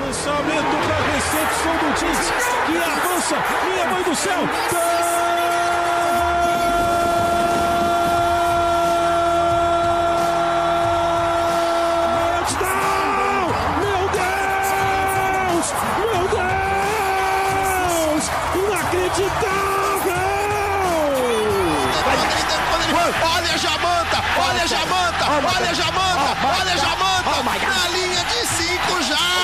[0.00, 2.28] Lançamento para recepção do Tite,
[2.66, 4.40] que avança, minha mãe do céu!
[12.44, 13.46] Touchdown!
[13.80, 15.66] Meu Deus!
[15.98, 18.22] Meu Deus!
[18.54, 20.24] Inacreditável!
[23.22, 24.18] Olha a Jamanta!
[24.38, 25.24] Olha a Jamanta!
[25.56, 26.30] Olha a Jamanta!
[26.60, 27.30] Olha a Jamanta!
[27.66, 29.43] Na linha de 5 jardas!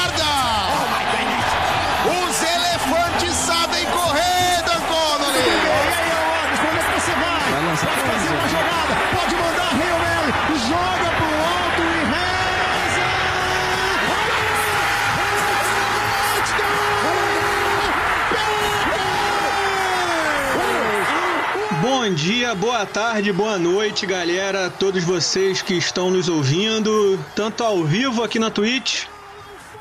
[22.11, 24.69] Bom dia, boa tarde, boa noite, galera.
[24.69, 29.05] Todos vocês que estão nos ouvindo, tanto ao vivo aqui na Twitch,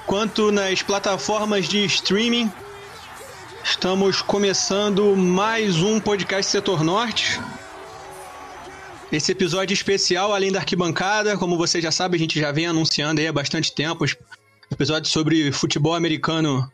[0.06, 2.52] quanto nas plataformas de streaming.
[3.64, 7.42] Estamos começando mais um podcast Setor Norte.
[9.12, 13.20] Esse episódio especial, além da arquibancada, como você já sabe, a gente já vem anunciando
[13.20, 14.06] aí há bastante tempo.
[14.72, 16.72] Episódios sobre futebol americano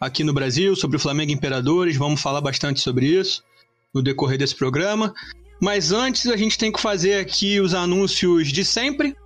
[0.00, 1.96] aqui no Brasil, sobre o Flamengo Imperadores.
[1.96, 3.46] Vamos falar bastante sobre isso
[3.94, 5.12] no decorrer desse programa.
[5.60, 9.16] Mas antes a gente tem que fazer aqui os anúncios de sempre.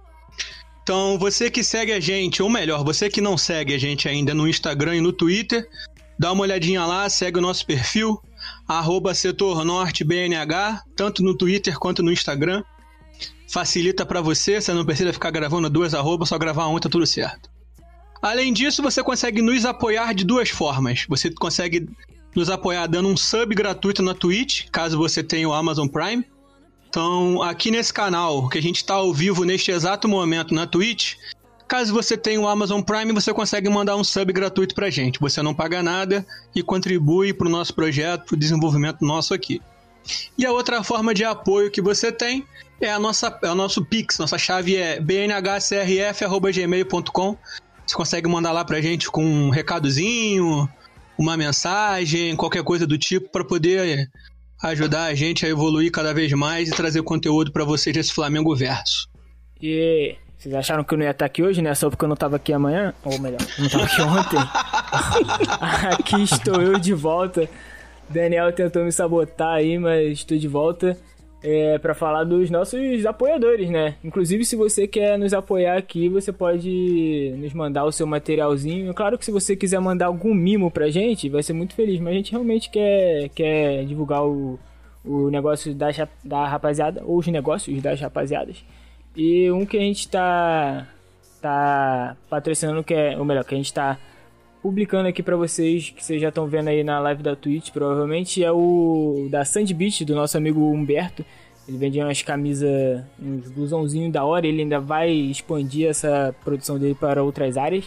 [0.82, 4.34] Então, você que segue a gente, ou melhor, você que não segue a gente ainda
[4.34, 5.68] no Instagram e no Twitter,
[6.18, 8.20] dá uma olhadinha lá, segue o nosso perfil,
[8.66, 9.12] arroba
[10.96, 12.64] tanto no Twitter quanto no Instagram.
[13.52, 16.88] Facilita para você, você não precisa ficar gravando duas arrobas, só gravar um e tá
[16.88, 17.50] tudo certo.
[18.20, 21.04] Além disso, você consegue nos apoiar de duas formas.
[21.08, 21.86] Você consegue
[22.34, 26.24] nos apoiar dando um sub gratuito na Twitch, caso você tenha o Amazon Prime.
[26.88, 31.14] Então, aqui nesse canal, que a gente está ao vivo neste exato momento na Twitch,
[31.66, 35.18] caso você tenha o Amazon Prime, você consegue mandar um sub gratuito pra gente.
[35.18, 39.60] Você não paga nada e contribui para o nosso projeto, para o desenvolvimento nosso aqui.
[40.36, 42.44] E a outra forma de apoio que você tem
[42.80, 44.18] é a nossa, é o nosso Pix.
[44.18, 47.38] Nossa chave é bnhcrf.gmail.com.
[47.86, 50.68] Você consegue mandar lá pra gente com um recadozinho,
[51.18, 54.08] uma mensagem, qualquer coisa do tipo, para poder
[54.62, 58.54] ajudar a gente a evoluir cada vez mais e trazer conteúdo para vocês desse Flamengo
[58.54, 59.08] Verso.
[59.60, 61.74] E vocês acharam que eu não ia estar aqui hoje, né?
[61.74, 62.94] Só porque eu não tava aqui amanhã?
[63.04, 64.38] Ou melhor, eu não tava aqui ontem.
[65.92, 67.48] aqui estou eu de volta.
[68.08, 70.98] Daniel tentou me sabotar aí, mas estou de volta
[71.42, 73.96] é, para falar dos nossos apoiadores, né?
[74.04, 78.94] Inclusive, se você quer nos apoiar aqui, você pode nos mandar o seu materialzinho.
[78.94, 82.12] Claro que se você quiser mandar algum mimo pra gente, vai ser muito feliz, mas
[82.12, 84.58] a gente realmente quer, quer divulgar o,
[85.04, 85.88] o negócio da,
[86.22, 88.64] da rapaziada, ou os negócios das rapaziadas.
[89.16, 90.86] E um que a gente tá,
[91.40, 93.98] tá patrocinando, que é, ou melhor, que a gente tá
[94.62, 98.42] publicando aqui para vocês, que vocês já estão vendo aí na live da Twitch, provavelmente,
[98.42, 101.24] é o da Sand Beach, do nosso amigo Humberto.
[101.68, 106.94] Ele vende umas camisas, uns blusãozinhos da hora, ele ainda vai expandir essa produção dele
[106.94, 107.84] para outras áreas.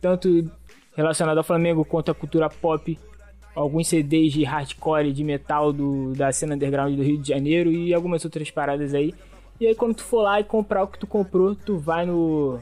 [0.00, 0.50] tanto
[0.96, 2.98] relacionadas ao Flamengo quanto à cultura pop.
[3.54, 7.92] Alguns CDs de hardcore, de metal do, da cena underground do Rio de Janeiro e
[7.92, 9.12] algumas outras paradas aí.
[9.60, 12.58] E aí quando tu for lá e comprar o que tu comprou, tu vai no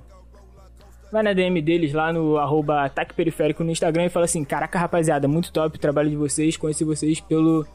[1.11, 4.79] vai na DM deles lá no arroba Ataque Periférico no Instagram e fala assim: Caraca,
[4.79, 7.67] rapaziada, muito top o trabalho de vocês, conheci vocês pelo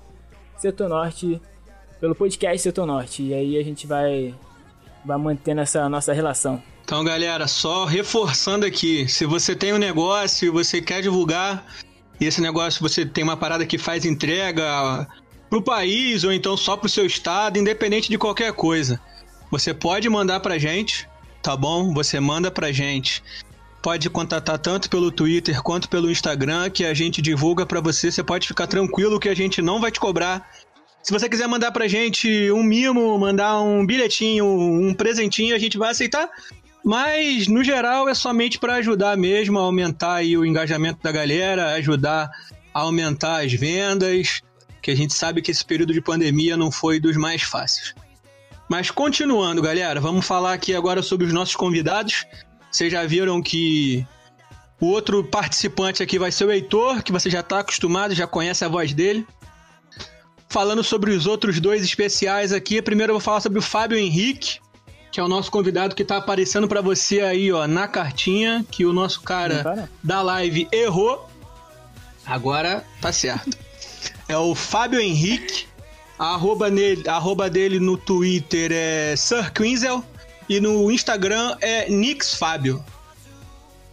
[0.57, 1.41] Setor Norte,
[1.99, 3.23] pelo podcast Setor Norte.
[3.23, 4.33] E aí a gente vai,
[5.03, 6.61] vai mantendo essa nossa relação.
[6.83, 11.65] Então, galera, só reforçando aqui: se você tem um negócio e você quer divulgar,
[12.19, 15.07] e esse negócio você tem uma parada que faz entrega
[15.49, 18.99] pro país ou então só pro seu estado, independente de qualquer coisa,
[19.51, 21.07] você pode mandar pra gente
[21.43, 21.93] tá bom?
[21.93, 23.21] Você manda pra gente.
[23.81, 28.09] Pode contatar tanto pelo Twitter quanto pelo Instagram que a gente divulga para você.
[28.09, 30.49] Você pode ficar tranquilo que a gente não vai te cobrar.
[31.03, 35.77] Se você quiser mandar pra gente um mimo, mandar um bilhetinho, um presentinho, a gente
[35.77, 36.29] vai aceitar.
[36.81, 42.31] Mas no geral é somente para ajudar mesmo a aumentar o engajamento da galera, ajudar
[42.73, 44.41] a aumentar as vendas,
[44.81, 47.93] que a gente sabe que esse período de pandemia não foi dos mais fáceis.
[48.69, 52.25] Mas continuando, galera, vamos falar aqui agora sobre os nossos convidados.
[52.71, 54.05] Vocês já viram que
[54.79, 58.65] o outro participante aqui vai ser o Heitor, que você já está acostumado, já conhece
[58.65, 59.25] a voz dele.
[60.49, 64.59] Falando sobre os outros dois especiais aqui, primeiro eu vou falar sobre o Fábio Henrique,
[65.11, 68.85] que é o nosso convidado que está aparecendo para você aí, ó, na cartinha, que
[68.85, 71.29] o nosso cara tá, da live errou.
[72.25, 73.57] Agora tá certo.
[74.27, 75.67] É o Fábio Henrique.
[76.23, 80.01] A arroba, nele, a arroba dele no Twitter é Sir Quinzel.
[80.47, 82.81] E no Instagram é NixFábio.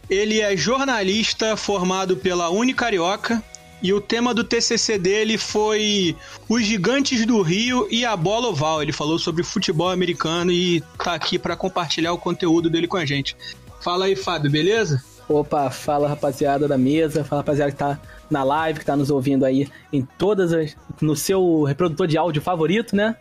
[0.09, 3.43] Ele é jornalista formado pela Unicarioca
[3.83, 6.15] e o tema do TCC dele foi
[6.49, 8.81] Os Gigantes do Rio e a Bola Oval.
[8.81, 13.05] Ele falou sobre futebol americano e tá aqui para compartilhar o conteúdo dele com a
[13.05, 13.37] gente.
[13.81, 15.03] Fala aí, Fábio, beleza?
[15.29, 17.99] Opa, fala rapaziada da mesa, fala rapaziada que tá
[18.31, 20.77] na live, que tá nos ouvindo aí em todas as.
[21.01, 23.17] no seu reprodutor de áudio favorito, né?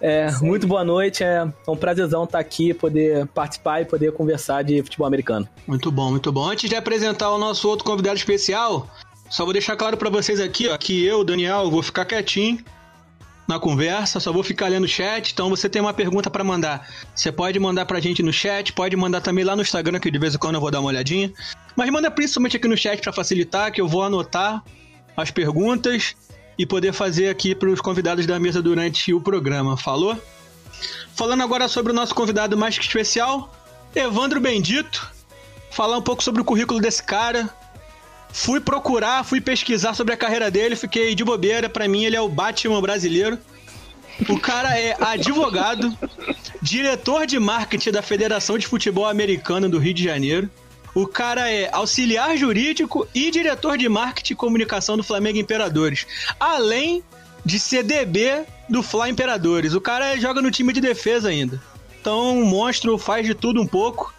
[0.00, 4.80] É, muito boa noite, é um prazerzão estar aqui, poder participar e poder conversar de
[4.80, 5.48] futebol americano.
[5.66, 6.48] Muito bom, muito bom.
[6.48, 8.88] Antes de apresentar o nosso outro convidado especial,
[9.28, 12.64] só vou deixar claro para vocês aqui, ó, que eu, Daniel, vou ficar quietinho
[13.48, 15.32] na conversa, só vou ficar lendo o chat.
[15.32, 18.94] Então, você tem uma pergunta para mandar, você pode mandar pra gente no chat, pode
[18.94, 21.32] mandar também lá no Instagram, que de vez em quando eu vou dar uma olhadinha.
[21.74, 24.62] Mas manda principalmente aqui no chat para facilitar, que eu vou anotar
[25.16, 26.14] as perguntas
[26.58, 29.78] e poder fazer aqui para os convidados da mesa durante o programa.
[29.78, 30.20] Falou?
[31.14, 33.50] Falando agora sobre o nosso convidado mais que especial,
[33.94, 35.10] Evandro Bendito.
[35.70, 37.48] Falar um pouco sobre o currículo desse cara.
[38.32, 41.68] Fui procurar, fui pesquisar sobre a carreira dele, fiquei de bobeira.
[41.68, 43.38] Para mim, ele é o Batman brasileiro.
[44.28, 45.96] O cara é advogado,
[46.60, 50.50] diretor de marketing da Federação de Futebol Americano do Rio de Janeiro
[50.94, 56.06] o cara é auxiliar jurídico e diretor de marketing e comunicação do Flamengo Imperadores.
[56.40, 57.04] Além
[57.44, 59.74] de ser DB do Fla Imperadores.
[59.74, 61.62] O cara joga no time de defesa ainda.
[62.00, 64.12] Então, o monstro faz de tudo um pouco.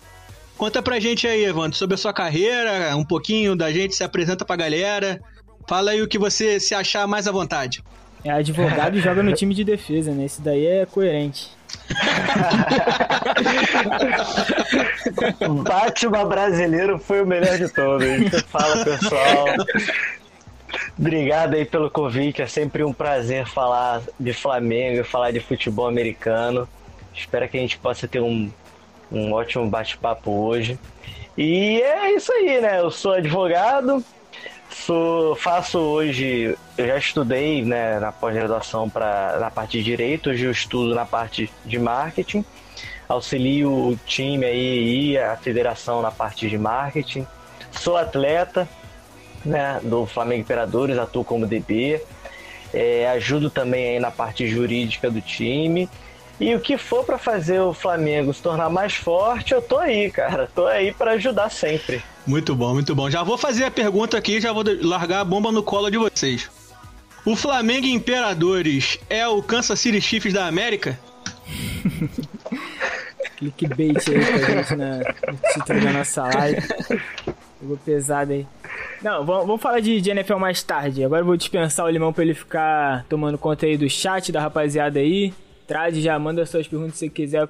[0.59, 4.43] Conta pra gente aí, Evandro, sobre a sua carreira, um pouquinho da gente, se apresenta
[4.43, 5.21] pra galera.
[5.65, 7.81] Fala aí o que você se achar mais à vontade.
[8.25, 10.25] É advogado e joga no time de defesa, né?
[10.25, 11.49] Isso daí é coerente.
[15.47, 18.05] o Batman brasileiro foi o melhor de todos.
[18.49, 19.45] Fala, pessoal.
[20.99, 22.41] Obrigado aí pelo convite.
[22.41, 26.67] É sempre um prazer falar de Flamengo, falar de futebol americano.
[27.15, 28.51] Espero que a gente possa ter um,
[29.11, 30.79] um ótimo bate-papo hoje.
[31.37, 32.79] E é isso aí, né?
[32.79, 34.03] Eu sou advogado,
[34.69, 38.91] Sou, faço hoje, eu já estudei né, na pós-graduação
[39.39, 42.45] na parte de direito, hoje eu estudo na parte de marketing,
[43.07, 47.25] auxilio o time aí e a federação na parte de marketing.
[47.71, 48.69] Sou atleta
[49.43, 52.01] né, do Flamengo Imperadores, atuo como DB,
[52.71, 55.89] é, ajudo também aí na parte jurídica do time.
[56.39, 60.09] E o que for para fazer o Flamengo se tornar mais forte, eu tô aí,
[60.09, 60.49] cara.
[60.55, 62.01] Tô aí para ajudar sempre.
[62.25, 63.09] Muito bom, muito bom.
[63.09, 66.49] Já vou fazer a pergunta aqui, já vou largar a bomba no colo de vocês.
[67.25, 70.97] O Flamengo Imperadores é o Kansas City Chiefs da América?
[73.37, 76.61] Clickbait aí pra gente na, no título da nossa live.
[77.59, 78.47] Pegou pesado aí.
[79.01, 81.03] Não, vamos, vamos falar de, de, NFL mais tarde.
[81.03, 84.41] Agora eu vou dispensar o Limão pra ele ficar tomando conta aí do chat da
[84.41, 85.33] rapaziada aí.
[85.69, 87.47] Traz já, manda suas perguntas se você quiser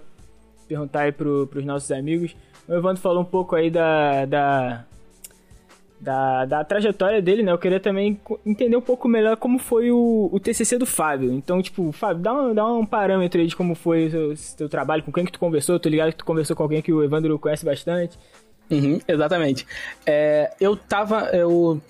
[0.68, 2.36] perguntar aí pro, pros nossos amigos.
[2.68, 4.86] O Evandro falou um pouco aí da, da,
[6.02, 7.54] da, da, trajetória dele, né?
[7.54, 11.32] Eu queria também entender um pouco melhor como foi o, o TCC do Fábio.
[11.32, 14.70] Então, tipo, Fábio, dá um, dá um parâmetro aí de como foi o seu, seu
[14.70, 15.76] trabalho, com quem que tu conversou.
[15.76, 18.20] Eu tô ligado que tu conversou com alguém que o Evandro conhece bastante.
[18.70, 19.66] Uhum, exatamente.
[20.06, 21.30] É, eu tava.
[21.30, 21.82] Eu,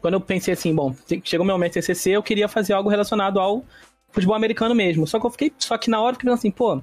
[0.00, 3.62] quando eu pensei assim, bom, chegou meu momento TCC, eu queria fazer algo relacionado ao
[4.10, 5.06] futebol americano mesmo.
[5.06, 5.52] Só que eu fiquei.
[5.58, 6.82] Só que na hora eu fiquei assim, pô,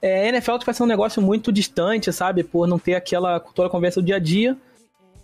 [0.00, 2.42] é, NFL vai ser um negócio muito distante, sabe?
[2.42, 4.56] Por não ter aquela cultura conversa do dia a dia.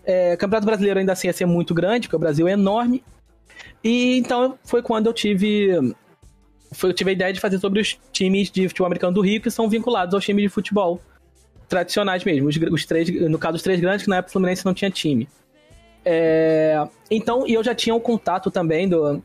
[0.05, 3.02] É, Campeonato Brasileiro ainda assim ia ser muito grande, porque o Brasil é enorme.
[3.83, 5.95] E então foi quando eu tive.
[6.73, 9.40] Foi, eu tive a ideia de fazer sobre os times de futebol americano do Rio
[9.40, 11.00] que são vinculados aos times de futebol
[11.69, 12.49] tradicionais mesmo.
[12.49, 14.90] Os, os três, no caso, os três grandes, que na época o Fluminense não tinha
[14.90, 15.28] time.
[16.05, 19.23] É, então, e eu já tinha um contato também do.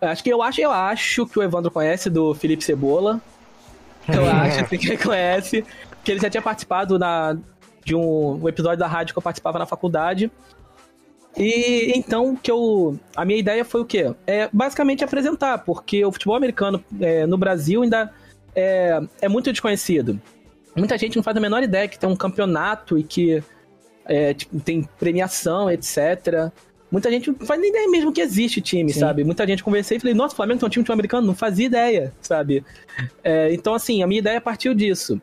[0.00, 3.20] Acho que eu acho, eu acho que o Evandro conhece do Felipe Cebola,
[4.08, 5.64] eu acho assim, que ele conhece,
[6.04, 7.36] que ele já tinha participado na,
[7.84, 10.30] de um, um, episódio da rádio que eu participava na faculdade.
[11.36, 12.98] E então que eu.
[13.14, 14.14] A minha ideia foi o quê?
[14.26, 18.12] É basicamente apresentar, porque o futebol americano é, no Brasil ainda
[18.54, 20.20] é, é muito desconhecido.
[20.74, 23.42] Muita gente não faz a menor ideia que tem um campeonato e que
[24.06, 26.50] é, tipo, tem premiação, etc.
[26.90, 29.00] Muita gente não faz nem ideia mesmo que existe time, Sim.
[29.00, 29.24] sabe?
[29.24, 31.26] Muita gente conversei e falei, nossa, o Flamengo tem um time, time americano?
[31.26, 32.64] Não fazia ideia, sabe?
[33.24, 35.20] É, então, assim, a minha ideia partiu disso.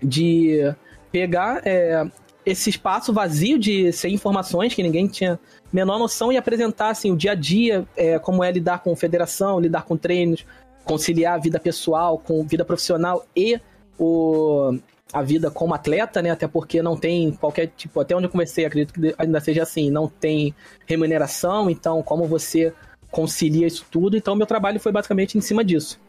[0.00, 0.72] De
[1.10, 2.06] pegar é,
[2.46, 5.38] esse espaço vazio de ser informações que ninguém tinha
[5.72, 9.58] menor noção e apresentar assim, o dia a dia, é, como é lidar com federação,
[9.58, 10.46] lidar com treinos,
[10.84, 13.58] conciliar a vida pessoal com vida profissional e
[13.98, 14.76] o,
[15.14, 16.30] a vida como atleta, né?
[16.30, 19.88] Até porque não tem qualquer tipo, até onde eu comecei, acredito que ainda seja assim,
[19.88, 20.52] não tem
[20.86, 22.72] remuneração, então como você
[23.12, 26.00] concilia isso tudo, então meu trabalho foi basicamente em cima disso.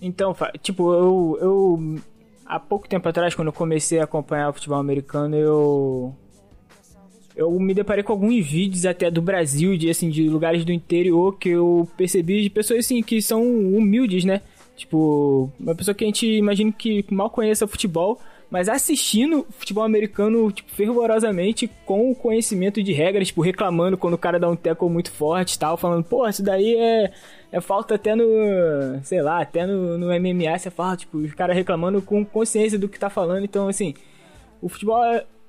[0.00, 1.98] Então, tipo, eu, eu
[2.46, 6.14] há pouco tempo atrás, quando eu comecei a acompanhar o futebol americano, eu
[7.36, 11.36] eu me deparei com alguns vídeos até do Brasil, de assim, de lugares do interior
[11.38, 14.40] que eu percebi de pessoas assim que são humildes, né?
[14.74, 18.18] Tipo, uma pessoa que a gente imagina que mal conheça futebol,
[18.50, 24.18] mas assistindo futebol americano, tipo, fervorosamente, com o conhecimento de regras, tipo, reclamando quando o
[24.18, 27.12] cara dá um tackle muito forte e tal, falando, pô, isso daí é,
[27.50, 28.24] é falta até no,
[29.02, 32.88] sei lá, até no, no MMA você fala, tipo, os caras reclamando com consciência do
[32.88, 33.94] que tá falando, então, assim,
[34.62, 35.02] o futebol,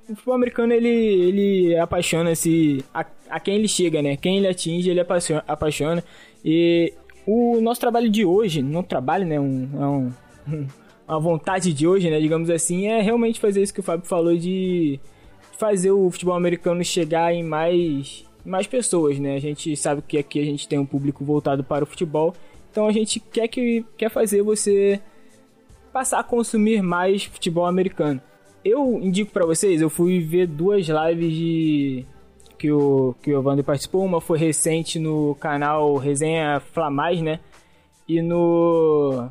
[0.10, 4.90] o futebol americano, ele, ele apaixona-se a, a quem ele chega, né, quem ele atinge,
[4.90, 6.04] ele apaixona, apaixona,
[6.44, 6.94] e
[7.28, 10.14] o nosso trabalho de hoje, não trabalho, né, um, é um,
[10.52, 10.68] um
[11.08, 14.36] a vontade de hoje, né, digamos assim, é realmente fazer isso que o Fábio falou
[14.36, 15.00] de
[15.58, 19.36] fazer o futebol americano chegar em mais, mais pessoas, né?
[19.36, 22.36] A gente sabe que aqui a gente tem um público voltado para o futebol,
[22.70, 25.02] então a gente quer que quer fazer você
[25.92, 28.22] passar a consumir mais futebol americano.
[28.64, 32.06] Eu indico para vocês, eu fui ver duas lives de
[32.60, 37.40] que o que o Evandro participou, uma foi recente no canal Resenha Flamais, né?
[38.08, 39.30] E no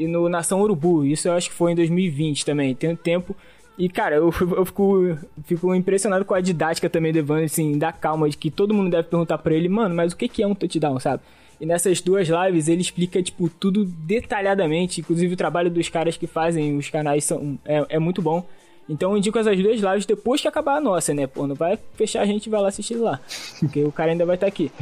[0.00, 1.04] e no Nação Urubu.
[1.04, 3.36] Isso eu acho que foi em 2020 também, tem um tempo.
[3.76, 7.92] E, cara, eu, eu fico, fico impressionado com a didática também do Evandro, assim, da
[7.92, 10.46] calma, de que todo mundo deve perguntar pra ele, mano, mas o que, que é
[10.46, 11.22] um touchdown, sabe?
[11.60, 15.00] E nessas duas lives ele explica, tipo, tudo detalhadamente.
[15.00, 18.46] Inclusive o trabalho dos caras que fazem os canais são, é, é muito bom.
[18.90, 21.24] Então eu indico essas duas lives depois que acabar a nossa, né?
[21.24, 23.20] Pô, não vai fechar a gente vai lá assistir lá.
[23.60, 24.72] Porque o cara ainda vai estar tá aqui.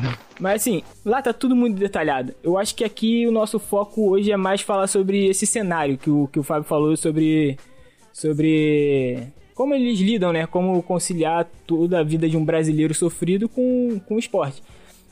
[0.41, 2.35] Mas assim, lá tá tudo muito detalhado.
[2.43, 6.09] Eu acho que aqui o nosso foco hoje é mais falar sobre esse cenário que
[6.09, 7.59] o, que o Fábio falou sobre.
[8.11, 10.47] Sobre como eles lidam, né?
[10.47, 14.62] Como conciliar toda a vida de um brasileiro sofrido com, com o esporte.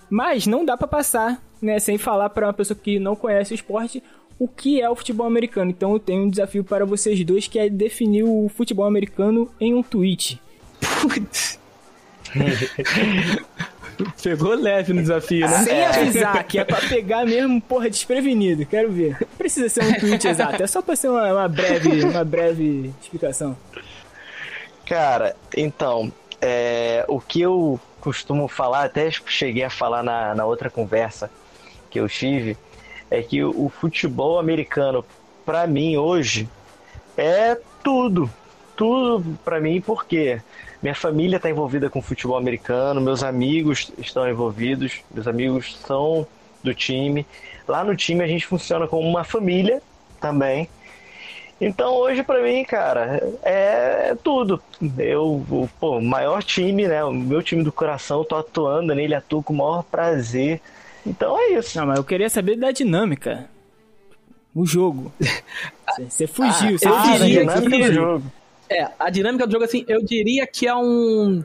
[0.08, 3.56] Mas não dá para passar, né, sem falar para uma pessoa que não conhece o
[3.56, 4.02] esporte
[4.38, 5.70] o que é o futebol americano.
[5.70, 9.74] Então eu tenho um desafio para vocês dois que é definir o futebol americano em
[9.74, 10.40] um tweet.
[14.22, 15.64] Pegou leve no desafio, né?
[15.64, 18.66] Sem avisar, que é pra pegar mesmo, porra, desprevenido.
[18.66, 19.16] Quero ver.
[19.20, 22.92] Não precisa ser um tweet exato, é só pra ser uma, uma breve, uma breve
[23.00, 23.56] explicação.
[24.84, 26.12] Cara, então,
[26.42, 31.30] é, o que eu costumo falar, até cheguei a falar na, na outra conversa
[31.90, 32.56] que eu tive,
[33.10, 35.04] é que o futebol americano,
[35.44, 36.48] para mim hoje,
[37.16, 38.30] é tudo.
[38.76, 40.40] Tudo para mim, porque
[40.82, 46.26] minha família está envolvida com futebol americano, meus amigos estão envolvidos, meus amigos são
[46.62, 47.26] do time.
[47.66, 49.80] Lá no time a gente funciona como uma família
[50.20, 50.68] também.
[51.58, 54.62] Então hoje para mim, cara, é tudo.
[54.98, 57.02] Eu, o pô, maior time, né?
[57.02, 60.60] O meu time do coração, tô atuando nele, atuo com o maior prazer.
[61.06, 61.78] Então é isso.
[61.78, 63.48] Não, mas eu queria saber da dinâmica.
[64.54, 65.12] O jogo.
[65.98, 67.40] Você fugiu, ah, você ah, fugiu.
[67.40, 68.32] A dinâmica do jogo.
[68.68, 71.42] É, a dinâmica do jogo, assim, eu diria que é um.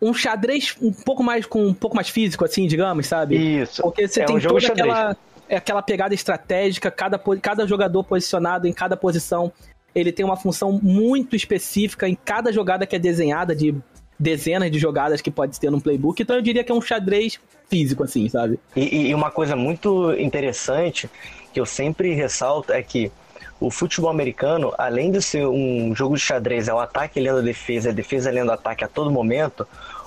[0.00, 3.62] Um xadrez um pouco mais com um pouco mais físico, assim, digamos, sabe?
[3.62, 3.82] Isso.
[3.82, 4.80] Porque você é tem um toda xadrez.
[4.80, 5.16] aquela,
[5.48, 9.50] é aquela pegada estratégica, cada, cada jogador posicionado em cada posição,
[9.94, 13.74] ele tem uma função muito específica em cada jogada que é desenhada, de
[14.18, 16.22] dezenas de jogadas que pode ter no playbook.
[16.22, 18.58] Então eu diria que é um xadrez físico, assim, sabe?
[18.74, 21.08] E, e uma coisa muito interessante
[21.52, 23.10] que eu sempre ressalto é que
[23.60, 27.42] o futebol americano, além de ser um jogo de xadrez, é o ataque lendo a
[27.42, 29.66] defesa, é a defesa lendo o ataque a todo momento,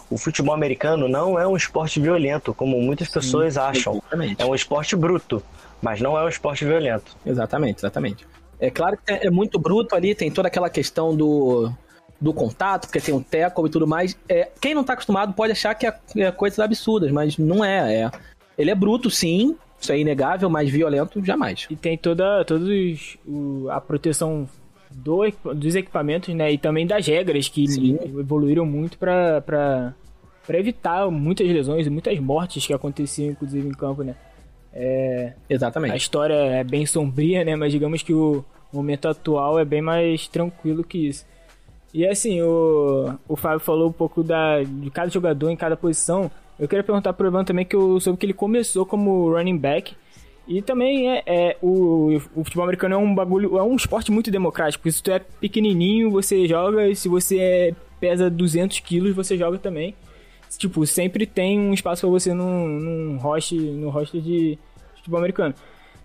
[0.10, 3.94] o futebol americano não é um esporte violento, como muitas pessoas Sim, acham.
[3.96, 4.42] Exatamente.
[4.42, 5.44] É um esporte bruto,
[5.82, 7.16] mas não é um esporte violento.
[7.26, 8.28] Exatamente, exatamente.
[8.60, 11.72] É claro que é muito bruto ali, tem toda aquela questão do,
[12.22, 14.16] do contato, porque tem um teco e tudo mais.
[14.30, 18.04] É, quem não tá acostumado pode achar que é, é coisas absurdas, mas não é,
[18.04, 18.12] é.
[18.56, 21.66] Ele é bruto, sim, isso é inegável, mas violento jamais.
[21.70, 24.48] E tem toda todos o, a proteção
[24.92, 25.24] do,
[25.56, 27.98] dos equipamentos, né, e também das regras que sim.
[28.18, 29.42] evoluíram muito para
[30.46, 34.16] para evitar muitas lesões e muitas mortes que aconteciam inclusive em campo, né?
[34.74, 35.94] É, Exatamente.
[35.94, 37.56] A história é bem sombria, né?
[37.56, 41.26] Mas digamos que o momento atual é bem mais tranquilo que isso.
[41.94, 46.32] E assim, o, o Fábio falou um pouco da, de cada jogador em cada posição.
[46.58, 49.96] Eu queria perguntar pro Ivan também que eu soube que ele começou como running back.
[50.48, 54.32] E também é, é o, o, futebol americano é um bagulho, é um esporte muito
[54.32, 54.90] democrático.
[54.92, 59.58] Se tu é pequenininho, você joga, e se você é pesa 200 quilos, você joga
[59.58, 59.96] também.
[60.58, 64.58] Tipo, sempre tem um espaço pra você num, num host, no roster de
[64.96, 65.56] futebol americano.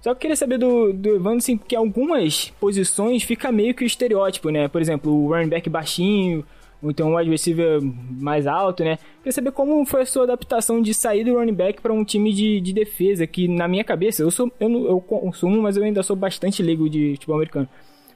[0.07, 3.83] Só que eu queria saber do, do Evandro, assim, que algumas posições fica meio que
[3.83, 4.69] o estereótipo, né?
[4.69, 6.45] Por exemplo, o running back baixinho,
[6.81, 9.01] ou então um wide receiver mais alto, né?
[9.17, 12.33] Queria saber como foi a sua adaptação de sair do running back para um time
[12.33, 16.05] de, de defesa, que na minha cabeça, eu sou eu, eu consumo, mas eu ainda
[16.05, 17.69] sou bastante leigo de futebol americano.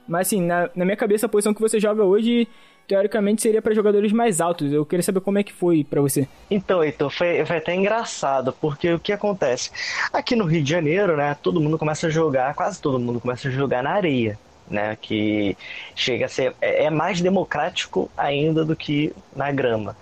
[0.07, 2.47] Mas assim, na, na minha cabeça, a posição que você joga hoje
[2.91, 4.73] teoricamente seria para jogadores mais altos.
[4.73, 6.27] Eu queria saber como é que foi para você.
[6.49, 9.71] Então, Heitor, foi, foi até engraçado, porque o que acontece?
[10.11, 13.47] Aqui no Rio de Janeiro, né, todo mundo começa a jogar, quase todo mundo começa
[13.47, 14.37] a jogar na areia.
[14.69, 15.57] Né, que
[15.93, 19.97] chega a ser é, é mais democrático ainda do que na grama.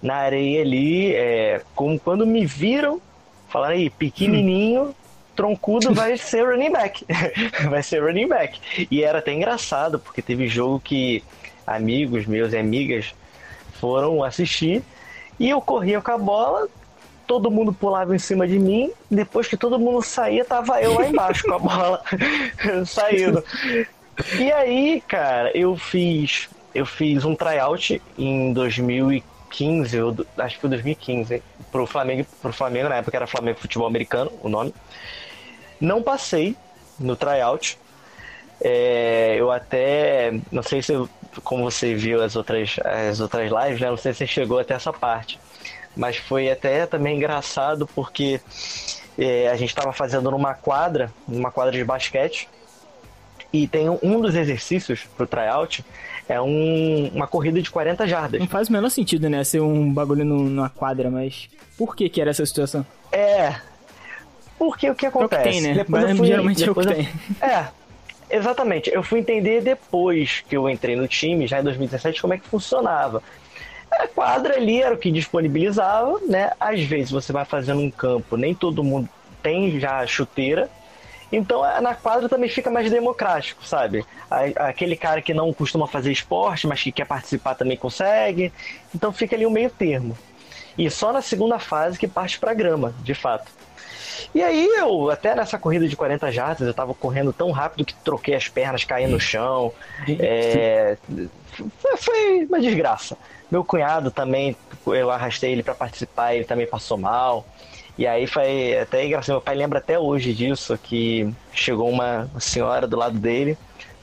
[0.00, 3.00] Na areia ali, é, como quando me viram,
[3.48, 4.94] falaram aí, pequenininho,
[5.34, 7.04] troncudo vai ser running back.
[7.68, 8.86] vai ser running back.
[8.88, 11.22] E era até engraçado, porque teve jogo que
[11.66, 13.14] amigos meus e amigas
[13.80, 14.82] foram assistir
[15.38, 16.68] e eu corria com a bola,
[17.26, 21.08] todo mundo pulava em cima de mim, depois que todo mundo saía, tava eu lá
[21.08, 22.02] embaixo com a bola
[22.86, 23.42] saindo.
[24.38, 30.70] E aí, cara, eu fiz eu fiz um tryout em 2015, eu, acho que foi
[30.70, 34.74] 2015, pro Flamengo, pro Flamengo, na época era Flamengo Futebol Americano, o nome.
[35.80, 36.56] Não passei
[36.98, 37.78] no tryout.
[38.60, 40.92] É, eu até, não sei se
[41.42, 43.90] como você viu as outras, as outras lives, né?
[43.90, 45.38] Não sei se você chegou até essa parte.
[45.96, 48.40] Mas foi até também engraçado porque
[49.16, 52.48] é, a gente estava fazendo numa quadra, numa quadra de basquete,
[53.52, 55.84] e tem um, dos exercícios pro tryout
[56.28, 58.40] é um, uma corrida de 40 jardas.
[58.40, 59.44] Não faz o menor sentido, né?
[59.44, 61.48] Ser um bagulho no, numa quadra, mas
[61.78, 62.84] por que que era essa situação?
[63.12, 63.54] É.
[64.58, 65.36] Porque o que acontece?
[65.36, 65.74] É o que tem, né?
[65.74, 67.08] Depois mas, fui, geralmente é o que eu, tem.
[67.40, 67.66] É,
[68.34, 68.90] Exatamente.
[68.92, 72.48] Eu fui entender depois que eu entrei no time, já em 2017, como é que
[72.48, 73.22] funcionava.
[73.92, 76.50] A quadra ali era o que disponibilizava, né?
[76.58, 79.08] Às vezes você vai fazendo um campo, nem todo mundo
[79.40, 80.68] tem já chuteira.
[81.30, 84.04] Então na quadra também fica mais democrático, sabe?
[84.56, 88.52] Aquele cara que não costuma fazer esporte, mas que quer participar também consegue.
[88.92, 90.18] Então fica ali um meio termo.
[90.76, 93.52] E só na segunda fase que parte para grama, de fato.
[94.34, 97.94] E aí eu, até nessa corrida de 40 jardas, eu tava correndo tão rápido que
[97.94, 99.72] troquei as pernas, caí no chão.
[100.18, 100.96] É,
[101.98, 103.16] foi uma desgraça.
[103.50, 104.56] Meu cunhado também,
[104.86, 107.46] eu arrastei ele para participar, ele também passou mal.
[107.96, 112.88] E aí foi até engraçado, meu pai lembra até hoje disso, que chegou uma senhora
[112.88, 113.56] do lado dele,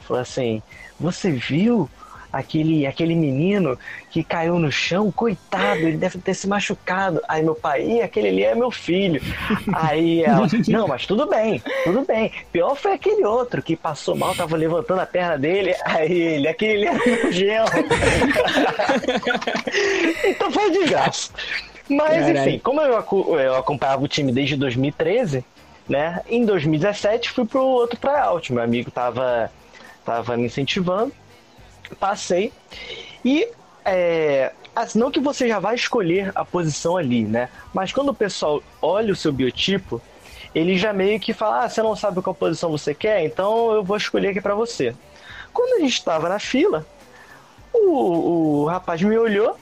[0.08, 0.62] falou assim,
[0.98, 1.90] você viu
[2.32, 3.78] aquele, aquele menino
[4.10, 7.22] que caiu no chão, coitado, ele deve ter se machucado.
[7.28, 9.22] Aí meu pai, aquele ali é meu filho.
[9.74, 12.32] Aí ela, não, mas tudo bem, tudo bem.
[12.52, 16.88] Pior foi aquele outro que passou mal, tava levantando a perna dele, aí ele, aquele
[16.88, 17.66] ali é meu gel.
[20.26, 21.32] então foi de graça.
[21.90, 23.04] Mas enfim, como eu,
[23.38, 25.44] eu acompanhava o time desde 2013,
[25.90, 26.22] né?
[26.30, 28.54] Em 2017 fui pro outro tryout.
[28.54, 29.52] Meu amigo tava,
[30.06, 31.12] tava me incentivando
[31.96, 32.52] passei.
[33.24, 33.48] E
[33.86, 37.50] é, assim, não que você já vai escolher a posição ali, né?
[37.74, 40.02] Mas quando o pessoal olha o seu biotipo,
[40.54, 43.84] ele já meio que fala: ah, você não sabe qual posição você quer, então eu
[43.84, 44.96] vou escolher aqui para você.
[45.54, 46.86] Quando a gente estava na fila,
[47.74, 49.58] o, o rapaz me olhou,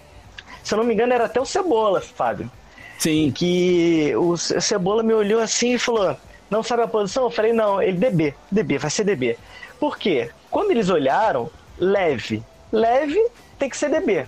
[0.64, 2.50] se eu não me engano era até o Cebola, Fábio.
[2.98, 3.32] Sim.
[3.32, 6.16] Que o Cebola me olhou assim e falou:
[6.50, 7.24] não sabe a posição?
[7.24, 9.38] Eu falei: não, ele DB, DB, vai ser DB.
[9.80, 10.30] Por quê?
[10.52, 12.44] Quando eles olharam, leve.
[12.72, 13.20] Leve
[13.58, 14.26] tem que ser DB.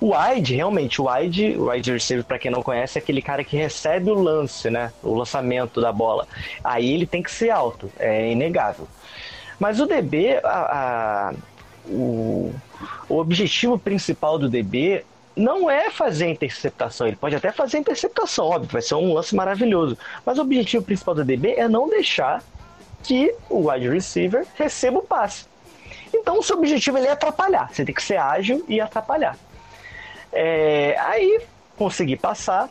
[0.00, 3.42] O wide, realmente, o wide, o wide receiver, para quem não conhece, é aquele cara
[3.42, 4.92] que recebe o lance, né?
[5.02, 6.28] O lançamento da bola.
[6.62, 8.86] Aí ele tem que ser alto, é inegável.
[9.58, 11.34] Mas o DB, a, a,
[11.88, 12.52] o,
[13.08, 15.02] o objetivo principal do DB
[15.34, 17.06] não é fazer interceptação.
[17.06, 19.96] Ele pode até fazer interceptação, óbvio, vai ser um lance maravilhoso.
[20.24, 22.42] Mas o objetivo principal do DB é não deixar
[23.02, 25.46] que o wide receiver receba o passe.
[26.26, 27.72] Então, o seu objetivo ele é atrapalhar.
[27.72, 29.36] Você tem que ser ágil e atrapalhar.
[30.32, 31.40] É, aí,
[31.78, 32.68] consegui passar.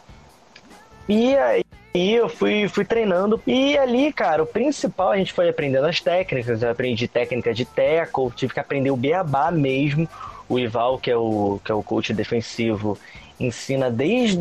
[1.07, 1.63] E aí
[1.93, 3.41] eu fui, fui treinando.
[3.47, 6.61] E ali, cara, o principal, a gente foi aprendendo as técnicas.
[6.61, 10.05] Eu aprendi técnica de tackle, tive que aprender o beabá mesmo.
[10.49, 12.97] O Ival, que é o, que é o coach defensivo,
[13.39, 14.37] ensina desde.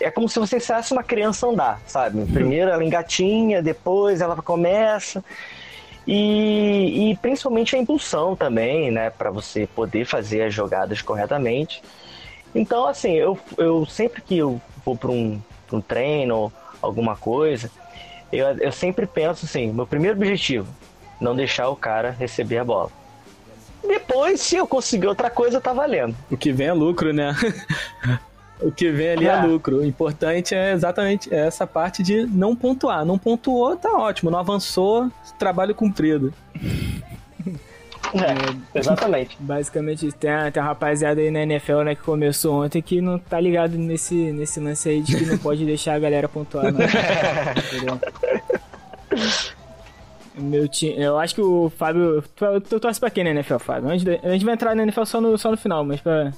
[0.00, 2.24] É como se você ensinasse uma criança a andar, sabe?
[2.32, 5.22] Primeiro ela engatinha, depois ela começa.
[6.06, 9.10] E, e principalmente a impulsão também, né?
[9.10, 11.82] Para você poder fazer as jogadas corretamente.
[12.54, 15.40] Então, assim, eu, eu sempre que eu vou para um,
[15.72, 17.70] um treino, alguma coisa,
[18.32, 20.68] eu, eu sempre penso assim: meu primeiro objetivo,
[21.20, 22.90] não deixar o cara receber a bola.
[23.82, 26.14] depois, se eu conseguir outra coisa, tá valendo.
[26.30, 27.34] O que vem é lucro, né?
[28.60, 29.30] o que vem ali é.
[29.30, 29.78] é lucro.
[29.78, 33.04] O importante é exatamente essa parte de não pontuar.
[33.04, 34.30] Não pontuou, tá ótimo.
[34.30, 36.32] Não avançou, trabalho cumprido.
[38.14, 39.36] É, exatamente.
[39.40, 43.18] Basicamente, tem a, tem a rapaziada aí na NFL, né, que começou ontem que não
[43.18, 46.86] tá ligado nesse, nesse lance aí de que não pode deixar a galera pontuar, né?
[50.38, 52.22] Meu time, eu acho que o Fábio.
[52.34, 53.88] Tu, tu torce pra quem na NFL, Fábio?
[53.88, 56.30] A gente, a gente vai entrar na NFL só no, só no final, mas pra,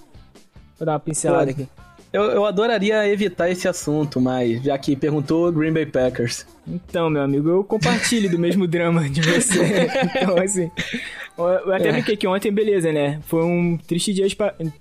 [0.77, 1.69] pra dar uma pincelada aqui.
[2.13, 6.47] Eu, eu adoraria evitar esse assunto, mas já que perguntou, Green Bay Packers.
[6.67, 9.89] Então, meu amigo, eu compartilho do mesmo drama de você.
[10.17, 10.71] Então, assim.
[11.37, 11.93] Eu até é.
[11.93, 13.21] brinquei que ontem, beleza, né?
[13.27, 14.27] Foi um triste dia,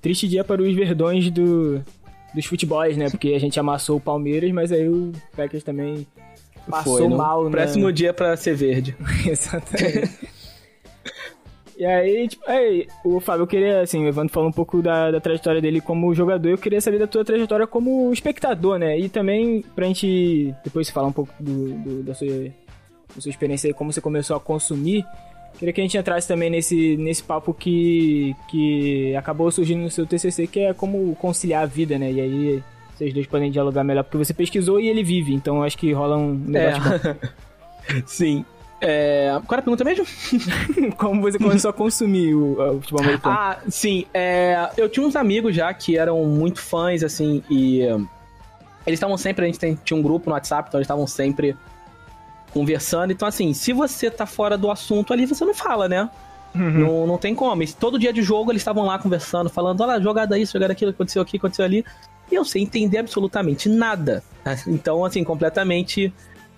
[0.01, 1.83] triste dia para os verdões do,
[2.33, 3.09] dos futebols, né?
[3.09, 6.07] Porque a gente amassou o Palmeiras, mas aí o Packers também
[6.69, 7.51] passou Foi, mal, né?
[7.51, 8.95] Próximo dia para ser verde.
[9.27, 10.36] Exatamente.
[11.77, 15.11] E aí, tipo, aí, o Fábio, eu queria, assim, o Evandro falou um pouco da,
[15.11, 18.99] da trajetória dele como jogador, eu queria saber da tua trajetória como espectador, né?
[18.99, 23.67] E também pra gente depois falar um pouco do, do da, sua, da sua experiência
[23.67, 25.05] aí, como você começou a consumir.
[25.59, 30.07] Queria que a gente entrasse também nesse, nesse papo que, que acabou surgindo no seu
[30.07, 32.11] TCC, que é como conciliar a vida, né?
[32.11, 32.63] E aí
[32.95, 36.17] vocês dois podem dialogar melhor, porque você pesquisou e ele vive, então acho que rola
[36.17, 37.13] um debate é.
[37.13, 37.19] bom.
[38.07, 38.43] Sim.
[38.79, 39.29] É...
[39.45, 40.05] Qual era a pergunta mesmo?
[40.97, 43.35] Como você começou a consumir o, o futebol americano?
[43.35, 44.05] Ah, sim.
[44.13, 44.69] É...
[44.77, 47.81] Eu tinha uns amigos já que eram muito fãs, assim, e
[48.87, 51.57] eles estavam sempre, a gente tem, tinha um grupo no WhatsApp, então eles estavam sempre
[52.53, 53.11] conversando.
[53.11, 56.09] Então, assim, se você tá fora do assunto ali, você não fala, né?
[56.55, 56.71] Uhum.
[56.71, 57.61] Não, não tem como.
[57.61, 60.91] E todo dia de jogo eles estavam lá conversando, falando: olha, jogada isso, jogada aquilo,
[60.91, 61.85] aconteceu aqui, aconteceu ali.
[62.31, 64.23] E eu sei entender absolutamente nada.
[64.65, 66.13] Então, assim, completamente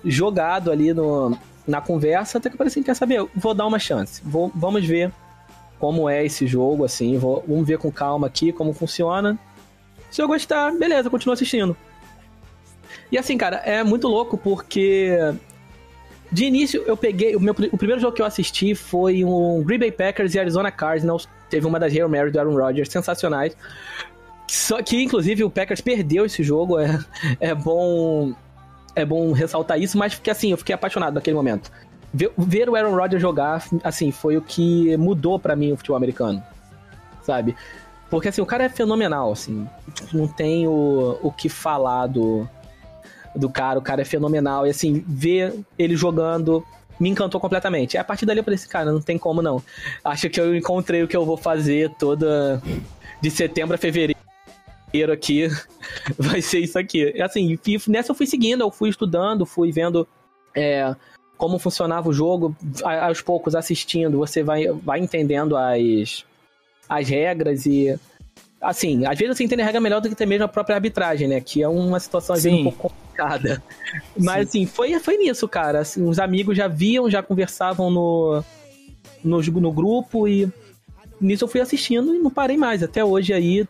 [0.06, 1.36] jogado ali no,
[1.68, 3.26] na conversa, até que eu assim: quer saber?
[3.36, 4.22] Vou dar uma chance.
[4.24, 5.12] Vou, vamos ver
[5.80, 7.18] como é esse jogo, assim.
[7.18, 9.38] Vou, vamos ver com calma aqui como funciona.
[10.12, 11.76] Se eu gostar, beleza, continuo assistindo.
[13.12, 15.18] E assim, cara, é muito louco porque
[16.32, 17.36] de início eu peguei.
[17.36, 20.72] O, meu, o primeiro jogo que eu assisti foi um Green Bay Packers e Arizona
[20.72, 21.28] Cardinals.
[21.50, 23.56] Teve uma das Hail Mary do Aaron Rodgers, sensacionais.
[24.48, 26.80] Só que, inclusive, o Packers perdeu esse jogo.
[26.80, 27.00] É,
[27.40, 28.34] é bom
[28.96, 31.72] é bom ressaltar isso, mas porque assim, eu fiquei apaixonado naquele momento.
[32.14, 35.98] Ver, ver o Aaron Rodgers jogar, assim, foi o que mudou para mim o futebol
[35.98, 36.44] americano.
[37.22, 37.56] Sabe?
[38.10, 39.68] Porque assim, o cara é fenomenal, assim.
[40.12, 42.48] Não tem o, o que falar do,
[43.36, 44.66] do cara, o cara é fenomenal.
[44.66, 46.66] E assim, ver ele jogando
[47.00, 47.94] me encantou completamente.
[47.94, 49.62] E a partir dali eu falei assim, cara, não tem como não.
[50.04, 52.62] Acho que eu encontrei o que eu vou fazer toda
[53.22, 54.20] de setembro a fevereiro
[55.12, 55.48] aqui
[56.18, 57.22] vai ser isso aqui.
[57.22, 60.08] Assim, nessa eu fui seguindo, eu fui estudando, fui vendo
[60.56, 60.96] é,
[61.40, 66.26] como funcionava o jogo, aos poucos assistindo, você vai, vai entendendo as,
[66.88, 67.98] as regras e.
[68.62, 71.30] Assim, às vezes você entende a regra melhor do que até mesmo a própria arbitragem,
[71.30, 71.40] né?
[71.40, 73.64] Que é uma situação às vezes um pouco complicada.
[74.20, 74.64] Mas Sim.
[74.64, 75.80] assim, foi, foi nisso, cara.
[75.80, 78.44] Assim, os amigos já viam, já conversavam no,
[79.24, 80.52] no, no grupo e
[81.22, 82.84] nisso eu fui assistindo e não parei mais.
[82.84, 83.66] Até hoje aí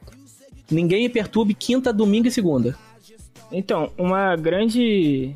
[0.69, 2.77] Ninguém me perturbe quinta, domingo e segunda.
[3.51, 5.35] Então, uma grande.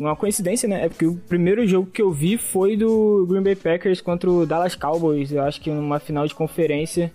[0.00, 0.86] Uma coincidência, né?
[0.86, 4.46] É porque o primeiro jogo que eu vi foi do Green Bay Packers contra o
[4.46, 5.30] Dallas Cowboys.
[5.30, 7.12] Eu acho que numa final de conferência.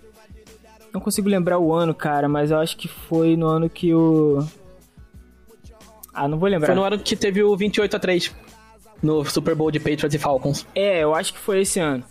[0.92, 4.46] Não consigo lembrar o ano, cara, mas eu acho que foi no ano que o.
[6.12, 6.66] Ah, não vou lembrar.
[6.66, 8.34] Foi no ano que teve o 28 a 3
[9.02, 10.66] no Super Bowl de Patriots e Falcons.
[10.74, 12.04] É, eu acho que foi esse ano.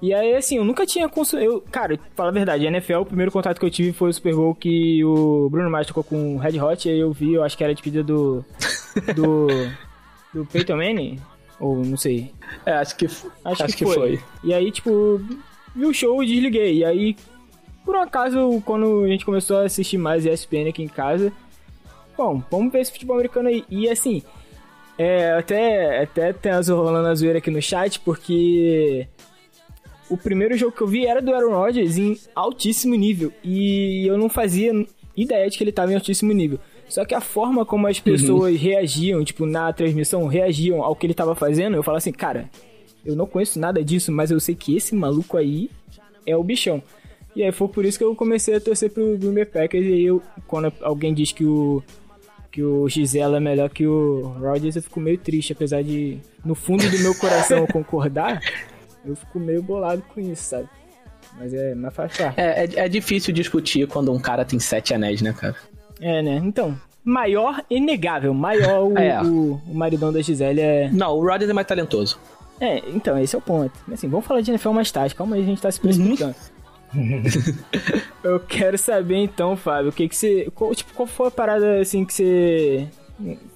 [0.00, 1.62] E aí, assim, eu nunca tinha consumido.
[1.70, 4.34] Cara, fala a verdade, a NFL, o primeiro contato que eu tive foi o Super
[4.34, 7.56] Bowl que o Bruno Mars tocou com Red Hot, e aí eu vi, eu acho
[7.56, 8.44] que era de pedido do.
[9.14, 9.46] do.
[10.34, 11.18] do Peyton Manning?
[11.58, 12.30] Ou não sei.
[12.66, 14.20] É, acho que, acho, acho que, que foi.
[14.44, 15.18] E aí, tipo,
[15.74, 16.78] vi o show e desliguei.
[16.78, 17.16] E aí,
[17.84, 21.32] por um acaso, quando a gente começou a assistir mais ESPN aqui em casa,
[22.16, 23.64] bom, vamos ver esse futebol americano aí.
[23.70, 24.22] E assim,
[24.98, 29.08] é, até, até tem as rolando a zoeira aqui no chat, porque
[30.08, 33.32] o primeiro jogo que eu vi era do Aaron Rodgers em altíssimo nível.
[33.42, 34.72] E eu não fazia
[35.16, 36.58] ideia de que ele estava em altíssimo nível.
[36.88, 38.60] Só que a forma como as pessoas uhum.
[38.60, 42.48] reagiam, tipo, na transmissão, reagiam ao que ele estava fazendo, eu falo assim, cara,
[43.04, 45.68] eu não conheço nada disso, mas eu sei que esse maluco aí
[46.24, 46.82] é o bichão.
[47.34, 49.84] E aí foi por isso que eu comecei a torcer pro Green Bay Packers.
[49.84, 51.82] E aí eu, quando alguém diz que o
[52.50, 56.54] que o Gisela é melhor que o Rodgers, eu fico meio triste, apesar de no
[56.54, 58.40] fundo do meu coração eu concordar.
[59.10, 60.68] Eu fico meio bolado com isso, sabe?
[61.38, 62.40] Mas é, mas faz parte.
[62.40, 65.56] É, é, é difícil discutir quando um cara tem sete anéis, né, cara?
[66.00, 66.40] É, né?
[66.42, 68.34] Então, maior inegável.
[68.34, 69.22] Maior o, é.
[69.22, 70.90] o, o, maridão da Gisele é.
[70.90, 72.18] Não, o Rodgers é mais talentoso.
[72.60, 73.72] É, então, esse é o ponto.
[73.92, 76.34] Assim, vamos falar de NFL mais tarde, calma aí, a gente tá se precipitando.
[78.24, 80.50] eu quero saber então, Fábio, o que que você.
[80.54, 82.88] Qual, tipo, qual foi a parada assim que você.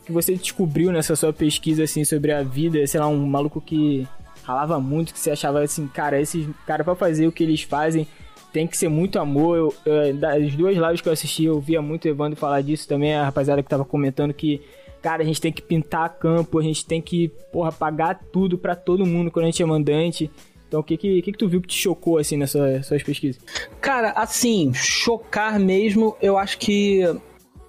[0.04, 4.06] que você descobriu nessa sua pesquisa assim sobre a vida, sei lá, um maluco que
[4.50, 8.06] ralava muito, que você achava assim, cara, esses cara para fazer o que eles fazem
[8.52, 9.56] tem que ser muito amor.
[9.56, 13.14] Eu, eu, das duas lives que eu assisti, eu via muito Evandro falar disso também,
[13.14, 14.60] a rapaziada que tava comentando que
[15.00, 18.76] cara, a gente tem que pintar campo, a gente tem que, porra, pagar tudo para
[18.76, 20.30] todo mundo quando a gente é mandante.
[20.68, 23.42] Então, o que que, que que tu viu que te chocou, assim, nessas suas pesquisas?
[23.80, 27.02] Cara, assim, chocar mesmo, eu acho que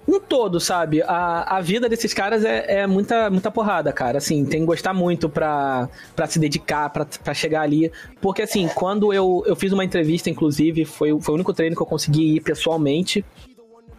[0.07, 1.01] um todo, sabe?
[1.03, 4.17] A, a vida desses caras é, é, muita, muita porrada, cara.
[4.17, 7.91] Assim, tem que gostar muito pra, pra se dedicar, pra, pra chegar ali.
[8.19, 11.81] Porque, assim, quando eu, eu fiz uma entrevista, inclusive, foi, foi o único treino que
[11.81, 13.23] eu consegui ir pessoalmente.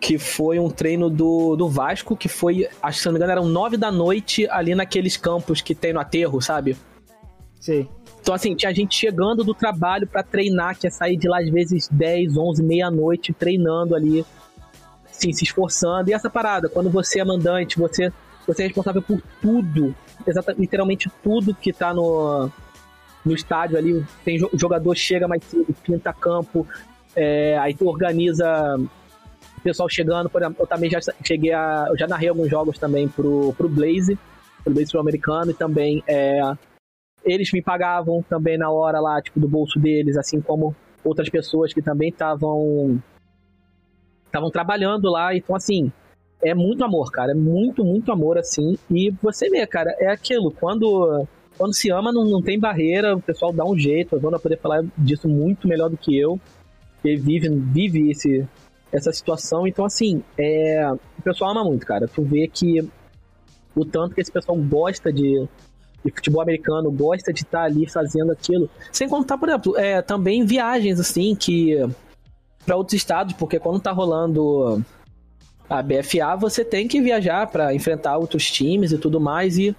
[0.00, 3.32] Que foi um treino do, do Vasco, que foi, acho que se não me engano,
[3.32, 6.76] eram nove da noite ali naqueles campos que tem no aterro, sabe?
[7.60, 7.88] Sim.
[8.20, 11.48] Então, assim, tinha gente chegando do trabalho para treinar, que ia sair de lá às
[11.48, 14.24] vezes 10, 11, meia-noite, treinando ali,
[15.22, 16.10] assim, se esforçando.
[16.10, 18.12] E essa parada, quando você é mandante, você,
[18.46, 19.94] você é responsável por tudo,
[20.26, 22.50] exatamente, literalmente tudo que tá no,
[23.24, 24.04] no estádio ali.
[24.24, 26.66] Tem o jogador chega mais cedo, pinta campo,
[27.14, 28.76] é, aí tu organiza
[29.58, 30.28] o pessoal chegando.
[30.28, 31.86] Por exemplo, eu também já cheguei a.
[31.88, 34.18] Eu já narrei alguns jogos também pro, pro Blaze,
[34.64, 36.40] pro Blaze sul-americano, e também é,
[37.24, 41.72] eles me pagavam também na hora lá, tipo, do bolso deles, assim como outras pessoas
[41.72, 43.02] que também estavam
[44.32, 45.34] estavam trabalhando lá.
[45.36, 45.92] Então, assim,
[46.42, 47.32] é muito amor, cara.
[47.32, 48.78] É muito, muito amor, assim.
[48.90, 50.50] E você vê, cara, é aquilo.
[50.50, 53.14] Quando, quando se ama, não, não tem barreira.
[53.14, 54.16] O pessoal dá um jeito.
[54.16, 56.40] A Zona poder falar disso muito melhor do que eu.
[57.04, 58.46] Ele vive, vive esse,
[58.90, 59.66] essa situação.
[59.66, 62.08] Então, assim, é, o pessoal ama muito, cara.
[62.08, 62.88] Tu vê que
[63.74, 65.46] o tanto que esse pessoal gosta de,
[66.04, 68.68] de futebol americano, gosta de estar tá ali fazendo aquilo.
[68.90, 71.78] Sem contar, por exemplo, é, também viagens, assim, que.
[72.64, 74.84] Para outros estados, porque quando tá rolando
[75.68, 79.58] a BFA, você tem que viajar para enfrentar outros times e tudo mais.
[79.58, 79.74] E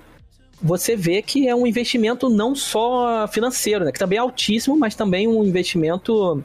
[0.61, 3.91] você vê que é um investimento não só financeiro, né?
[3.91, 6.43] Que também é altíssimo, mas também um investimento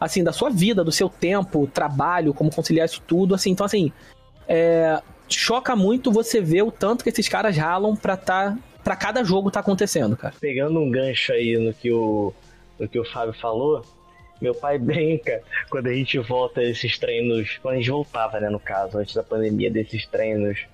[0.00, 3.50] assim da sua vida, do seu tempo, trabalho, como conciliar isso tudo, assim.
[3.50, 3.92] Então assim,
[4.46, 9.22] é, choca muito você ver o tanto que esses caras ralam para tá para cada
[9.22, 10.34] jogo tá acontecendo, cara.
[10.40, 12.32] Pegando um gancho aí no que o,
[12.78, 13.84] no que o Fábio falou,
[14.40, 18.60] meu pai brinca quando a gente volta esses treinos, quando a gente voltava, né, no
[18.60, 20.66] caso, antes da pandemia, desses treinos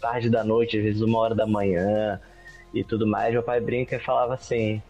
[0.00, 2.18] tarde da noite, às vezes uma hora da manhã
[2.72, 4.80] e tudo mais, meu pai brinca e falava assim,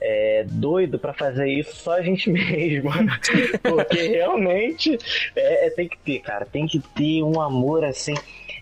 [0.00, 2.90] é doido para fazer isso só a gente mesmo.
[3.62, 4.98] Porque realmente
[5.36, 8.14] é, é, tem que ter, cara, tem que ter um amor assim.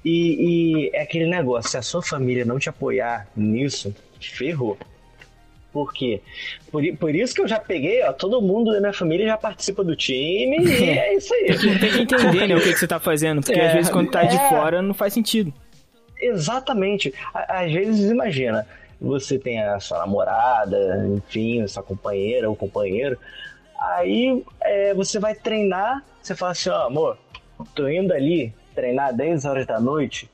[0.05, 4.77] E, e é aquele negócio, se a sua família não te apoiar nisso, ferrou.
[5.79, 6.21] Por quê?
[6.73, 9.85] Por, por isso que eu já peguei, ó, todo mundo da minha família já participa
[9.85, 11.57] do time e é isso aí.
[11.79, 14.11] Tem que entender, né, o que, que você tá fazendo, porque é, às vezes quando
[14.11, 15.55] tá é, de fora não faz sentido.
[16.21, 17.15] Exatamente.
[17.33, 18.67] Às vezes, imagina,
[19.01, 23.17] você tem a sua namorada, enfim, a sua companheira ou companheiro,
[23.81, 27.17] aí é, você vai treinar, você fala assim, ó, amor,
[27.73, 30.29] tô indo ali treinar 10 horas da noite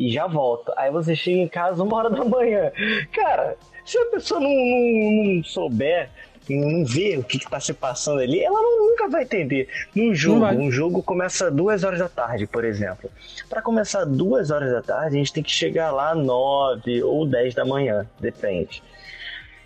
[0.00, 0.72] e já volto.
[0.78, 2.72] Aí você chega em casa uma hora da manhã.
[3.12, 6.08] Cara, se a pessoa não, não, não souber,
[6.48, 9.68] não ver o que, está se passando ali, ela nunca vai entender.
[9.94, 13.10] No jogo, um jogo começa duas horas da tarde, por exemplo.
[13.48, 17.54] Para começar duas horas da tarde, a gente tem que chegar lá nove ou dez
[17.54, 18.82] da manhã, depende.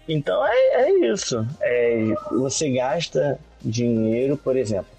[0.09, 1.47] Então é, é isso.
[1.61, 4.91] É, você gasta dinheiro, por exemplo,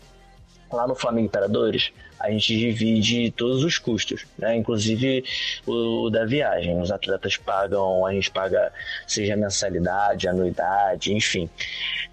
[0.71, 4.55] lá no Flamengo Imperadores, a gente divide todos os custos, né?
[4.55, 5.23] inclusive
[5.65, 6.79] o, o, da viagem.
[6.79, 8.71] Os atletas pagam, a gente paga
[9.05, 11.49] seja mensalidade, anuidade, enfim.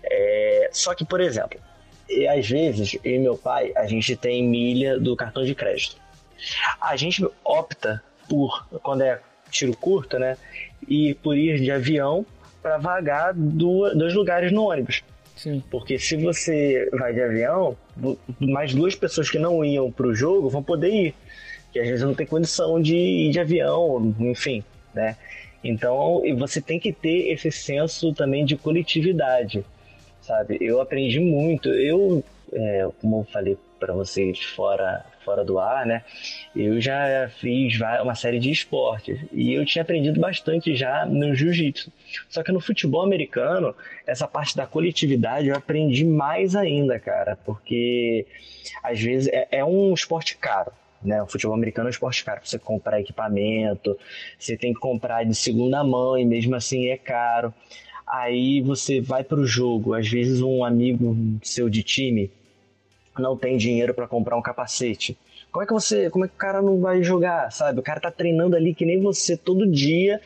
[0.02, 1.58] É, só que, por exemplo,
[2.08, 5.96] e às vezes, eu e meu pai, a gente tem milha do cartão de crédito.
[6.80, 10.36] A gente opta por, quando é tiro curto, né?
[10.86, 12.26] E por ir de avião
[12.60, 15.02] para vagar do, dois lugares no ônibus.
[15.70, 17.76] Porque se você vai de avião,
[18.40, 21.14] mais duas pessoas que não iam para o jogo vão poder ir.
[21.72, 24.62] Que às vezes não tem condição de ir de avião, enfim,
[24.94, 25.16] né?
[25.62, 29.64] Então, você tem que ter esse senso também de coletividade,
[30.20, 30.58] sabe?
[30.60, 31.68] Eu aprendi muito.
[31.70, 36.04] Eu, é, como eu falei para vocês fora fora do ar, né?
[36.54, 41.92] Eu já fiz uma série de esportes e eu tinha aprendido bastante já no jiu-jitsu.
[42.28, 43.74] Só que no futebol americano,
[44.06, 48.26] essa parte da coletividade eu aprendi mais ainda, cara, porque
[48.82, 51.22] às vezes é, é um esporte caro, né?
[51.22, 52.40] O futebol americano é um esporte caro.
[52.44, 53.98] Você comprar equipamento,
[54.38, 57.52] você tem que comprar de segunda mão e mesmo assim é caro.
[58.06, 62.30] Aí você vai para o jogo, às vezes um amigo seu de time
[63.18, 65.16] não tem dinheiro para comprar um capacete.
[65.50, 67.78] Como é que você, como é que o cara não vai jogar, sabe?
[67.80, 70.20] O cara tá treinando ali que nem você todo dia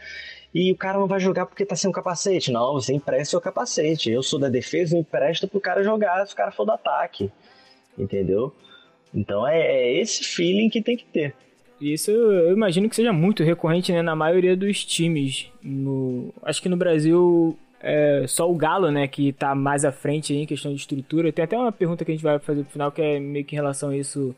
[0.55, 2.51] e o cara não vai jogar porque tá sem um capacete.
[2.51, 4.11] Não, você empresta o capacete.
[4.11, 7.31] Eu sou da defesa, empresta pro cara jogar se o cara for do ataque.
[7.99, 8.55] Entendeu?
[9.15, 11.35] Então é, é esse feeling que tem que ter.
[11.81, 15.51] Isso eu imagino que seja muito recorrente né, na maioria dos times.
[15.63, 20.35] No, acho que no Brasil é só o Galo, né, que tá mais à frente
[20.35, 21.33] em questão de estrutura.
[21.33, 23.55] Tem até uma pergunta que a gente vai fazer pro final que é meio que
[23.55, 24.35] em relação a isso,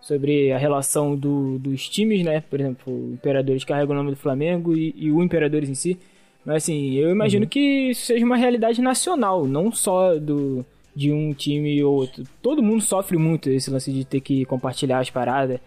[0.00, 2.42] sobre a relação do, dos times, né?
[2.42, 5.98] Por exemplo, o Imperadores carrega o nome do Flamengo e, e o Imperadores em si.
[6.44, 7.48] Mas assim, eu imagino uhum.
[7.48, 12.22] que isso seja uma realidade nacional, não só do de um time ou outro.
[12.40, 15.58] Todo mundo sofre muito esse lance de ter que compartilhar as paradas.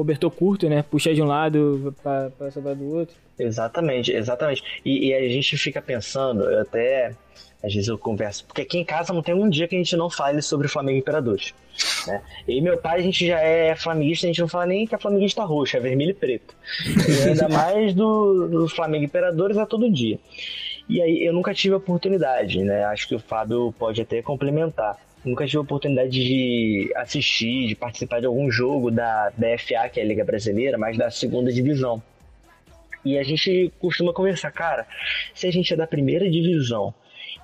[0.00, 0.82] Cobertor curto, né?
[0.82, 3.14] Puxar de um lado para sobrar do outro.
[3.38, 4.62] Exatamente, exatamente.
[4.82, 7.14] E, e, a gente fica pensando, eu até
[7.62, 9.94] às vezes eu converso, porque aqui em casa não tem um dia que a gente
[9.94, 11.52] não fale sobre o Flamengo Imperadores.
[12.06, 12.22] Né?
[12.48, 14.98] E meu pai, a gente já é flamenguista, a gente não fala nem que é
[14.98, 16.54] flamenguista roxo, é vermelho e preto.
[16.86, 20.18] E ainda mais do, do Flamengo Imperadores a todo dia.
[20.88, 22.84] E aí eu nunca tive a oportunidade, né?
[22.84, 24.96] Acho que o Fábio pode até complementar.
[25.24, 30.02] Nunca tive a oportunidade de assistir, de participar de algum jogo da BFA, que é
[30.02, 32.02] a Liga Brasileira, mas da segunda divisão.
[33.04, 34.86] E a gente costuma conversar, cara,
[35.34, 36.94] se a gente é da primeira divisão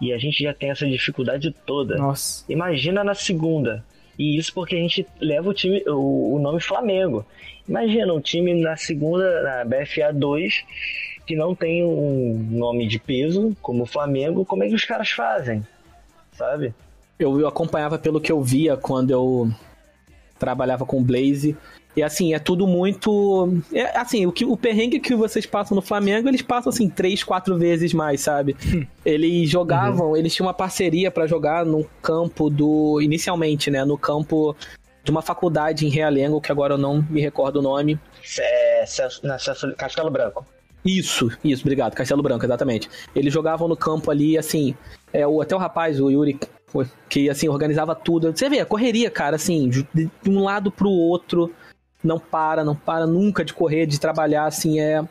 [0.01, 2.45] e a gente já tem essa dificuldade toda, Nossa.
[2.51, 3.85] imagina na segunda.
[4.19, 7.25] E isso porque a gente leva o time, o, o nome Flamengo.
[7.69, 10.65] Imagina um time na segunda, na BFA 2,
[11.27, 15.11] que não tem um nome de peso, como o Flamengo, como é que os caras
[15.11, 15.67] fazem?
[16.33, 16.75] Sabe?
[17.19, 19.51] Eu, eu acompanhava pelo que eu via quando eu
[20.39, 21.57] trabalhava com o Blaze.
[21.97, 23.55] E assim, é tudo muito.
[23.73, 27.25] É, assim, o, que, o perrengue que vocês passam no Flamengo, eles passam assim, três,
[27.25, 28.55] quatro vezes mais, sabe?
[29.03, 30.17] eles jogavam, uhum.
[30.17, 33.01] eles tinham uma parceria para jogar no campo do.
[33.01, 33.83] Inicialmente, né?
[33.83, 34.55] No campo
[35.03, 37.99] de uma faculdade em Realengo, que agora eu não me recordo o nome.
[38.39, 38.85] É,
[39.23, 39.39] na
[39.79, 40.45] Castelo Branco.
[40.85, 41.95] Isso, isso, obrigado.
[41.95, 42.91] Castelo Branco, exatamente.
[43.15, 44.75] Eles jogavam no campo ali, assim,
[45.13, 46.39] é, o, até o rapaz, o Yuri,
[47.09, 48.31] que assim, organizava tudo.
[48.31, 49.87] Você vê, a correria, cara, assim, de,
[50.27, 51.53] um lado pro outro,
[52.03, 55.05] não para, não para nunca de correr, de trabalhar, assim, é.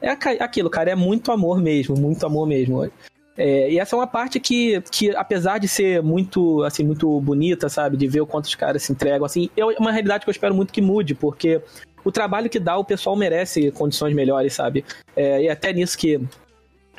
[0.00, 2.90] É aquilo, cara, é muito amor mesmo, muito amor mesmo.
[3.36, 7.68] É, e essa é uma parte que, que, apesar de ser muito, assim, muito bonita,
[7.68, 10.32] sabe, de ver o quanto os caras se entregam, assim, é uma realidade que eu
[10.32, 11.62] espero muito que mude, porque
[12.04, 14.84] o trabalho que dá, o pessoal merece condições melhores, sabe?
[15.16, 16.20] É, e até nisso que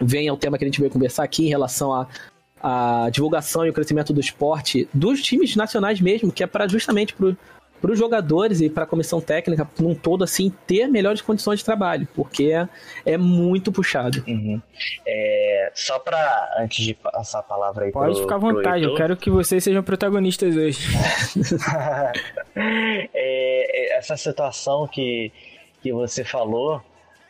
[0.01, 2.07] vem o tema que a gente veio conversar aqui em relação a
[2.67, 7.13] a divulgação e o crescimento do esporte dos times nacionais mesmo, que é para justamente
[7.13, 11.65] para os jogadores e para a comissão técnica num todo assim ter melhores condições de
[11.65, 12.67] trabalho, porque é,
[13.05, 14.23] é muito puxado.
[14.27, 14.59] Uhum.
[15.05, 18.95] É, só para antes de passar a palavra aí pode pro, ficar à vontade, eu
[18.95, 20.87] quero que vocês sejam protagonistas hoje.
[22.57, 25.31] é, é, essa situação que
[25.83, 26.81] que você falou,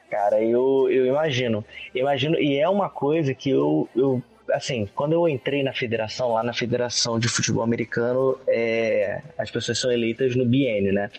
[0.09, 5.27] cara, eu, eu imagino, imagino e é uma coisa que eu, eu assim, quando eu
[5.27, 10.45] entrei na federação, lá na Federação de Futebol Americano, é, as pessoas são eleitas no
[10.45, 11.09] biênio, né?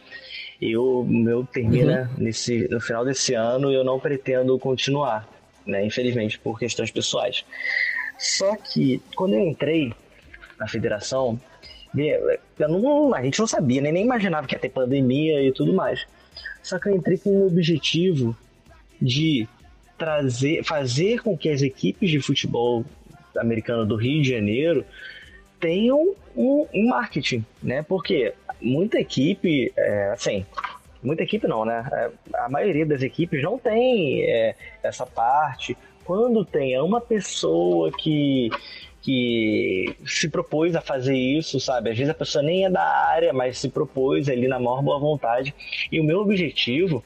[0.61, 2.25] Eu, meu termina uhum.
[2.25, 5.29] nesse, no final desse ano e eu não pretendo continuar,
[5.67, 5.85] né?
[5.85, 7.45] Infelizmente, por questões pessoais.
[8.19, 9.93] Só que, quando eu entrei
[10.59, 11.39] na federação,
[11.95, 13.93] eu não, a gente não sabia, né?
[13.93, 16.07] nem imaginava que ia ter pandemia e tudo mais.
[16.63, 18.37] Só que eu entrei com o objetivo
[19.01, 19.47] de
[19.99, 22.85] trazer, fazer com que as equipes de futebol
[23.39, 24.85] americano do Rio de Janeiro
[25.61, 27.83] tenham um, um marketing, né?
[27.83, 30.45] Porque muita equipe, é, assim,
[31.03, 31.87] muita equipe não, né?
[31.93, 32.11] É,
[32.45, 35.77] a maioria das equipes não tem é, essa parte.
[36.05, 38.51] Quando tem é uma pessoa que
[39.03, 41.91] que se propôs a fazer isso, sabe?
[41.91, 44.99] Às vezes a pessoa nem é da área, mas se propôs ali na maior boa
[44.99, 45.55] vontade.
[45.93, 47.05] E o meu objetivo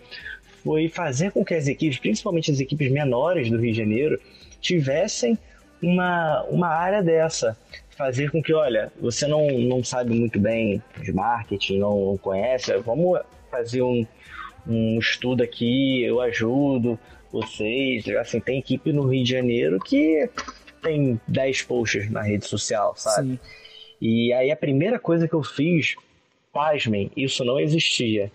[0.64, 4.18] foi fazer com que as equipes, principalmente as equipes menores do Rio de Janeiro,
[4.62, 5.38] tivessem
[5.82, 7.56] uma, uma área dessa.
[7.96, 13.20] Fazer com que, olha, você não, não sabe muito bem de marketing, não conhece, vamos
[13.50, 14.06] fazer um,
[14.66, 16.98] um estudo aqui, eu ajudo
[17.32, 18.06] vocês.
[18.16, 20.28] Assim, tem equipe no Rio de Janeiro que
[20.82, 23.32] tem 10 posts na rede social, sabe?
[23.32, 23.38] Sim.
[24.00, 25.94] E aí a primeira coisa que eu fiz,
[26.52, 28.32] pasmem, isso não existia.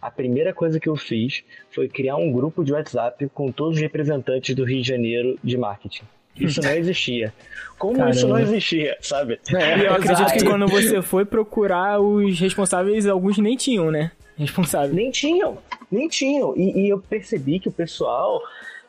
[0.00, 3.82] A primeira coisa que eu fiz foi criar um grupo de WhatsApp com todos os
[3.82, 6.04] representantes do Rio de Janeiro de marketing.
[6.38, 7.32] Isso não existia.
[7.78, 8.14] Como Caramba.
[8.14, 9.38] isso não existia, sabe?
[9.52, 14.12] É, eu acredito que quando você foi procurar os responsáveis, alguns nem tinham, né?
[14.36, 14.94] responsável.
[14.94, 15.58] Nem tinham,
[15.90, 16.54] nem tinham.
[16.56, 18.40] E, e eu percebi que o pessoal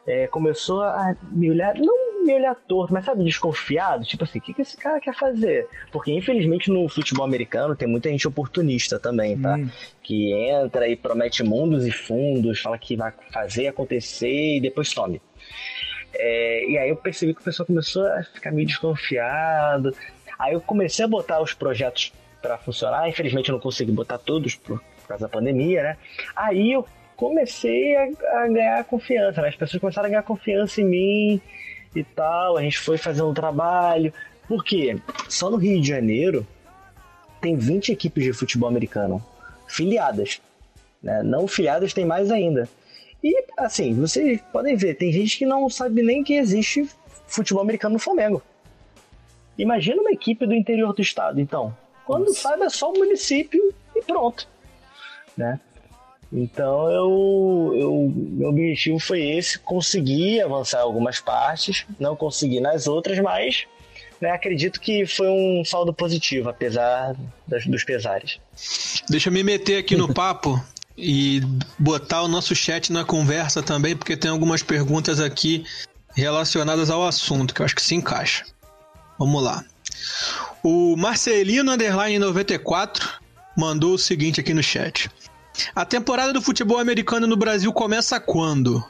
[0.05, 4.03] é, começou a me olhar, não me olhar torto, mas sabe, desconfiado.
[4.03, 5.67] Tipo assim, o que, que esse cara quer fazer?
[5.91, 9.55] Porque infelizmente no futebol americano tem muita gente oportunista também, tá?
[9.55, 9.69] Hum.
[10.03, 15.21] Que entra e promete mundos e fundos, fala que vai fazer acontecer e depois some.
[16.19, 19.95] É, e aí eu percebi que o pessoal começou a ficar meio desconfiado.
[20.39, 22.11] Aí eu comecei a botar os projetos
[22.41, 23.07] para funcionar.
[23.07, 25.97] Infelizmente eu não consegui botar todos por, por causa da pandemia, né?
[26.35, 28.09] Aí eu comecei a,
[28.43, 29.49] a ganhar confiança, né?
[29.49, 31.41] As pessoas começaram a ganhar confiança em mim
[31.95, 32.57] e tal.
[32.57, 34.13] A gente foi fazendo um trabalho.
[34.47, 34.97] Por quê?
[35.27, 36.47] Só no Rio de Janeiro
[37.41, 39.23] tem 20 equipes de futebol americano
[39.67, 40.41] filiadas.
[41.01, 41.21] Né?
[41.23, 42.69] Não filiadas tem mais ainda.
[43.27, 46.89] E, assim, vocês podem ver, tem gente que não sabe nem que existe
[47.27, 48.41] futebol americano no Flamengo.
[49.57, 51.75] Imagina uma equipe do interior do estado, então.
[52.05, 54.47] Quando sabe é só o município e pronto.
[55.35, 55.59] Né?
[56.31, 62.87] Então eu, eu, meu objetivo foi esse, conseguir avançar em algumas partes, não consegui nas
[62.87, 63.67] outras, mas
[64.21, 67.13] né, acredito que foi um saldo positivo, apesar
[67.45, 68.39] das, dos pesares.
[69.09, 70.63] Deixa eu me meter aqui no papo
[70.97, 71.41] e
[71.77, 75.63] botar o nosso chat na conversa também, porque tem algumas perguntas aqui
[76.15, 78.45] relacionadas ao assunto que eu acho que se encaixa.
[79.19, 79.63] Vamos lá.
[80.63, 83.07] O Marcelino Underline 94
[83.55, 85.09] mandou o seguinte aqui no chat.
[85.75, 88.83] A temporada do futebol americano no Brasil começa quando?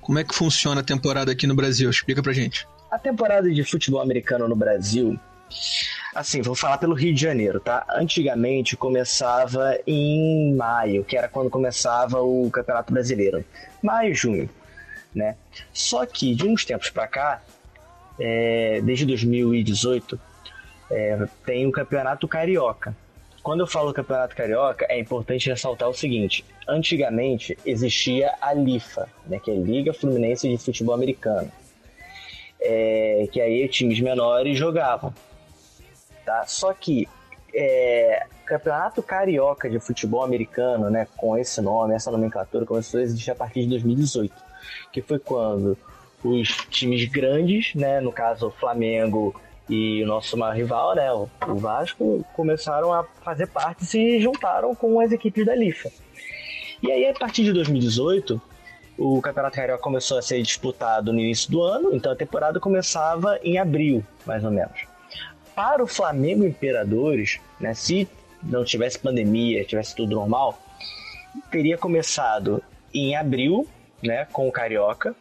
[0.00, 1.88] Como é que funciona a temporada aqui no Brasil?
[1.88, 2.66] Explica pra gente.
[2.90, 5.18] A temporada de futebol americano no Brasil,
[6.14, 7.84] assim, vou falar pelo Rio de Janeiro, tá?
[7.90, 13.44] Antigamente começava em maio, que era quando começava o Campeonato Brasileiro.
[13.82, 14.48] Maio, junho,
[15.14, 15.36] né?
[15.72, 17.42] Só que de uns tempos pra cá,
[18.20, 20.20] é, desde 2018,
[20.90, 22.94] é, tem o Campeonato Carioca.
[23.42, 29.40] Quando eu falo Campeonato Carioca, é importante ressaltar o seguinte: antigamente existia a LIFA, né,
[29.42, 31.50] que é Liga Fluminense de Futebol Americano,
[32.60, 35.12] é, que aí times menores jogavam.
[36.24, 36.44] Tá?
[36.46, 37.08] Só que
[37.54, 43.30] é, Campeonato Carioca de Futebol Americano, né, com esse nome, essa nomenclatura, começou a existir
[43.30, 44.34] a partir de 2018,
[44.92, 45.76] que foi quando
[46.22, 49.34] os times grandes, né, no caso o Flamengo
[49.68, 54.74] e o nosso maior rival, né, o Vasco, começaram a fazer parte e se juntaram
[54.74, 55.90] com as equipes da LIFA.
[56.82, 58.40] E aí, a partir de 2018,
[58.98, 63.38] o Campeonato Carioca começou a ser disputado no início do ano, então a temporada começava
[63.42, 64.91] em abril, mais ou menos.
[65.54, 68.08] Para o Flamengo Imperadores, né, se
[68.42, 70.58] não tivesse pandemia, tivesse tudo normal,
[71.50, 73.66] teria começado em abril,
[74.02, 75.14] né, com o Carioca.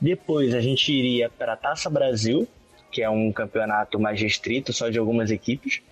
[0.00, 2.48] Depois a gente iria para a Taça Brasil,
[2.90, 5.82] que é um campeonato mais restrito, só de algumas equipes.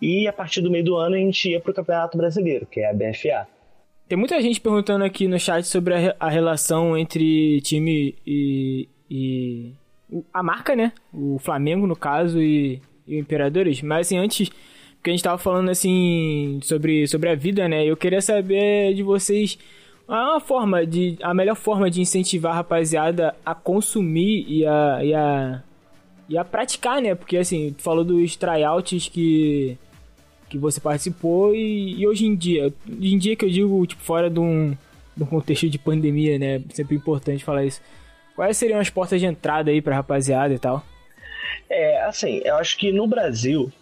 [0.00, 2.80] E a partir do meio do ano a gente ia para o Campeonato Brasileiro, que
[2.80, 3.46] é a BFA.
[4.08, 9.72] Tem muita gente perguntando aqui no chat sobre a, a relação entre time e, e,
[10.34, 10.92] a marca, né?
[11.14, 12.82] O Flamengo, no caso, e,
[13.18, 13.82] Imperadores.
[13.82, 14.50] Mas assim, antes,
[14.96, 17.84] porque a gente tava falando assim sobre, sobre a vida, né?
[17.84, 19.58] Eu queria saber de vocês
[20.08, 21.16] uma forma de.
[21.22, 25.62] a melhor forma de incentivar a rapaziada a consumir e a, e a
[26.28, 27.14] e a praticar, né?
[27.14, 29.76] Porque assim, tu falou dos tryouts que
[30.48, 34.02] que você participou e, e, hoje em dia, hoje em dia que eu digo, tipo,
[34.02, 34.76] fora de um,
[35.16, 36.62] de um contexto de pandemia, né?
[36.74, 37.80] Sempre importante falar isso.
[38.36, 40.84] Quais seriam as portas de entrada aí pra rapaziada e tal?
[41.72, 43.72] É, assim, eu acho que no Brasil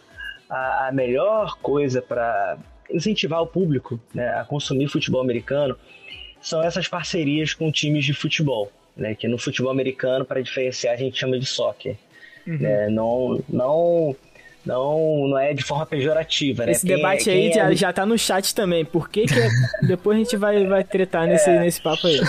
[0.48, 2.56] a, a melhor coisa para
[2.88, 5.76] incentivar o público né, a consumir futebol americano
[6.40, 9.14] são essas parcerias com times de futebol, né?
[9.14, 11.96] Que no futebol americano, para diferenciar, a gente chama de soccer.
[12.46, 12.58] Uhum.
[12.58, 12.88] Né?
[12.88, 14.16] Não, não,
[14.64, 16.72] não, não é de forma pejorativa, né?
[16.72, 17.76] Esse quem debate é, aí já, é...
[17.76, 18.84] já tá no chat também.
[18.84, 19.48] Por que, que é...
[19.86, 21.60] depois a gente vai, vai tretar nesse, é...
[21.60, 22.20] nesse papo aí?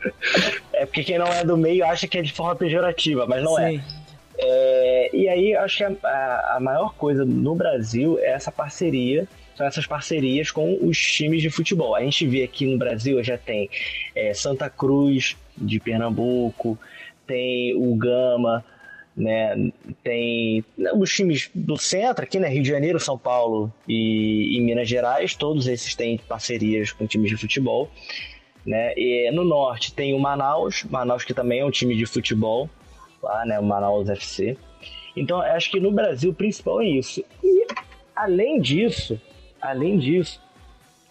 [0.72, 3.58] é porque quem não é do meio acha que é de forma pejorativa, mas não
[3.58, 3.72] é.
[3.72, 3.76] Sim.
[3.76, 3.99] é.
[5.12, 9.28] E aí acho que a, a, a maior coisa no Brasil é essa parceria
[9.60, 11.94] são essas parcerias com os times de futebol.
[11.94, 13.68] A gente vê aqui no Brasil já tem
[14.14, 16.78] é, Santa Cruz de Pernambuco,
[17.26, 18.64] tem o Gama,
[19.14, 19.70] né?
[20.02, 22.48] Tem né, os times do centro aqui, né?
[22.48, 27.30] Rio de Janeiro, São Paulo e, e Minas Gerais, todos esses têm parcerias com times
[27.30, 27.90] de futebol.
[28.64, 28.94] Né?
[28.96, 32.68] E no norte tem o Manaus, Manaus que também é um time de futebol,
[33.22, 33.58] lá, né?
[33.58, 34.56] O Manaus FC.
[35.16, 37.24] Então, acho que no Brasil o principal é isso.
[37.42, 37.66] E
[38.14, 39.20] além disso,
[39.60, 40.40] além disso,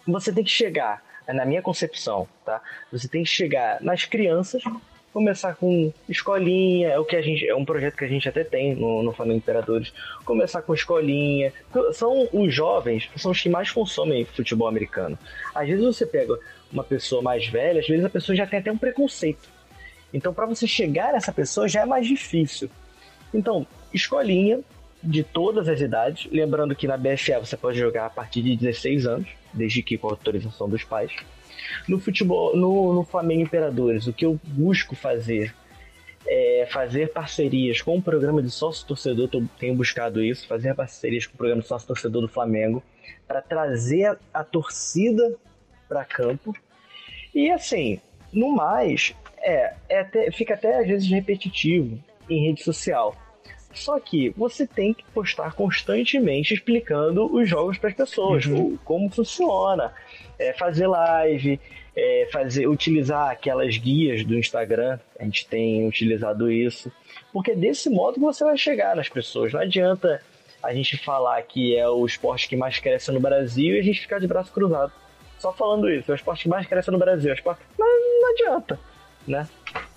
[0.06, 2.60] você tem que chegar, na minha concepção, tá?
[2.90, 4.62] Você tem que chegar nas crianças
[5.12, 8.44] começar com escolinha, é o que a gente é um projeto que a gente até
[8.44, 9.92] tem no, no Flamengo Imperadores.
[10.24, 11.52] Começar com escolinha.
[11.92, 15.18] São os jovens, são os que mais consomem futebol americano.
[15.54, 16.38] Às vezes você pega
[16.72, 19.48] uma pessoa mais velha, às vezes a pessoa já tem até um preconceito.
[20.12, 22.70] Então, para você chegar nessa pessoa já é mais difícil.
[23.32, 24.60] Então, escolinha
[25.02, 29.06] de todas as idades, lembrando que na BFA você pode jogar a partir de 16
[29.06, 31.12] anos, desde que com autorização dos pais.
[31.88, 35.54] No futebol, no, no Flamengo Imperadores, o que eu busco fazer
[36.26, 41.26] é fazer parcerias com o programa de sócio torcedor, eu tenho buscado isso, fazer parcerias
[41.26, 42.82] com o programa de sócio torcedor do Flamengo
[43.26, 45.34] para trazer a torcida
[45.88, 46.54] para campo.
[47.34, 48.00] E assim,
[48.32, 53.16] no mais, é, é até, fica até às vezes repetitivo em rede social.
[53.72, 58.76] Só que você tem que postar constantemente explicando os jogos para as pessoas, uhum.
[58.84, 59.92] como funciona,
[60.38, 61.60] é, fazer live,
[61.96, 64.98] é, fazer, utilizar aquelas guias do Instagram.
[65.18, 66.90] A gente tem utilizado isso,
[67.32, 69.52] porque é desse modo que você vai chegar nas pessoas.
[69.52, 70.20] Não adianta
[70.62, 74.00] a gente falar que é o esporte que mais cresce no Brasil e a gente
[74.00, 74.92] ficar de braço cruzado.
[75.38, 77.30] Só falando isso, é o esporte que mais cresce no Brasil.
[77.30, 77.62] É o esporte...
[77.78, 78.80] Mas não adianta,
[79.26, 79.48] né?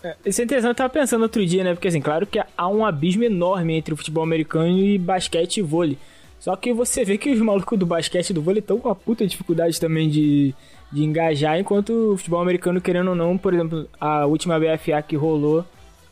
[0.03, 1.73] É, isso é interessante, eu tava pensando outro dia, né?
[1.73, 5.61] Porque assim, claro que há um abismo enorme entre o futebol americano e basquete e
[5.61, 5.97] vôlei.
[6.39, 8.95] Só que você vê que os malucos do basquete e do vôlei estão com a
[8.95, 10.53] puta dificuldade também de,
[10.91, 15.15] de engajar, enquanto o futebol americano, querendo ou não, por exemplo, a última BFA que
[15.15, 15.65] rolou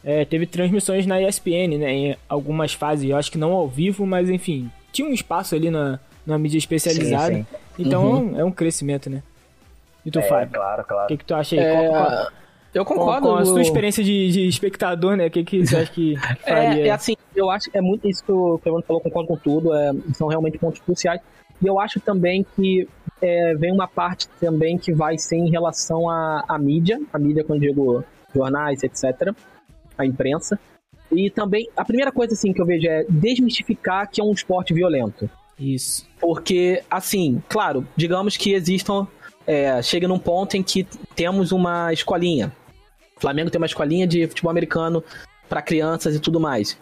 [0.03, 1.91] é, teve transmissões na ESPN, né?
[1.93, 5.69] Em algumas fases, eu acho que não ao vivo, mas enfim, tinha um espaço ali
[5.69, 7.35] na, na mídia especializada.
[7.35, 7.45] Sim,
[7.75, 7.83] sim.
[7.83, 8.39] Então uhum.
[8.39, 9.21] é um crescimento, né?
[10.05, 10.53] E tu, é, Fábio?
[10.53, 11.05] Claro, claro.
[11.05, 11.61] O que, que tu acha aí?
[11.61, 11.89] É...
[11.89, 12.31] Qual, qual...
[12.73, 13.27] Eu concordo.
[13.27, 15.27] Com, com a sua experiência de, de espectador, né?
[15.27, 16.83] O que, que você acha que faria?
[16.83, 19.37] É, é assim, eu acho que é muito isso que o Fernando falou, concordo com
[19.37, 21.21] tudo, é, são realmente pontos cruciais.
[21.61, 22.87] E eu acho também que
[23.21, 27.43] é, vem uma parte também que vai ser em relação à, à mídia, a mídia
[27.43, 28.03] quando digo
[28.33, 29.33] jornais, etc.,
[29.97, 30.59] a imprensa.
[31.11, 34.73] E também, a primeira coisa assim que eu vejo é desmistificar que é um esporte
[34.73, 35.29] violento.
[35.59, 36.07] Isso.
[36.19, 39.07] Porque, assim, claro, digamos que existam.
[39.45, 42.51] É, chega num ponto em que temos uma escolinha.
[43.21, 45.03] Flamengo tem uma escolinha de futebol americano
[45.47, 46.77] para crianças e tudo mais.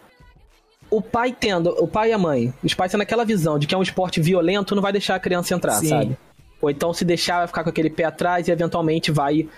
[0.90, 3.74] O pai tendo, o pai e a mãe, os pais tendo aquela visão de que
[3.74, 5.88] é um esporte violento, não vai deixar a criança entrar, Sim.
[5.88, 6.18] sabe?
[6.60, 9.48] Ou então se deixar, vai ficar com aquele pé atrás e eventualmente vai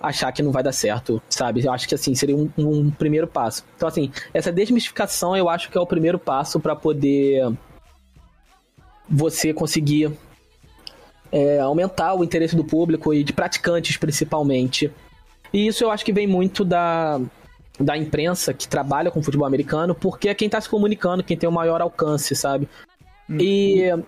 [0.00, 1.64] achar que não vai dar certo, sabe?
[1.64, 3.64] Eu acho que assim, seria um, um primeiro passo.
[3.76, 7.52] Então, assim, essa desmistificação eu acho que é o primeiro passo para poder
[9.08, 10.12] você conseguir
[11.30, 14.90] é, aumentar o interesse do público e de praticantes principalmente.
[15.52, 17.20] E isso eu acho que vem muito da,
[17.78, 21.48] da imprensa que trabalha com futebol americano, porque é quem está se comunicando, quem tem
[21.48, 22.68] o maior alcance, sabe?
[23.28, 23.38] Uhum.
[23.40, 24.04] E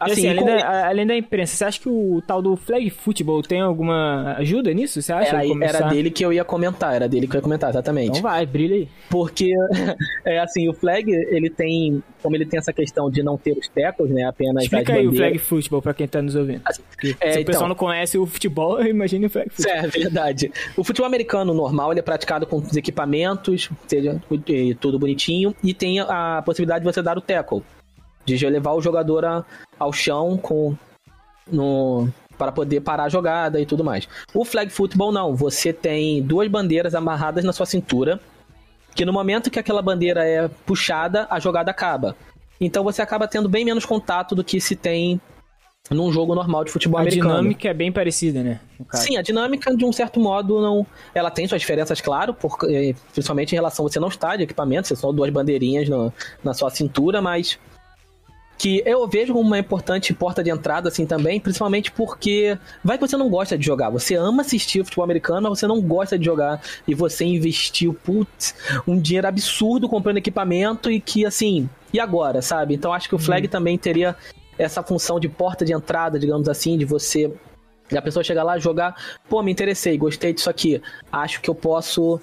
[0.00, 0.46] Assim, assim além, com...
[0.46, 4.72] da, além, da, imprensa, você acha que o tal do flag football tem alguma ajuda
[4.72, 5.02] nisso?
[5.02, 5.36] Você acha?
[5.36, 8.08] Era, era dele que eu ia comentar, era dele que eu ia comentar, exatamente.
[8.18, 8.88] Então vai, brilha aí.
[9.10, 9.52] Porque,
[10.24, 13.68] é assim, o flag, ele tem, como ele tem essa questão de não ter os
[13.68, 16.62] tackles, né, apenas Explica aí o flag football pra quem tá nos ouvindo.
[16.64, 16.82] Assim,
[17.20, 19.74] é, se o pessoal então, não conhece o futebol, imagine o flag football.
[19.74, 20.50] É, verdade.
[20.78, 24.18] O futebol americano normal, ele é praticado com os equipamentos, seja
[24.80, 27.62] tudo bonitinho, e tem a possibilidade de você dar o tackle
[28.24, 29.44] de levar o jogador a,
[29.78, 30.76] ao chão com
[31.50, 32.08] no
[32.38, 34.08] para poder parar a jogada e tudo mais.
[34.32, 38.18] O flag football não, você tem duas bandeiras amarradas na sua cintura,
[38.94, 42.16] que no momento que aquela bandeira é puxada, a jogada acaba.
[42.58, 45.20] Então você acaba tendo bem menos contato do que se tem
[45.90, 47.30] num jogo normal de futebol a americano.
[47.30, 48.60] A dinâmica é bem parecida, né?
[48.92, 52.94] Sim, a dinâmica de um certo modo não, ela tem suas diferenças, claro, porque, eh,
[53.12, 56.12] principalmente em relação a você não estar de equipamento, você só duas bandeirinhas no,
[56.44, 57.58] na sua cintura, mas
[58.60, 63.08] que eu vejo como uma importante porta de entrada, assim, também, principalmente porque vai que
[63.08, 66.18] você não gosta de jogar, você ama assistir o futebol americano, mas você não gosta
[66.18, 68.54] de jogar, e você investiu, putz,
[68.86, 72.74] um dinheiro absurdo comprando equipamento e que, assim, e agora, sabe?
[72.74, 73.50] Então acho que o Flag uhum.
[73.50, 74.14] também teria
[74.58, 77.32] essa função de porta de entrada, digamos assim, de você
[77.96, 78.94] a pessoa chegar lá jogar,
[79.26, 80.82] pô, me interessei, gostei disso aqui.
[81.10, 82.20] Acho que eu posso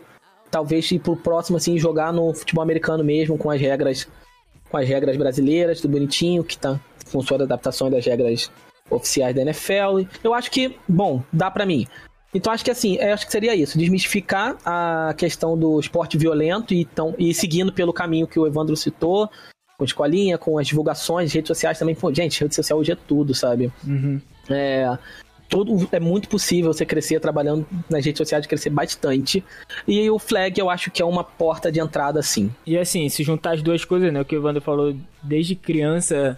[0.52, 4.08] talvez ir pro próximo assim jogar no futebol americano mesmo com as regras
[4.70, 6.80] com as regras brasileiras, tudo bonitinho, que tá
[7.12, 8.52] com sua adaptação das regras
[8.90, 10.08] oficiais da NFL.
[10.24, 11.88] Eu acho que, bom, dá para mim.
[12.34, 16.82] Então acho que assim, acho que seria isso, desmistificar a questão do esporte violento e,
[16.82, 19.30] então, e seguindo pelo caminho que o Evandro citou,
[19.78, 21.96] com escolinha, com as divulgações, redes sociais também.
[21.96, 23.72] Pô, gente, rede social hoje é tudo, sabe?
[23.86, 24.20] Uhum.
[24.50, 24.98] É,
[25.50, 29.44] tudo é muito possível você crescer trabalhando nas redes sociais, crescer bastante.
[29.88, 32.52] E o flag eu acho que é uma porta de entrada, sim.
[32.66, 34.22] E assim, se juntar as duas coisas, né?
[34.22, 36.38] O que o Evandro falou desde criança.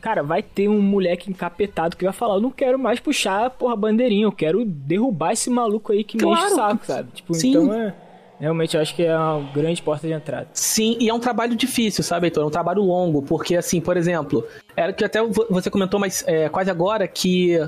[0.00, 3.74] Cara, vai ter um moleque encapetado que vai falar: Eu não quero mais puxar porra
[3.74, 6.38] bandeirinha, eu quero derrubar esse maluco aí que claro.
[6.38, 7.08] me enche o saco, sabe?
[7.12, 7.50] Tipo, sim.
[7.50, 7.94] então é.
[8.40, 10.48] Realmente eu acho que é uma grande porta de entrada.
[10.54, 12.42] Sim, e é um trabalho difícil, sabe, Heitor?
[12.42, 16.48] É um trabalho longo, porque, assim, por exemplo, era que até você comentou, mas é,
[16.48, 17.58] quase agora, que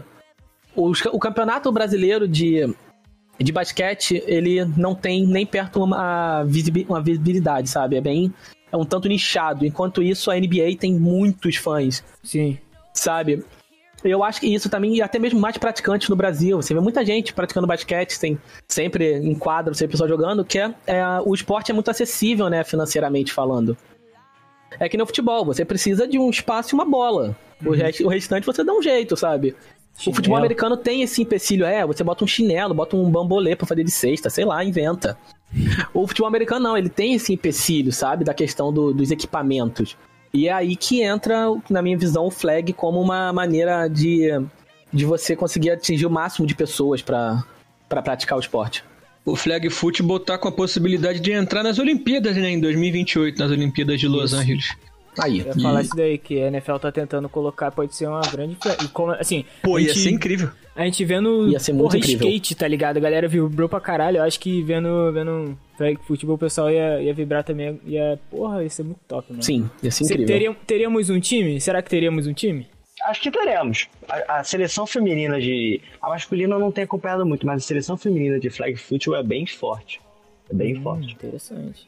[0.77, 2.75] os- o campeonato brasileiro de,
[3.39, 6.45] de basquete, ele não tem nem perto uma,
[6.89, 7.97] uma visibilidade, sabe?
[7.97, 8.33] É bem.
[8.71, 9.67] É um tanto nichado.
[9.67, 12.57] Enquanto isso, a NBA tem muitos fãs, Sim.
[12.95, 13.45] sabe?
[14.03, 16.61] Eu acho que isso também, e até mesmo mais praticantes no Brasil.
[16.61, 20.75] Você vê muita gente praticando basquete, tem sempre em quadro, sempre pessoal jogando, que é,
[20.89, 23.77] é, o esporte é muito acessível, né, financeiramente falando.
[24.81, 27.37] É que no futebol, você precisa de um espaço e uma bola.
[27.65, 29.55] O, rest- o restante você dá um jeito, sabe?
[29.99, 30.39] O futebol Chinelo.
[30.39, 33.91] americano tem esse empecilho, é, você bota um chinelo, bota um bambolê pra fazer de
[33.91, 35.17] cesta, sei lá, inventa.
[35.93, 39.97] O futebol americano não, ele tem esse empecilho, sabe, da questão do- dos equipamentos.
[40.33, 44.31] E é aí que entra, na minha visão, o flag como uma maneira de,
[44.91, 47.45] de você conseguir atingir o máximo de pessoas pra
[47.87, 48.83] pra praticar o esporte.
[49.27, 52.49] O flag football tá com a possibilidade de entrar nas Olimpíadas, né?
[52.51, 54.75] Em 2028, nas Olimpíadas de Los Angeles.
[55.19, 55.41] Aí.
[55.41, 58.57] Eu ia falar isso daí, que a NFL tá tentando colocar, pode ser uma grande.
[58.83, 60.49] E como, assim, Pô, a ia gente- ser incrível.
[60.75, 62.27] A gente vendo Ia ser muito porra, incrível.
[62.29, 62.97] skate, tá ligado?
[62.97, 64.17] A galera vibrou pra caralho.
[64.19, 67.79] Eu acho que vendo, vendo flag futebol o pessoal ia, ia vibrar também.
[67.85, 69.43] Ia, porra, ia ser muito top, mano.
[69.43, 70.27] Sim, ia ser Cê- incrível.
[70.35, 71.61] teria- teríamos um time?
[71.61, 72.67] Será que teríamos um time?
[73.05, 73.89] Acho que teremos.
[74.09, 75.81] A, a seleção feminina de.
[76.01, 79.23] A masculina eu não tenho acompanhado muito, mas a seleção feminina de flag football é
[79.23, 80.01] bem forte.
[80.51, 81.13] É bem forte.
[81.13, 81.87] Interessante.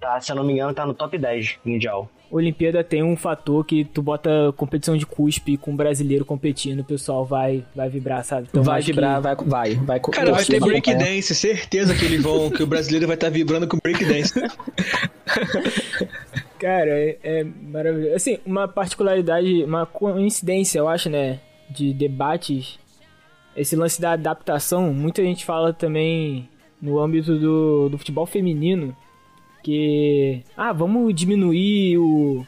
[0.00, 2.08] Tá, se eu não me engano, tá no top 10 mundial.
[2.30, 6.84] Olimpíada tem um fator que tu bota competição de cuspe com um brasileiro competindo, o
[6.84, 8.46] pessoal vai, vai vibrar, sabe?
[8.48, 10.00] Então, vai acho que- vibrar, vai, vai, vai.
[10.00, 13.76] Cara, vai ter breakdance, certeza que eles vão, que o brasileiro vai estar vibrando com
[13.82, 14.32] breakdance.
[16.58, 18.14] Cara, é, é maravilhoso.
[18.14, 21.40] Assim, uma particularidade, uma coincidência, eu acho, né?
[21.68, 22.78] De debates.
[23.56, 26.48] Esse lance da adaptação, muita gente fala também
[26.80, 28.94] no âmbito do, do futebol feminino.
[29.62, 30.42] Que.
[30.56, 32.46] Ah, vamos diminuir o,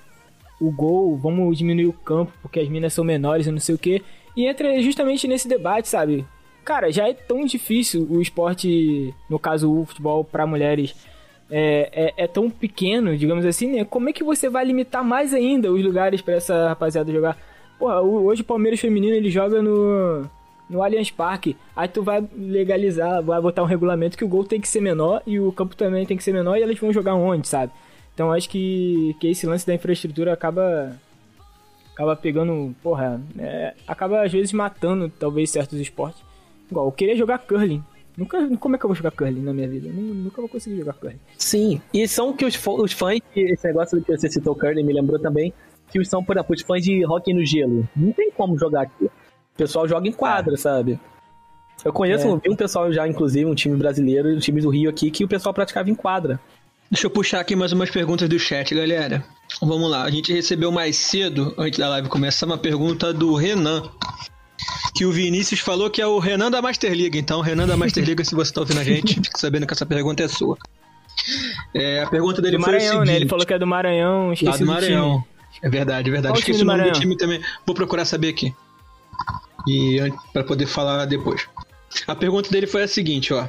[0.61, 3.79] o gol, vamos diminuir o campo, porque as minas são menores e não sei o
[3.79, 4.03] que.
[4.37, 6.25] E entra justamente nesse debate, sabe?
[6.65, 10.95] Cara, já é tão difícil o esporte, no caso o futebol para mulheres,
[11.51, 13.85] é, é, é tão pequeno, digamos assim, né?
[13.85, 17.37] Como é que você vai limitar mais ainda os lugares pra essa rapaziada jogar?
[17.79, 20.31] Porra, hoje o Palmeiras feminino ele joga no,
[20.73, 21.57] no Allianz Parque.
[21.77, 25.23] Aí tu vai legalizar, vai botar um regulamento que o gol tem que ser menor
[25.27, 27.71] e o campo também tem que ser menor e elas vão jogar onde, sabe?
[28.15, 30.97] Então acho que, que esse lance da infraestrutura acaba
[31.95, 36.23] acaba pegando, porra, é, acaba às vezes matando talvez certos esportes.
[36.71, 37.85] Igual, eu queria jogar curling.
[38.17, 39.91] Nunca, como é que eu vou jogar curling na minha vida?
[39.91, 41.21] Nunca vou conseguir jogar curling.
[41.37, 45.19] Sim, e são que os, os fãs, esse negócio que você citou, Curly, me lembrou
[45.19, 45.53] também,
[45.91, 47.87] que são, por exemplo, os fãs de hockey no gelo.
[47.95, 49.11] Não tem como jogar aqui.
[49.55, 50.99] O pessoal joga em quadra, sabe?
[51.85, 52.37] Eu conheço, É.
[52.37, 55.29] vi um pessoal já, inclusive, um time brasileiro, um time do Rio aqui, que o
[55.29, 56.41] pessoal praticava em quadra.
[56.91, 59.25] Deixa eu puxar aqui mais umas perguntas do chat, galera.
[59.61, 63.83] Vamos lá, a gente recebeu mais cedo, antes da live começar, uma pergunta do Renan.
[64.95, 67.19] Que o Vinícius falou que é o Renan da Master League.
[67.19, 69.87] Então, Renan da Master League, se você tá ouvindo a gente, fique sabendo que essa
[69.87, 70.57] pergunta é sua.
[71.75, 73.17] É, a pergunta dele Do foi o Maranhão, seguinte, né?
[73.17, 75.11] Ele falou que é do Maranhão, Lá esqueci do do Maranhão.
[75.23, 75.63] time.
[75.63, 76.33] É verdade, é verdade.
[76.33, 77.41] Qual o Esqueci time o do nome do time também.
[77.67, 78.55] Vou procurar saber aqui.
[79.67, 79.99] E
[80.33, 81.47] pra poder falar depois.
[82.07, 83.47] A pergunta dele foi a seguinte, ó.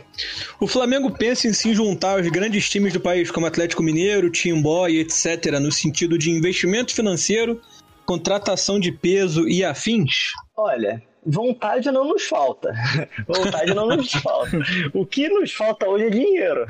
[0.59, 4.87] O Flamengo pensa em se juntar aos grandes times do país, como Atlético Mineiro, Timbó
[4.87, 7.61] e etc., no sentido de investimento financeiro,
[8.05, 10.33] contratação de peso e afins?
[10.57, 12.73] Olha, vontade não nos falta.
[13.27, 14.57] vontade não nos falta.
[14.93, 16.65] O que nos falta hoje é dinheiro.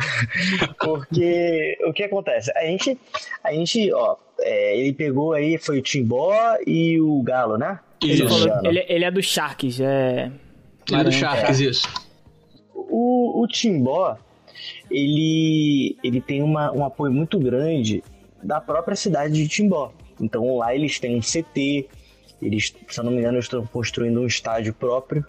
[0.79, 2.51] Porque o que acontece?
[2.55, 2.97] A gente,
[3.43, 6.33] a gente ó, é, ele pegou aí, foi o Timbó
[6.65, 7.79] e o Galo, né?
[8.01, 8.49] Ele, Isso.
[8.63, 10.31] ele, ele é do Sharks, é.
[10.89, 11.87] Ele é do Sharks, isso.
[12.73, 14.17] O, o Timbó,
[14.91, 18.03] ele, ele tem uma, um apoio muito grande
[18.43, 19.93] da própria cidade de Timbó.
[20.19, 21.87] Então lá eles têm um CT,
[22.41, 25.25] eles, se eu não me engano, estão construindo um estádio próprio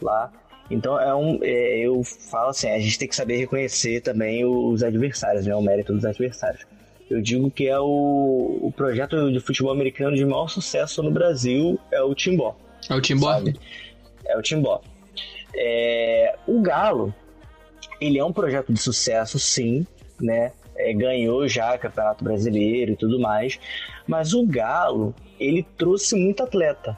[0.00, 0.32] lá.
[0.70, 4.82] Então é um, é, eu falo assim, a gente tem que saber reconhecer também os
[4.82, 6.66] adversários, né, o mérito dos adversários.
[7.10, 11.78] Eu digo que é o, o projeto de futebol americano de maior sucesso no Brasil
[11.92, 12.56] é o Timbó
[12.88, 13.32] É o Timbó?
[13.32, 13.58] sabe?
[14.26, 14.80] É o Timbó.
[15.54, 17.14] É, o Galo,
[18.00, 19.86] ele é um projeto de sucesso, sim,
[20.20, 20.52] né?
[20.76, 23.60] É, ganhou já Campeonato Brasileiro e tudo mais,
[24.06, 25.14] mas o Galo,
[25.44, 26.96] ele trouxe muito atleta.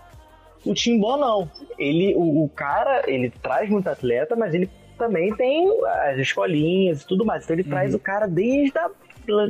[0.64, 1.50] O Timbó não.
[1.78, 4.68] Ele, o, o cara, ele traz muito atleta, mas ele
[4.98, 5.68] também tem
[6.08, 7.44] as escolinhas e tudo mais.
[7.44, 8.90] Então ele traz o cara desde a,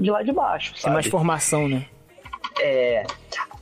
[0.01, 0.94] de lá de baixo, Tem sabe?
[0.94, 1.86] mais formação, né?
[2.61, 3.05] É,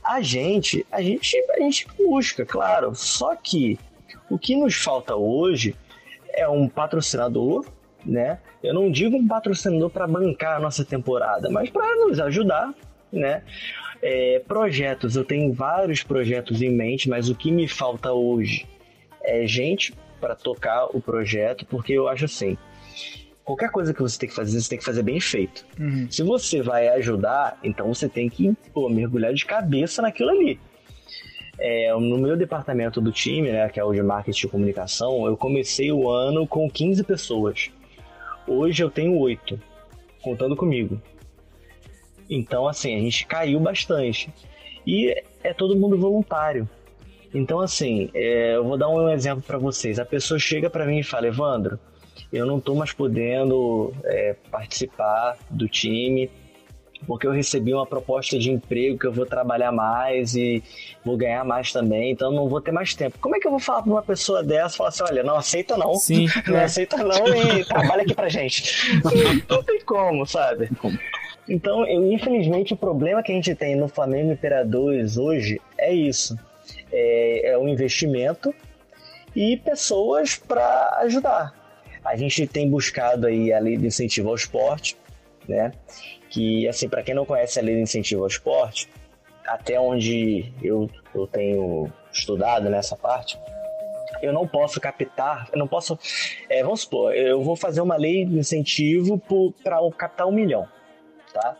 [0.03, 2.93] a gente, a gente, a gente busca, claro.
[2.95, 3.79] Só que
[4.29, 5.75] o que nos falta hoje
[6.33, 7.65] é um patrocinador,
[8.05, 8.39] né?
[8.61, 12.73] Eu não digo um patrocinador para bancar a nossa temporada, mas para nos ajudar,
[13.11, 13.43] né?
[14.07, 18.67] É, projetos, eu tenho vários projetos em mente, mas o que me falta hoje
[19.23, 22.55] é gente para tocar o projeto, porque eu acho assim,
[23.43, 25.65] qualquer coisa que você tem que fazer, você tem que fazer bem feito.
[25.79, 26.05] Uhum.
[26.07, 30.59] Se você vai ajudar, então você tem que pô, mergulhar de cabeça naquilo ali.
[31.57, 35.35] É, no meu departamento do time, né, que é o de marketing e comunicação, eu
[35.35, 37.71] comecei o ano com 15 pessoas.
[38.45, 39.59] Hoje eu tenho 8,
[40.21, 41.01] contando comigo.
[42.29, 44.29] Então, assim, a gente caiu bastante.
[44.85, 46.67] E é todo mundo voluntário.
[47.33, 49.99] Então, assim, é, eu vou dar um exemplo para vocês.
[49.99, 51.79] A pessoa chega para mim e fala: Evandro,
[52.31, 56.29] eu não estou mais podendo é, participar do time
[57.05, 60.63] porque eu recebi uma proposta de emprego que eu vou trabalhar mais e
[61.03, 63.17] vou ganhar mais também, então não vou ter mais tempo.
[63.19, 65.77] Como é que eu vou falar para uma pessoa dessa, falar assim, olha, não aceita
[65.77, 66.63] não, Sim, não é.
[66.63, 68.73] aceita não e trabalha aqui pra gente.
[69.47, 70.69] não tem como, sabe?
[71.47, 76.37] Então, eu, infelizmente, o problema que a gente tem no Flamengo Imperadores hoje é isso.
[76.91, 78.53] É, é um investimento
[79.35, 81.53] e pessoas para ajudar.
[82.03, 84.97] A gente tem buscado aí a lei de incentivo ao esporte,
[85.47, 85.71] né?
[86.29, 88.89] Que, assim, para quem não conhece a lei de incentivo ao esporte,
[89.45, 93.37] até onde eu, eu tenho estudado nessa parte,
[94.21, 95.97] eu não posso captar, eu não posso,
[96.49, 99.21] é, vamos supor, eu vou fazer uma lei de incentivo
[99.63, 100.67] para captar um milhão,
[101.35, 101.57] tá?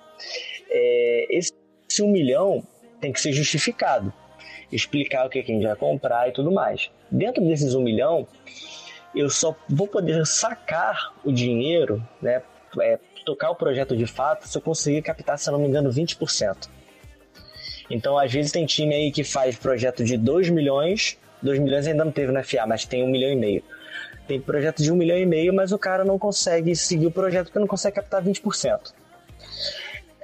[0.69, 1.51] É, esse,
[2.01, 2.63] um milhão
[3.01, 4.13] tem que ser justificado,
[4.71, 6.89] explicar o que, que a gente vai comprar e tudo mais.
[7.11, 8.27] Dentro desses um milhão,
[9.13, 12.41] eu só vou poder sacar o dinheiro, né,
[12.81, 15.89] é, tocar o projeto de fato, se eu conseguir captar, se eu não me engano,
[15.89, 16.69] 20%.
[17.89, 22.03] Então, às vezes tem time aí que faz projeto de 2 milhões, 2 milhões ainda
[22.03, 23.63] não teve na FIA, mas tem 1 milhão e meio.
[24.27, 27.45] Tem projeto de 1 milhão e meio, mas o cara não consegue seguir o projeto
[27.45, 28.93] porque não consegue captar 20%.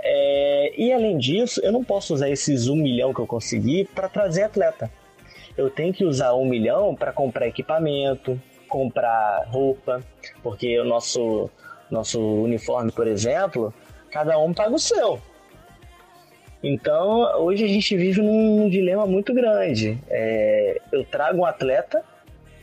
[0.04, 4.10] É, e além disso, eu não posso usar esses 1 milhão que eu consegui para
[4.10, 4.92] trazer atleta.
[5.56, 10.02] Eu tenho que usar 1 milhão para comprar equipamento, comprar roupa,
[10.42, 11.50] porque o nosso,
[11.90, 13.74] nosso uniforme, por exemplo,
[14.10, 15.20] cada um paga o seu.
[16.64, 20.00] Então, hoje a gente vive num dilema muito grande.
[20.10, 22.04] É, eu trago um atleta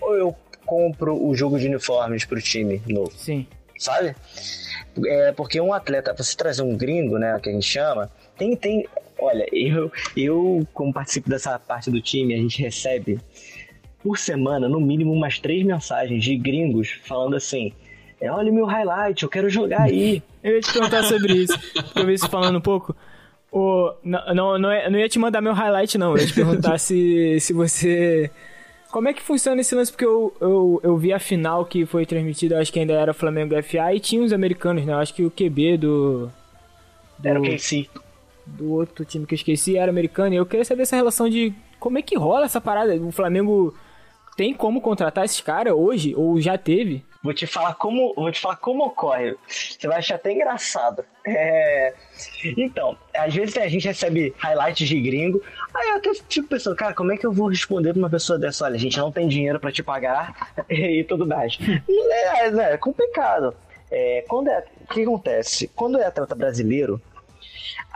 [0.00, 3.10] ou eu compro o jogo de uniformes para o time novo?
[3.12, 3.46] Sim.
[3.76, 4.14] Sabe?
[5.06, 8.86] É porque um atleta, você trazer um gringo, né, que a gente chama, tem, tem,
[9.18, 13.20] olha, eu, eu como participo dessa parte do time, a gente recebe
[14.02, 17.72] por semana, no mínimo, umas três mensagens de gringos falando assim:
[18.20, 20.22] é, olha o meu highlight, eu quero jogar aí.
[20.42, 21.58] Eu ia te perguntar sobre isso.
[21.96, 22.94] Eu vi isso falando um pouco.
[23.50, 26.12] O, não, não, ia, não ia te mandar meu highlight, não.
[26.12, 28.30] Eu ia te perguntar se, se você.
[28.90, 29.92] Como é que funciona esse lance?
[29.92, 33.54] Porque eu, eu, eu vi a final que foi transmitida, acho que ainda era Flamengo
[33.62, 34.92] FA, e tinha os americanos, né?
[34.92, 36.30] Eu acho que o QB do.
[37.18, 37.88] do Era o KC.
[38.46, 40.34] do outro time que eu esqueci era americano.
[40.34, 42.94] E eu queria saber essa relação de como é que rola essa parada.
[42.96, 43.74] O Flamengo
[44.36, 46.14] tem como contratar esses caras hoje?
[46.16, 47.04] Ou já teve?
[47.22, 49.36] Vou te falar como, vou te falar como ocorre.
[49.48, 51.04] Você vai achar até engraçado.
[51.26, 51.92] É...
[52.56, 55.42] Então, às vezes a gente recebe highlights de gringo.
[55.74, 58.38] Aí eu até fico pensando, cara, como é que eu vou responder pra uma pessoa
[58.38, 58.64] dessa?
[58.64, 61.58] Olha, a gente não tem dinheiro pra te pagar e tudo mais.
[61.88, 63.54] é, é, é complicado.
[63.90, 65.68] É, quando é, o que acontece?
[65.74, 67.00] Quando é atleta brasileiro,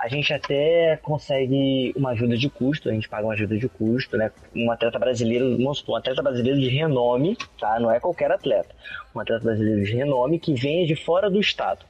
[0.01, 4.17] a gente até consegue uma ajuda de custo, a gente paga uma ajuda de custo,
[4.17, 4.31] né?
[4.55, 7.79] Um atleta brasileiro, vamos supor, um atleta brasileiro de renome, tá?
[7.79, 8.75] Não é qualquer atleta.
[9.15, 11.85] Um atleta brasileiro de renome que venha de fora do estado.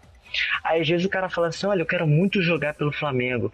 [0.64, 3.52] Aí às vezes o cara fala assim, olha, eu quero muito jogar pelo Flamengo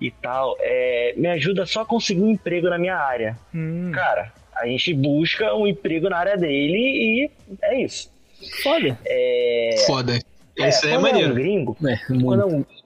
[0.00, 3.36] e tal, é, me ajuda só a conseguir um emprego na minha área.
[3.54, 7.30] Hum, Cara, a gente busca um emprego na área dele e
[7.62, 8.10] é isso.
[8.62, 8.98] foda.
[9.06, 10.18] É, Foda.
[10.56, 11.34] Esse aí é quando é um maneiro.
[11.34, 12.70] gringo, É, quando é muito.
[12.70, 12.77] um...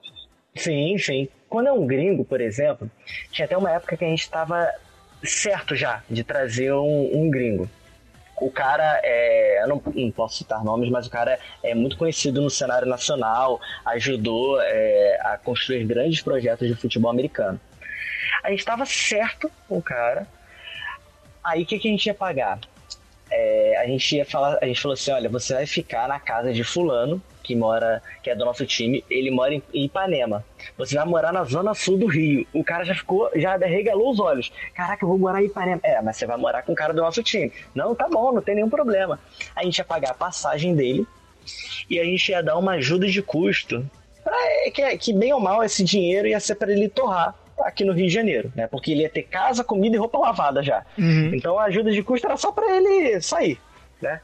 [0.55, 1.28] Sim, sim.
[1.48, 2.90] Quando é um gringo, por exemplo,
[3.30, 4.70] tinha até uma época que a gente estava
[5.22, 7.68] certo já de trazer um, um gringo.
[8.40, 9.62] O cara é.
[9.62, 13.61] Eu não, não posso citar nomes, mas o cara é muito conhecido no cenário nacional,
[13.86, 17.61] ajudou é, a construir grandes projetos de futebol americano.
[18.42, 20.26] A gente estava certo com o cara.
[21.44, 22.59] Aí o que, que a gente ia pagar?
[23.30, 26.53] É, a gente ia falar, a gente falou assim, olha, você vai ficar na casa
[26.53, 30.45] de fulano, que mora, que é do nosso time, ele mora em Ipanema.
[30.78, 32.47] Você vai morar na zona sul do Rio.
[32.53, 34.53] O cara já ficou, já regalou os olhos.
[34.74, 35.80] Caraca, eu vou morar em Ipanema.
[35.82, 37.53] É, mas você vai morar com o cara do nosso time.
[37.74, 39.18] Não, tá bom, não tem nenhum problema.
[39.55, 41.07] A gente ia pagar a passagem dele
[41.90, 43.84] e a gente ia dar uma ajuda de custo.
[44.22, 44.36] Pra,
[44.72, 48.07] que, que bem ou mal esse dinheiro ia ser para ele torrar aqui no Rio
[48.07, 48.66] de Janeiro, né?
[48.66, 50.84] Porque ele ia ter casa, comida e roupa lavada já.
[51.34, 53.59] Então a ajuda de custo era só para ele sair,
[54.01, 54.20] né?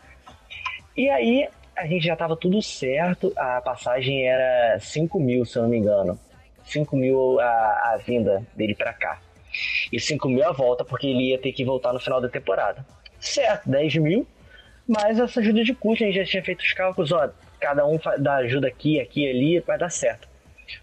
[0.97, 1.49] E aí
[1.79, 5.79] a gente já tava tudo certo, a passagem era 5 mil, se eu não me
[5.79, 6.19] engano.
[6.65, 9.21] 5 mil a, a vinda dele pra cá.
[9.93, 12.85] E 5 mil a volta, porque ele ia ter que voltar no final da temporada.
[13.21, 14.27] Certo, 10 mil,
[14.87, 17.99] mas essa ajuda de custo, a gente já tinha feito os cálculos, ó, cada um
[18.19, 20.29] dá ajuda aqui, aqui, ali, vai dar certo.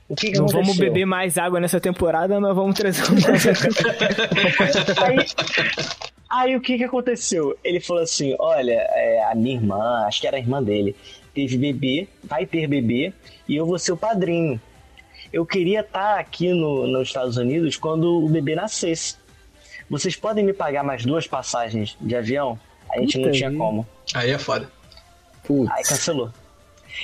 [0.08, 0.62] O que, que Não aconteceu?
[0.62, 3.16] vamos beber mais água nessa temporada, mas vamos trazer um.
[5.04, 5.18] aí,
[6.30, 7.58] aí o que, que aconteceu?
[7.64, 10.96] Ele falou assim: olha, é, a minha irmã, acho que era a irmã dele,
[11.34, 13.14] teve bebê, vai ter bebê,
[13.48, 14.60] e eu vou ser o padrinho.
[15.34, 19.18] Eu queria estar aqui no, nos Estados Unidos quando o bebê nascesse.
[19.90, 22.60] Vocês podem me pagar mais duas passagens de avião?
[22.90, 23.88] A gente Puta não tinha como.
[24.14, 24.70] Aí é foda.
[25.44, 25.72] Putz.
[25.72, 26.32] Aí cancelou.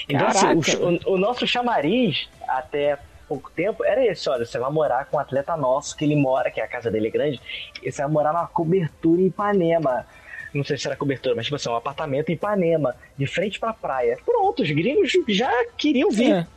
[0.07, 0.75] Então, assim,
[1.05, 5.19] o, o, nosso chamariz até pouco tempo era esse: olha, você vai morar com um
[5.19, 7.41] atleta nosso que ele mora, que a casa dele é grande,
[7.81, 10.05] e você vai morar numa cobertura em Ipanema.
[10.53, 13.71] Não sei se era cobertura, mas tipo assim, um apartamento em Ipanema, de frente pra
[13.71, 14.17] praia.
[14.25, 16.33] Pronto, os gringos já queriam vir.
[16.33, 16.47] É.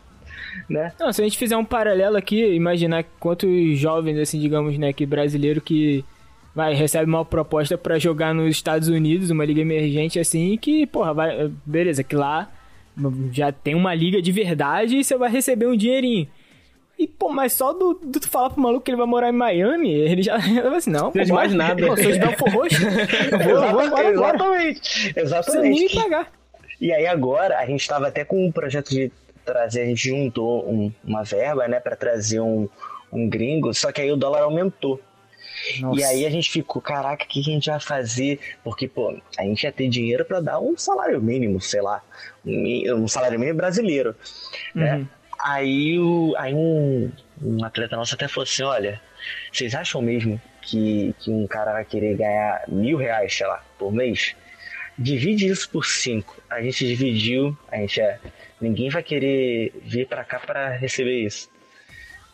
[0.68, 0.92] Né?
[0.98, 5.04] Não, se a gente fizer um paralelo aqui, imaginar quantos jovens, assim, digamos, né, que
[5.04, 6.04] brasileiro que
[6.54, 11.12] vai, recebe uma proposta para jogar nos Estados Unidos, uma liga emergente assim, que, porra,
[11.12, 12.48] vai, beleza, que lá
[13.32, 16.28] já tem uma liga de verdade e você vai receber um dinheirinho.
[16.98, 19.32] E, pô, mas só do, do tu falar pro maluco que ele vai morar em
[19.32, 21.86] Miami, ele já vai assim, não, não mais nada.
[21.86, 22.76] Pô, sou de Belfor Roxo,
[23.32, 23.38] eu
[23.72, 25.88] vou, eu Exatamente, exatamente.
[25.88, 26.32] Você nem pagar.
[26.80, 29.10] E aí agora, a gente tava até com um projeto de
[29.44, 32.68] trazer, a gente juntou um, uma verba, né, para trazer um,
[33.12, 35.00] um gringo, só que aí o dólar aumentou.
[35.80, 36.00] Nossa.
[36.00, 38.38] E aí a gente ficou, caraca, o que a gente vai fazer?
[38.62, 42.02] Porque, pô, a gente ia ter dinheiro para dar um salário mínimo, sei lá,
[42.44, 44.14] um salário mínimo brasileiro,
[44.74, 44.96] né?
[44.96, 45.06] Uhum.
[45.40, 47.10] Aí, o, aí um,
[47.42, 49.00] um atleta nosso até falou assim, olha,
[49.52, 53.92] vocês acham mesmo que, que um cara vai querer ganhar mil reais, sei lá, por
[53.92, 54.34] mês?
[54.96, 56.40] Divide isso por cinco.
[56.48, 58.18] A gente dividiu, a gente é.
[58.60, 61.50] Ninguém vai querer vir para cá para receber isso.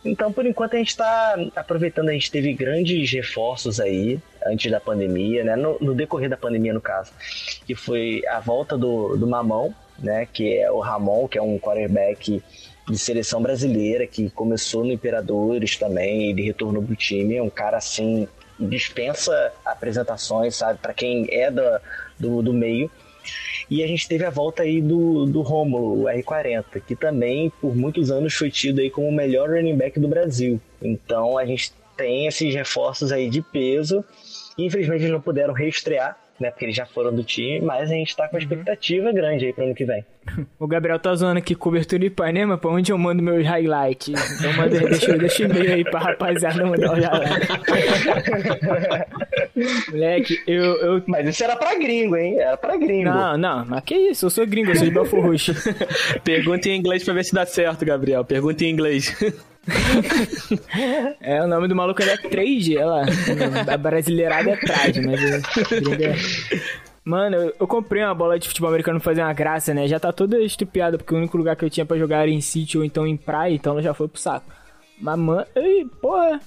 [0.04, 4.80] Então, por enquanto, a gente está aproveitando, a gente teve grandes reforços aí, antes da
[4.80, 5.56] pandemia, né?
[5.56, 7.12] No, no, decorrer da pandemia, no caso,
[7.66, 10.26] que foi a volta do, do Mamão, né?
[10.32, 12.42] Que é o Ramon, que é um quarterback
[12.88, 17.76] de seleção brasileira, que começou no Imperadores também, ele retornou pro time, é um cara
[17.76, 18.26] assim,
[18.58, 20.78] dispensa apresentações, sabe?
[20.78, 21.62] Para quem é do,
[22.18, 22.90] do, do meio.
[23.70, 27.76] E a gente teve a volta aí do, do Rômulo, o R40, que também por
[27.76, 30.60] muitos anos foi tido aí como o melhor running back do Brasil.
[30.82, 34.04] Então a gente tem esses reforços aí de peso.
[34.58, 36.50] Infelizmente eles não puderam reestrear, né?
[36.50, 38.48] Porque eles já foram do time, mas a gente tá com uma uhum.
[38.48, 40.04] expectativa grande aí pro ano que vem.
[40.58, 44.38] O Gabriel tá zoando aqui cobertura de Ipanema, pra onde eu mando meus highlights.
[44.38, 47.48] Então manda, deixa, deixa e-mail aí pra rapaziada mandar os highlights.
[49.90, 51.02] Moleque, eu, eu.
[51.06, 52.38] Mas isso era pra gringo, hein?
[52.38, 53.10] Era pra gringo.
[53.10, 54.26] Não, não, mas que isso?
[54.26, 55.52] Eu sou gringo, eu sou de Belfor Roxo.
[56.24, 58.24] Pergunta em inglês pra ver se dá certo, Gabriel.
[58.24, 59.16] Pergunta em inglês.
[61.20, 63.04] É, o nome do maluco é Trade, olha lá.
[63.72, 65.22] A brasileirada é Trade, mas.
[65.22, 65.40] Eu...
[67.04, 69.88] Mano, eu, eu, comprei uma bola de futebol americano pra fazer uma graça, né?
[69.88, 72.40] Já tá toda estupiada, porque o único lugar que eu tinha pra jogar era em
[72.40, 74.46] sítio ou então em praia, então ela já foi pro saco.
[75.00, 75.46] Mas, mano,
[76.00, 76.40] porra,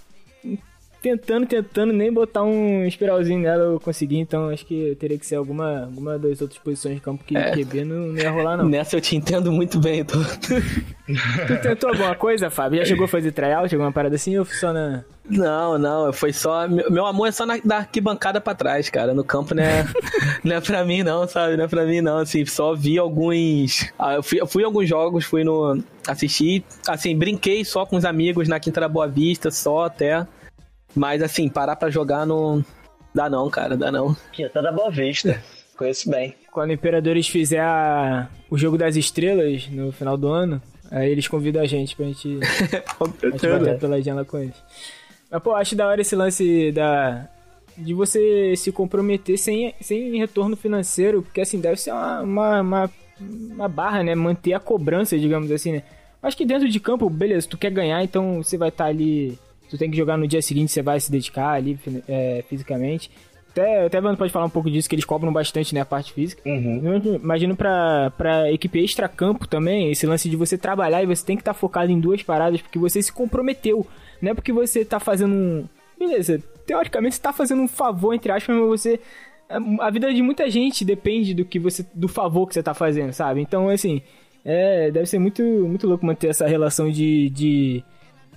[1.04, 5.36] tentando, tentando nem botar um espiralzinho nela eu consegui, então acho que teria que ser
[5.36, 7.52] alguma, alguma das outras posições de campo que é.
[7.52, 8.70] QB não, não ia rolar, não.
[8.70, 10.18] Nessa eu te entendo muito bem, tô.
[10.24, 12.80] tu tentou alguma coisa, Fábio?
[12.80, 15.04] Já chegou a fazer tryout, chegou uma parada assim ou só na.
[15.30, 16.68] Não, não, foi só.
[16.70, 19.14] Meu, amor é só na, na arquibancada pra trás, cara.
[19.14, 19.86] No campo não é,
[20.42, 21.58] não é pra mim, não, sabe?
[21.58, 22.20] Não é pra mim, não.
[22.20, 23.92] Assim, só vi alguns.
[24.00, 25.84] Ah, eu fui, eu fui em alguns jogos, fui no.
[26.08, 30.26] Assisti, assim, brinquei só com os amigos na Quinta da Boa Vista, só até.
[30.96, 32.64] Mas assim, parar pra jogar não.
[33.14, 34.16] Dá não, cara, dá não.
[34.30, 35.42] Aqui, tá da Boa Vista.
[35.78, 36.36] Conheço bem.
[36.52, 38.30] Quando o Imperadores fizer a...
[38.50, 42.40] o jogo das estrelas no final do ano, aí eles convidam a gente pra gente,
[42.42, 44.56] a gente bater pela janela com eles.
[45.32, 47.28] Mas, pô, acho da hora esse lance da.
[47.76, 52.92] De você se comprometer sem, sem retorno financeiro, porque assim, deve ser uma, uma, uma,
[53.20, 54.14] uma barra, né?
[54.14, 55.84] Manter a cobrança, digamos assim, né?
[56.22, 59.40] Acho que dentro de campo, beleza, tu quer ganhar, então você vai estar tá ali
[59.70, 63.10] tu tem que jogar no dia seguinte, você vai se dedicar ali é, fisicamente.
[63.52, 66.12] Até, até Vando pode falar um pouco disso, que eles cobram bastante, né, a parte
[66.12, 66.42] física.
[66.44, 67.20] Uhum.
[67.22, 71.42] Imagino pra, pra equipe extra-campo também, esse lance de você trabalhar e você tem que
[71.42, 73.86] estar tá focado em duas paradas, porque você se comprometeu.
[74.20, 75.66] Não é porque você tá fazendo um...
[76.00, 79.00] Beleza, teoricamente você tá fazendo um favor, entre aspas, mas você...
[79.80, 81.86] A vida de muita gente depende do que você...
[81.94, 83.40] do favor que você tá fazendo, sabe?
[83.40, 84.02] Então, assim...
[84.46, 87.84] É, deve ser muito, muito louco manter essa relação de, de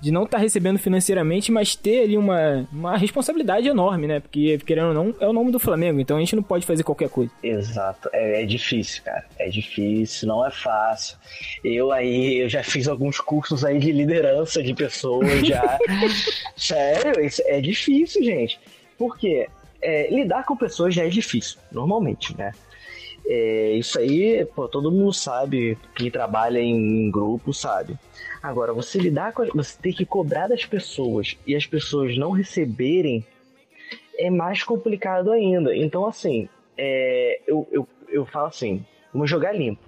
[0.07, 4.21] de não estar tá recebendo financeiramente, mas ter ali uma, uma responsabilidade enorme, né?
[4.21, 6.85] Porque, querendo ou não, é o nome do Flamengo, então a gente não pode fazer
[6.85, 7.33] qualquer coisa.
[7.43, 9.25] Exato, é, é difícil, cara.
[9.37, 11.19] É difícil, não é fácil.
[11.65, 15.77] Eu aí, eu já fiz alguns cursos aí de liderança de pessoas já.
[16.57, 18.61] Sério, isso é difícil, gente.
[18.97, 19.49] Por quê?
[19.83, 22.53] É, lidar com pessoas já é difícil, normalmente, né?
[23.29, 27.99] É, isso aí, pô, todo mundo sabe, quem trabalha em, em grupo sabe.
[28.43, 29.45] Agora, você lidar com.
[29.47, 33.25] Você ter que cobrar das pessoas e as pessoas não receberem
[34.19, 35.75] é mais complicado ainda.
[35.75, 36.49] Então, assim,
[36.79, 39.85] é, eu, eu, eu falo assim: vamos jogar limpo.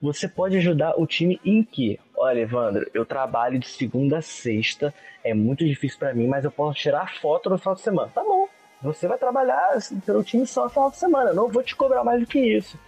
[0.00, 1.98] Você pode ajudar o time em que?
[2.14, 4.92] Olha, Evandro, eu trabalho de segunda a sexta,
[5.24, 8.12] é muito difícil para mim, mas eu posso tirar foto no final de semana.
[8.14, 8.46] Tá bom,
[8.82, 12.20] você vai trabalhar pelo time só no final de semana, não vou te cobrar mais
[12.20, 12.78] do que isso.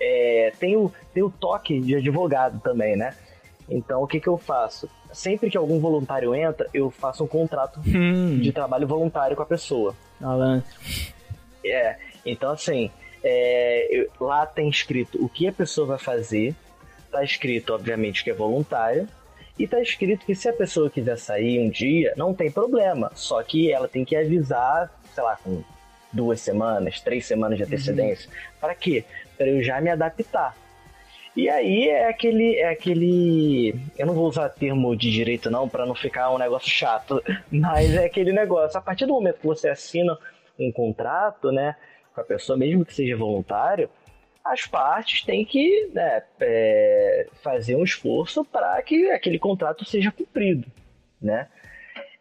[0.00, 3.14] É, tem, o, tem o toque de advogado também, né?
[3.68, 4.88] Então, o que, que eu faço?
[5.12, 8.38] Sempre que algum voluntário entra, eu faço um contrato hum.
[8.40, 9.94] de trabalho voluntário com a pessoa.
[10.20, 10.62] Alan.
[11.64, 12.90] É, então assim,
[13.22, 16.54] é, eu, lá tem escrito o que a pessoa vai fazer,
[17.10, 19.08] tá escrito, obviamente, que é voluntário,
[19.58, 23.42] e tá escrito que se a pessoa quiser sair um dia, não tem problema, só
[23.42, 25.62] que ela tem que avisar, sei lá, com
[26.12, 28.28] duas semanas, três semanas de antecedência.
[28.28, 28.36] Uhum.
[28.60, 29.04] Para quê?
[29.36, 30.56] Para eu já me adaptar.
[31.36, 33.74] E aí é aquele, é aquele.
[33.96, 37.94] Eu não vou usar termo de direito, não, para não ficar um negócio chato, mas
[37.94, 38.76] é aquele negócio.
[38.76, 40.18] A partir do momento que você assina
[40.58, 41.76] um contrato, né,
[42.14, 43.88] com a pessoa, mesmo que seja voluntário,
[44.44, 50.66] as partes têm que né, é, fazer um esforço para que aquele contrato seja cumprido,
[51.22, 51.48] né?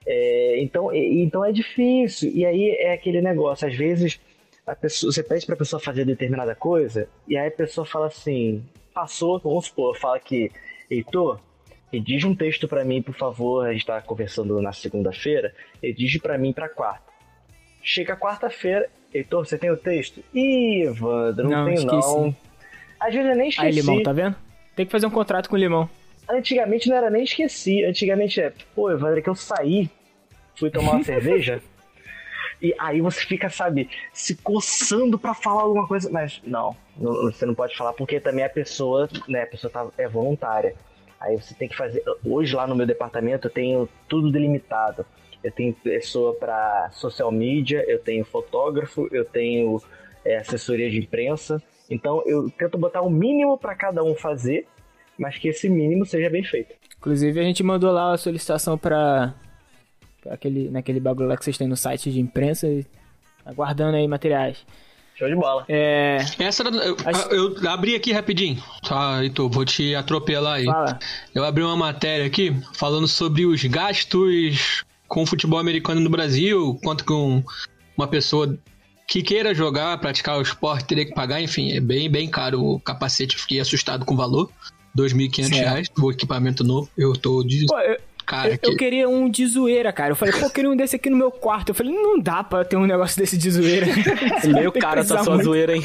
[0.05, 2.31] É, então, então é difícil.
[2.33, 4.19] E aí é aquele negócio, às vezes
[4.65, 8.07] a pessoa, você pede para a pessoa fazer determinada coisa e aí a pessoa fala
[8.07, 10.51] assim, passou, vamos supor, fala que,
[10.89, 11.39] Heitor,
[11.91, 16.37] redige um texto para mim, por favor, a gente tá conversando na segunda-feira, redige para
[16.37, 17.09] mim para quarta.
[17.81, 20.23] Chega quarta-feira, Heitor, você tem o texto?
[20.33, 22.15] Ih, Evandro, não, não tenho esqueci.
[22.15, 22.35] não.
[22.99, 23.67] Às vezes eu nem esqueci.
[23.67, 24.35] Aí, Limão, tá vendo?
[24.75, 25.89] Tem que fazer um contrato com o Limão.
[26.29, 29.89] Antigamente não era nem esqueci, antigamente é, pô, Evandro, é que eu saí,
[30.55, 31.61] fui tomar uma cerveja,
[32.61, 37.55] e aí você fica, sabe, se coçando para falar alguma coisa, mas não, você não
[37.55, 40.75] pode falar porque também a pessoa, né, a pessoa tá, é voluntária.
[41.19, 42.03] Aí você tem que fazer.
[42.23, 45.05] Hoje lá no meu departamento eu tenho tudo delimitado.
[45.41, 49.81] Eu tenho pessoa para social media, eu tenho fotógrafo, eu tenho
[50.25, 51.61] é, assessoria de imprensa.
[51.89, 54.67] Então eu tento botar o mínimo para cada um fazer,
[55.19, 56.73] mas que esse mínimo seja bem feito.
[56.97, 59.35] Inclusive a gente mandou lá a solicitação para
[60.29, 62.67] aquele naquele bagulho lá que vocês têm no site de imprensa,
[63.45, 64.65] aguardando aí materiais.
[65.15, 65.65] Show de bola.
[65.67, 66.19] É.
[66.39, 66.95] Essa era, eu,
[67.31, 68.63] eu, abri aqui rapidinho.
[68.87, 70.65] Tá, Heitor, vou te atropelar aí.
[70.65, 70.97] Fala.
[71.35, 77.03] Eu abri uma matéria aqui falando sobre os gastos com futebol americano no Brasil, quanto
[77.03, 77.43] com
[77.97, 78.57] uma pessoa
[79.05, 82.79] que queira jogar, praticar o esporte, teria que pagar, enfim, é bem, bem caro o
[82.79, 83.35] capacete.
[83.35, 84.49] Fiquei assustado com o valor.
[84.97, 86.89] 2.500 reais, o equipamento novo.
[86.97, 87.65] Eu tô de...
[87.65, 88.51] Pô, eu, cara.
[88.51, 88.69] Eu, que...
[88.69, 90.11] eu, queria um de zoeira, cara.
[90.11, 91.69] Eu falei, pô, eu queria um desse aqui no meu quarto.
[91.69, 93.87] Eu falei, não dá pra ter um negócio desse de zoeira.
[94.45, 95.83] Meio cara essa sua zoeira, hein?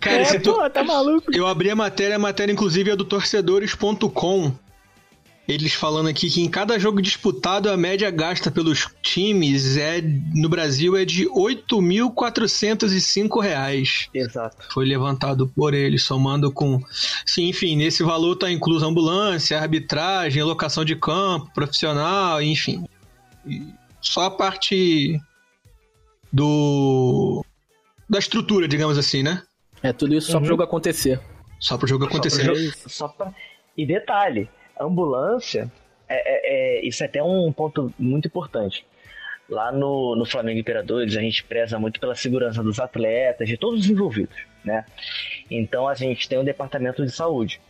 [0.00, 1.34] Cara, é, pô, tá maluco.
[1.34, 4.52] Eu abri a matéria, a matéria inclusive é do torcedores.com.
[5.48, 10.02] Eles falando aqui que em cada jogo disputado a média gasta pelos times é
[10.34, 14.10] no Brasil é de 8.405 reais.
[14.12, 14.58] Exato.
[14.70, 16.82] Foi levantado por eles, somando com.
[17.24, 22.86] Sim, enfim, nesse valor está incluso ambulância, arbitragem, locação de campo, profissional, enfim.
[24.02, 25.18] Só a parte
[26.30, 27.42] do
[28.06, 29.42] da estrutura, digamos assim, né?
[29.82, 30.40] É tudo isso só uhum.
[30.40, 31.18] para o jogo acontecer.
[31.58, 32.44] Só para o jogo acontecer.
[32.44, 33.34] Só, jogo, só pra...
[33.76, 34.48] E detalhe,
[34.80, 35.70] ambulância,
[36.08, 38.84] é, é, é, isso é até um ponto muito importante.
[39.48, 43.80] Lá no, no Flamengo Imperadores, a gente preza muito pela segurança dos atletas, de todos
[43.80, 44.84] os envolvidos, né?
[45.50, 47.60] Então a gente tem um departamento de saúde.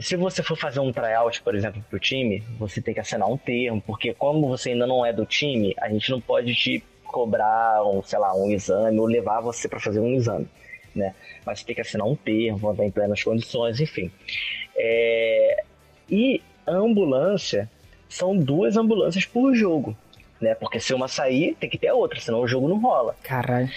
[0.00, 3.28] Se você for fazer um tryout, por exemplo, para o time, você tem que assinar
[3.28, 6.82] um termo, porque como você ainda não é do time, a gente não pode te
[7.04, 10.46] cobrar um, sei lá, um exame ou levar você para fazer um exame,
[10.94, 11.14] né?
[11.44, 14.10] Mas você tem que assinar um termo, estar em plenas condições, enfim.
[14.76, 15.64] É,
[16.10, 17.68] e a ambulância
[18.08, 19.96] são duas ambulâncias por jogo,
[20.40, 20.54] né?
[20.54, 23.16] Porque se uma sair, tem que ter a outra, senão o jogo não rola.
[23.22, 23.68] Caralho.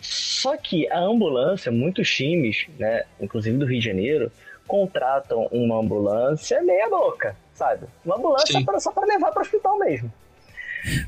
[0.00, 4.30] Só que a ambulância, muitos times, né, inclusive do Rio de Janeiro,
[4.66, 7.86] contratam uma ambulância meia boca, sabe?
[8.04, 10.12] Uma ambulância pra, só para levar para o hospital mesmo.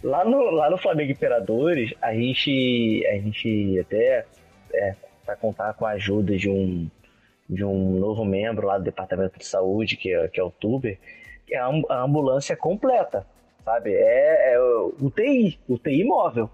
[0.03, 4.24] Lá no, lá no Flamengo Imperadores, a gente, a gente até
[4.72, 4.95] é,
[5.27, 6.89] vai contar com a ajuda de um
[7.49, 10.99] de um novo membro lá do Departamento de Saúde, que é, que é o Tuber,
[11.51, 13.26] é a ambulância completa,
[13.64, 13.92] sabe?
[13.94, 16.51] É, é o UTI, UTI móvel.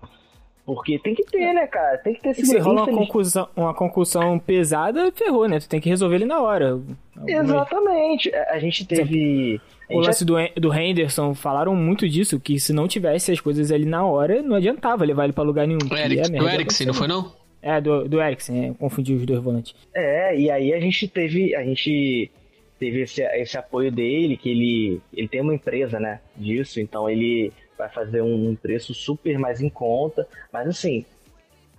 [0.65, 1.99] Porque tem que ter, né, cara?
[1.99, 5.59] Tem que ter esse Se rola uma concussão, uma concussão pesada, ferrou, né?
[5.59, 6.81] Tu tem que resolver ele na hora.
[7.27, 8.33] Exatamente.
[8.35, 9.61] A gente teve.
[9.91, 13.85] o lance do, do Henderson, falaram muito disso, que se não tivesse as coisas ali
[13.85, 15.81] na hora, não adiantava levar ele pra lugar nenhum.
[15.91, 17.33] O Eric, é, Eriksen, não foi não?
[17.63, 19.75] É, do, do Eriksen, é, confundi os dois volantes.
[19.95, 21.55] É, e aí a gente teve.
[21.55, 22.31] A gente
[22.79, 27.53] teve esse, esse apoio dele, que ele, ele tem uma empresa, né, disso, então ele
[27.79, 30.27] vai fazer um preço super mais em conta.
[30.53, 31.05] Mas assim,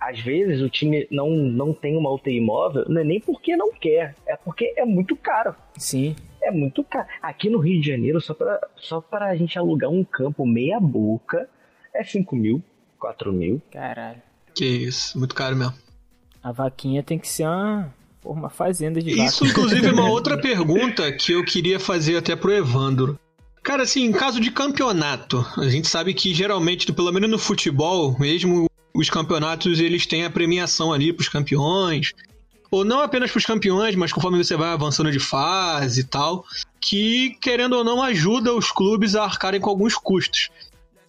[0.00, 3.70] às vezes o time não, não tem uma UTI móvel, não é nem porque não
[3.72, 5.54] quer, é porque é muito caro.
[5.76, 6.16] Sim.
[6.42, 7.06] É muito caro.
[7.22, 10.80] Aqui no Rio de Janeiro, só para só pra a gente alugar um campo meia
[10.80, 11.48] boca,
[11.92, 12.62] é 5 mil,
[12.98, 13.62] 4 mil.
[13.70, 14.22] Caralho.
[14.54, 15.74] Que isso, muito caro mesmo.
[16.42, 17.92] A vaquinha tem que ser uma,
[18.24, 22.52] uma fazenda de Isso, inclusive, é uma outra pergunta que eu queria fazer até pro
[22.52, 23.18] Evandro.
[23.62, 28.14] Cara, assim, em caso de campeonato, a gente sabe que geralmente, pelo menos no futebol,
[28.18, 32.12] mesmo os campeonatos, eles têm a premiação ali pros campeões.
[32.70, 36.44] Ou não apenas pros campeões, mas conforme você vai avançando de fase e tal,
[36.80, 40.50] que, querendo ou não, ajuda os clubes a arcarem com alguns custos.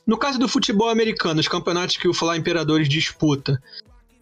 [0.05, 3.61] No caso do futebol americano, os campeonatos que o Falar Imperadores disputa,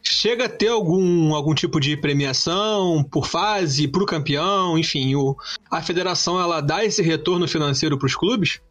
[0.01, 5.35] chega a ter algum, algum tipo de premiação por fase, para o campeão, enfim, o,
[5.71, 8.61] a federação ela dá esse retorno financeiro para os clubes?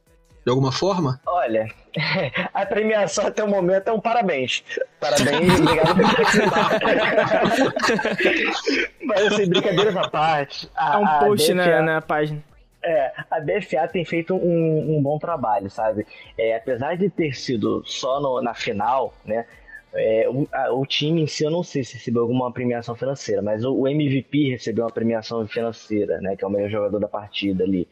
[0.44, 1.20] De alguma forma?
[1.24, 1.68] Olha,
[2.52, 4.64] a premiação até o momento é um parabéns.
[4.98, 6.80] Parabéns, obrigado por participar.
[9.06, 10.68] Mas assim, brincadeiras à parte.
[10.74, 12.42] A, é um post na, na página.
[12.84, 16.06] É, a BFA tem feito um, um bom trabalho, sabe?
[16.36, 19.46] É, apesar de ter sido só no, na final, né?
[19.94, 23.42] É, o, a, o, time em si, eu não sei se recebeu alguma premiação financeira,
[23.42, 26.34] mas o, o, MVP recebeu uma premiação financeira, né?
[26.34, 27.86] Que é o melhor jogador da partida ali.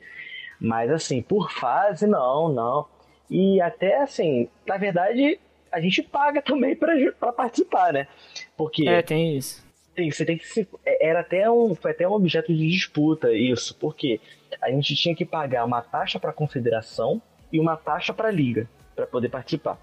[0.59, 2.87] Mas assim, por fase, não, não.
[3.31, 5.39] E até assim, na verdade,
[5.71, 8.09] a gente paga também para participar, né?
[8.57, 8.89] Porque.
[8.89, 9.70] É, tem isso.
[9.95, 13.33] Tem, você tem que se, é, era até um, foi até um objeto de disputa
[13.33, 14.21] isso, porque
[14.61, 17.21] a gente tinha que pagar uma taxa para a confederação
[17.53, 19.79] e uma taxa para a liga para poder participar.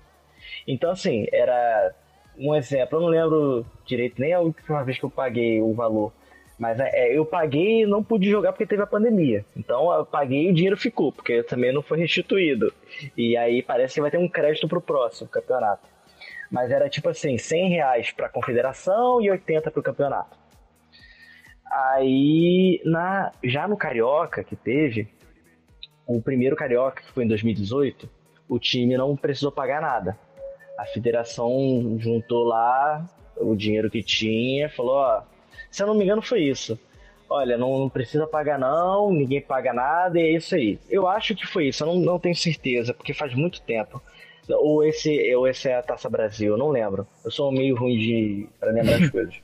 [0.67, 1.93] Então, assim, era
[2.37, 6.13] um exemplo, eu não lembro direito nem a última vez que eu paguei o valor.
[6.57, 9.45] Mas é, eu paguei e não pude jogar porque teve a pandemia.
[9.55, 12.73] Então eu paguei e o dinheiro ficou, porque também não foi restituído.
[13.15, 15.87] E aí parece que vai ter um crédito pro próximo campeonato.
[16.49, 20.37] Mas era tipo assim, 100 reais pra confederação e 80 pro campeonato.
[21.69, 25.07] Aí, na, já no Carioca que teve,
[26.05, 28.09] o primeiro Carioca, que foi em 2018,
[28.47, 30.17] o time não precisou pagar nada
[30.77, 33.03] a federação juntou lá
[33.35, 35.23] o dinheiro que tinha, falou, ó,
[35.71, 36.79] se eu não me engano foi isso.
[37.29, 40.79] Olha, não, não precisa pagar não, ninguém paga nada, e é isso aí.
[40.89, 44.01] Eu acho que foi isso, eu não, não tenho certeza, porque faz muito tempo.
[44.49, 47.07] Ou esse, ou esse é a Taça Brasil, não lembro.
[47.23, 49.35] Eu sou meio ruim de para lembrar as coisas.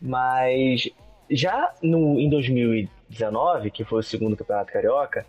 [0.00, 0.88] Mas
[1.30, 5.26] já no, em 2019, que foi o segundo Campeonato Carioca,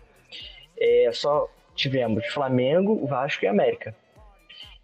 [0.78, 3.94] é, só tivemos Flamengo, Vasco e América.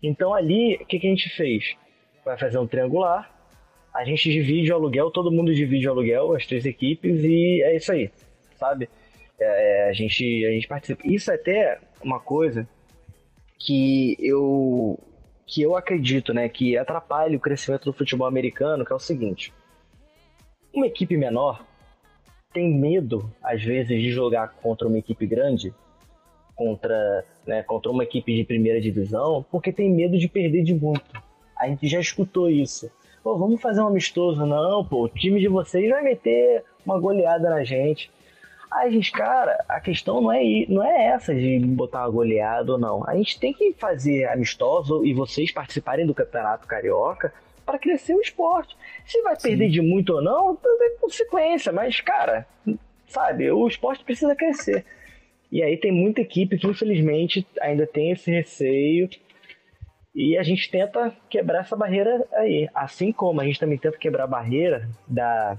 [0.02, 1.76] Então ali, o que, que a gente fez?
[2.24, 3.30] Vai fazer um triangular,
[3.92, 7.76] a gente divide o aluguel, todo mundo divide o aluguel, as três equipes, e é
[7.76, 8.10] isso aí,
[8.56, 8.88] sabe?
[9.38, 11.02] É, é, a, gente, a gente participa.
[11.06, 12.66] Isso é até uma coisa
[13.64, 14.98] que eu,
[15.46, 19.54] que eu acredito, né, que atrapalha o crescimento do futebol americano, que é o seguinte.
[20.72, 21.64] Uma equipe menor
[22.52, 25.74] tem medo, às vezes, de jogar contra uma equipe grande,
[26.54, 31.22] contra, né, contra uma equipe de primeira divisão porque tem medo de perder de muito.
[31.58, 32.90] A gente já escutou isso.
[33.22, 34.44] Pô, vamos fazer um amistoso?
[34.44, 38.10] Não, pô, o time de vocês vai meter uma goleada na gente.
[38.90, 43.08] Gente, cara, a questão não é, não é essa de botar uma goleada ou não.
[43.08, 47.32] A gente tem que fazer amistoso e vocês participarem do Campeonato Carioca
[47.64, 48.76] para crescer o esporte.
[49.06, 49.48] Se vai Sim.
[49.48, 52.46] perder de muito ou não, é consequência, mas, cara,
[53.06, 54.84] sabe, o esporte precisa crescer.
[55.50, 59.08] E aí tem muita equipe que infelizmente ainda tem esse receio
[60.14, 62.68] e a gente tenta quebrar essa barreira aí.
[62.74, 65.56] Assim como a gente também tenta quebrar a barreira da,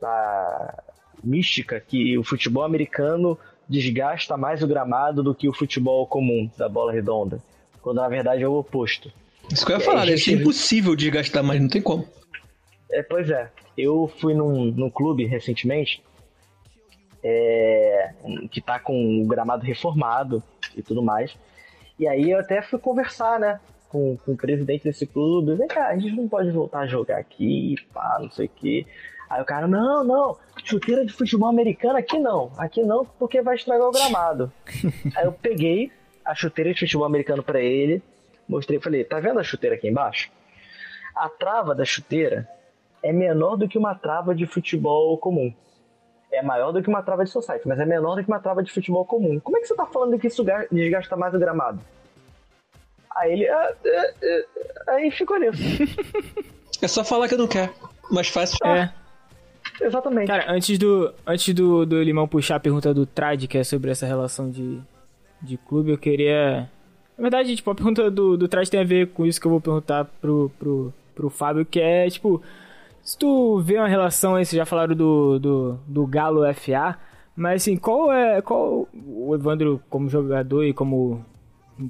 [0.00, 0.84] da
[1.22, 3.38] mística que o futebol americano
[3.68, 7.42] desgasta mais o gramado do que o futebol comum da bola redonda.
[7.80, 9.12] Quando na verdade é o oposto.
[9.50, 12.06] Isso que eu ia falar, deve ser impossível desgastar mais, não tem como.
[12.90, 13.50] É, pois é.
[13.76, 16.02] Eu fui num, num clube recentemente
[17.22, 18.12] é,
[18.50, 20.42] que tá com o gramado reformado
[20.76, 21.34] e tudo mais.
[21.98, 25.88] E aí eu até fui conversar, né, com, com o presidente desse clube, vem cá,
[25.88, 28.86] a gente não pode voltar a jogar aqui, pá, não sei o quê.
[29.32, 33.54] Aí o cara, não, não, chuteira de futebol americano aqui não, aqui não, porque vai
[33.54, 34.52] estragar o gramado.
[35.16, 35.90] Aí eu peguei
[36.22, 38.02] a chuteira de futebol americano para ele,
[38.46, 40.30] mostrei e falei, tá vendo a chuteira aqui embaixo?
[41.16, 42.46] A trava da chuteira
[43.02, 45.50] é menor do que uma trava de futebol comum.
[46.30, 48.62] É maior do que uma trava de society, mas é menor do que uma trava
[48.62, 49.40] de futebol comum.
[49.40, 51.80] Como é que você tá falando que isso desgasta mais o gramado?
[53.16, 53.48] Aí ele.
[53.48, 54.12] Ah, ah,
[54.88, 55.62] ah, aí ficou nisso.
[56.82, 57.72] É só falar que não quer.
[58.10, 58.58] Mais fácil.
[58.66, 58.92] É.
[59.80, 60.26] Exatamente.
[60.26, 63.90] Cara, antes do, antes do, do Limão puxar a pergunta do Trad, que é sobre
[63.90, 64.78] essa relação de,
[65.40, 66.70] de clube, eu queria.
[67.16, 69.50] Na verdade, tipo, a pergunta do, do Trad tem a ver com isso que eu
[69.50, 72.42] vou perguntar pro, pro, pro Fábio, que é, tipo,
[73.02, 76.98] se tu vê uma relação aí, vocês já falaram do, do, do Galo FA,
[77.34, 78.40] mas assim, qual é.
[78.40, 81.24] Qual o Evandro, como jogador e como,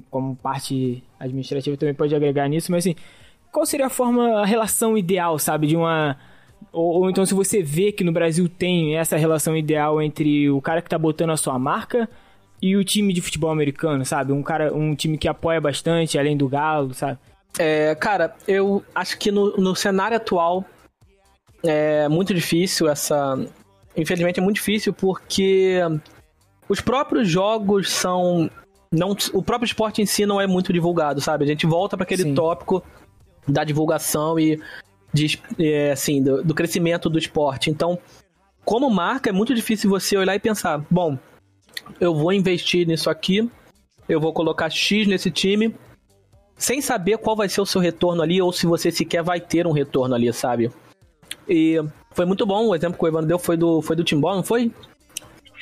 [0.09, 2.95] como parte administrativa, também pode agregar nisso, mas assim,
[3.51, 6.17] qual seria a forma, a relação ideal, sabe, de uma.
[6.73, 10.59] Ou, ou, então se você vê que no Brasil tem essa relação ideal entre o
[10.59, 12.09] cara que tá botando a sua marca
[12.59, 14.33] e o time de futebol americano, sabe?
[14.33, 17.19] Um cara, um time que apoia bastante, além do Galo, sabe?
[17.59, 20.65] É, cara, eu acho que no, no cenário atual
[21.63, 23.37] é muito difícil essa.
[23.95, 25.79] Infelizmente é muito difícil porque
[26.67, 28.49] os próprios jogos são.
[28.91, 31.43] Não, o próprio esporte em si não é muito divulgado, sabe?
[31.43, 32.33] A gente volta para aquele Sim.
[32.35, 32.83] tópico
[33.47, 34.59] da divulgação e
[35.13, 37.69] de, é, assim, do, do crescimento do esporte.
[37.69, 37.99] Então,
[38.65, 41.17] como marca, é muito difícil você olhar e pensar: bom,
[41.99, 43.49] eu vou investir nisso aqui,
[44.07, 45.75] eu vou colocar X nesse time,
[46.57, 49.67] sem saber qual vai ser o seu retorno ali, ou se você sequer vai ter
[49.67, 50.71] um retorno ali, sabe?
[51.47, 51.77] E
[52.11, 54.43] foi muito bom, o exemplo que o Evandro deu foi do, foi do Timbó, não
[54.43, 54.71] foi?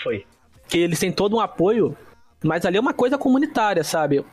[0.03, 0.25] Foi.
[0.67, 1.97] Que eles têm todo um apoio,
[2.43, 4.23] mas ali é uma coisa comunitária, sabe?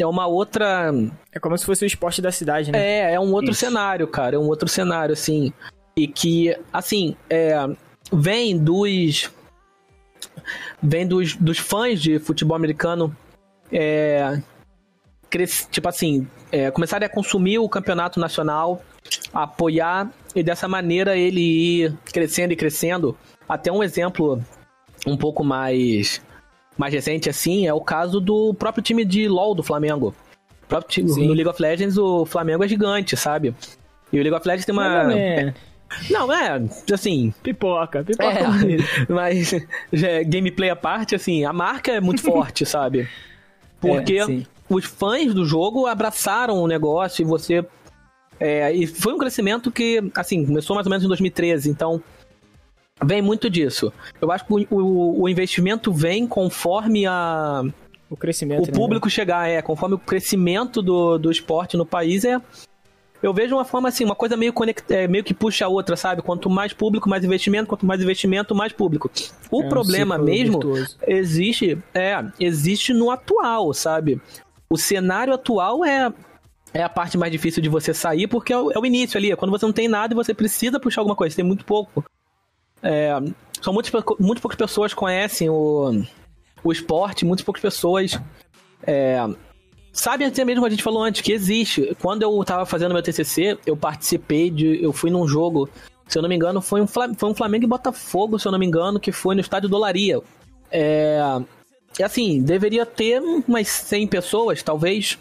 [0.00, 0.92] É uma outra.
[1.32, 2.78] É como se fosse o esporte da cidade, né?
[2.78, 3.60] É, é um outro Isso.
[3.60, 4.36] cenário, cara.
[4.36, 5.52] É um outro cenário, assim.
[5.96, 7.54] E que, assim, é,
[8.12, 9.30] vem dos.
[10.82, 13.14] Vem dos, dos fãs de futebol americano.
[13.72, 14.40] É,
[15.70, 18.82] tipo assim, é, começarem a consumir o campeonato nacional
[19.32, 23.16] apoiar e dessa maneira ele ir crescendo e crescendo.
[23.48, 24.42] Até um exemplo
[25.06, 26.20] um pouco mais
[26.78, 30.14] mais recente assim é o caso do próprio time de LoL do Flamengo.
[30.64, 33.54] O próprio time, no League of Legends o Flamengo é gigante, sabe?
[34.12, 35.52] E o League of Legends tem uma é.
[36.10, 37.32] Não, é, assim.
[37.42, 38.28] Pipoca, pipoca.
[39.08, 39.54] É, mas
[39.92, 43.08] é, gameplay à parte, assim, a marca é muito forte, sabe?
[43.80, 47.64] Porque é, os fãs do jogo abraçaram o negócio e você
[48.40, 52.00] é, e foi um crescimento que, assim, começou mais ou menos em 2013, então
[53.04, 53.92] vem muito disso.
[54.20, 57.62] Eu acho que o, o, investimento vem conforme a.
[58.10, 58.64] O crescimento.
[58.64, 58.72] O né?
[58.72, 62.40] público chegar, é, conforme o crescimento do, do esporte no país é.
[63.20, 65.96] Eu vejo uma forma assim, uma coisa meio, conect, é, meio que puxa a outra,
[65.96, 66.22] sabe?
[66.22, 69.10] Quanto mais público, mais investimento, quanto mais investimento, mais público.
[69.50, 70.96] O é problema um mesmo virtuoso.
[71.04, 74.20] existe, é, existe no atual, sabe?
[74.70, 76.12] O cenário atual é
[76.72, 79.32] é a parte mais difícil de você sair, porque é o, é o, início ali,
[79.32, 81.64] é quando você não tem nada e você precisa puxar alguma coisa, você tem muito
[81.64, 82.04] pouco.
[82.82, 83.10] É,
[83.60, 83.90] são muito,
[84.40, 86.02] poucas pessoas conhecem o,
[86.62, 88.18] o esporte, muitas poucas pessoas
[88.82, 89.18] é,
[89.92, 91.96] sabem até mesmo, a gente falou antes, que existe.
[92.00, 95.68] Quando eu tava fazendo meu TCC, eu participei de, eu fui num jogo,
[96.06, 98.58] se eu não me engano, foi um, foi um Flamengo e Botafogo, se eu não
[98.58, 100.20] me engano, que foi no estádio Dolaria.
[100.70, 101.20] É,
[101.98, 105.18] e assim, deveria ter umas 100 pessoas, talvez,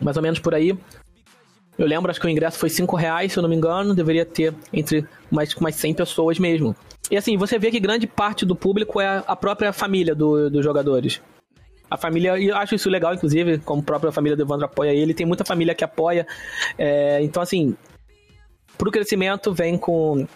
[0.00, 0.76] mais ou menos por aí.
[1.80, 4.26] Eu lembro, acho que o ingresso foi 5 reais, se eu não me engano, deveria
[4.26, 6.76] ter entre mais, mais 100 pessoas mesmo.
[7.10, 10.62] E assim, você vê que grande parte do público é a própria família do, dos
[10.62, 11.22] jogadores.
[11.90, 14.90] A família, e eu acho isso legal, inclusive, como a própria família do Evandro apoia
[14.90, 16.26] ele, tem muita família que apoia.
[16.76, 17.74] É, então, assim,
[18.76, 20.26] pro crescimento vem com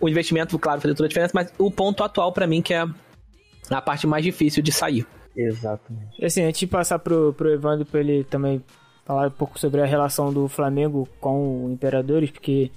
[0.00, 2.86] o investimento, claro, fazer toda a diferença, mas o ponto atual para mim que é
[3.68, 5.04] a parte mais difícil de sair.
[5.36, 6.24] Exatamente.
[6.24, 8.62] Assim, antes de passar pro, pro Evandro pra ele também
[9.10, 12.70] falar um pouco sobre a relação do Flamengo com o Imperadores, porque,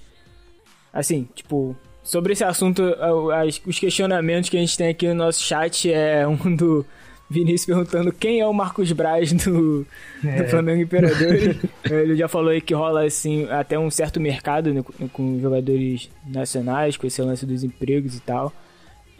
[0.91, 2.83] assim, tipo, sobre esse assunto,
[3.31, 6.83] as, os questionamentos que a gente tem aqui no nosso chat é um do
[7.29, 9.85] Vinícius perguntando quem é o Marcos Braz do,
[10.25, 10.41] é.
[10.41, 11.55] do Flamengo Imperadores.
[11.85, 14.83] Ele já falou aí que rola, assim, até um certo mercado né,
[15.13, 18.51] com jogadores nacionais, com esse lance dos empregos e tal.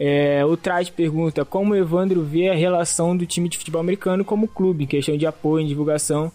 [0.00, 4.24] É, o Traz pergunta como o Evandro vê a relação do time de futebol americano
[4.24, 6.32] como clube, em questão de apoio, em divulgação.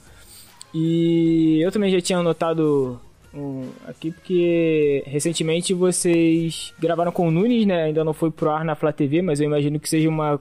[0.73, 2.99] E eu também já tinha anotado
[3.33, 7.83] um, aqui porque recentemente vocês gravaram com o Nunes, né?
[7.83, 10.39] Ainda não foi pro ar na Flá TV, mas eu imagino que seja uma,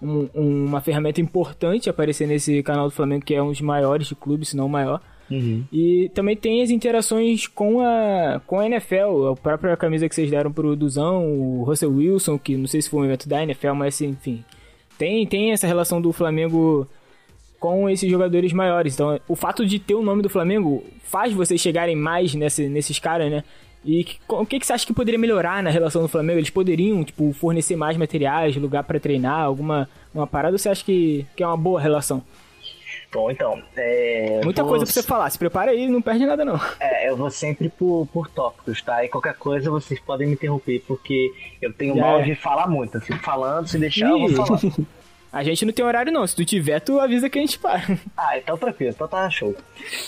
[0.00, 4.14] um, uma ferramenta importante aparecer nesse canal do Flamengo, que é um dos maiores de
[4.14, 5.00] clube, se não o maior.
[5.30, 5.64] Uhum.
[5.72, 10.30] E também tem as interações com a, com a NFL, a própria camisa que vocês
[10.30, 13.74] deram pro Duzão, o Russell Wilson, que não sei se foi um evento da NFL,
[13.74, 14.44] mas enfim.
[14.98, 16.86] Tem, tem essa relação do Flamengo
[17.60, 18.94] com esses jogadores maiores.
[18.94, 22.98] Então, o fato de ter o nome do Flamengo faz vocês chegarem mais nesse, nesses
[22.98, 23.44] caras, né?
[23.84, 26.38] E que, o que, que você acha que poderia melhorar na relação do Flamengo?
[26.38, 30.54] Eles poderiam, tipo, fornecer mais materiais, lugar para treinar, alguma uma parada?
[30.54, 32.22] Ou você acha que, que é uma boa relação?
[33.12, 33.60] Bom, então.
[33.76, 35.28] É, Muita vou- coisa pra você falar.
[35.30, 36.60] Se prepara aí, não perde nada, não.
[36.78, 39.04] É, eu vou sempre por, por tópicos, tá?
[39.04, 42.22] E qualquer coisa vocês podem me interromper, porque eu tenho Já mal é.
[42.22, 42.96] de falar muito.
[42.96, 44.60] Eu fico falando, se deixar, eu vou falar.
[45.32, 46.26] A gente não tem horário, não.
[46.26, 47.82] Se tu tiver, tu avisa que a gente para.
[48.16, 49.54] Ah, então tranquilo, então tá show.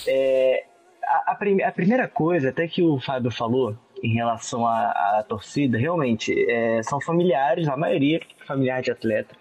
[0.06, 0.64] É,
[1.04, 5.24] a, a prime- a primeira coisa, até que o Fábio falou em relação à, à
[5.26, 9.34] torcida, realmente, é, são familiares, a maioria familiar de atleta.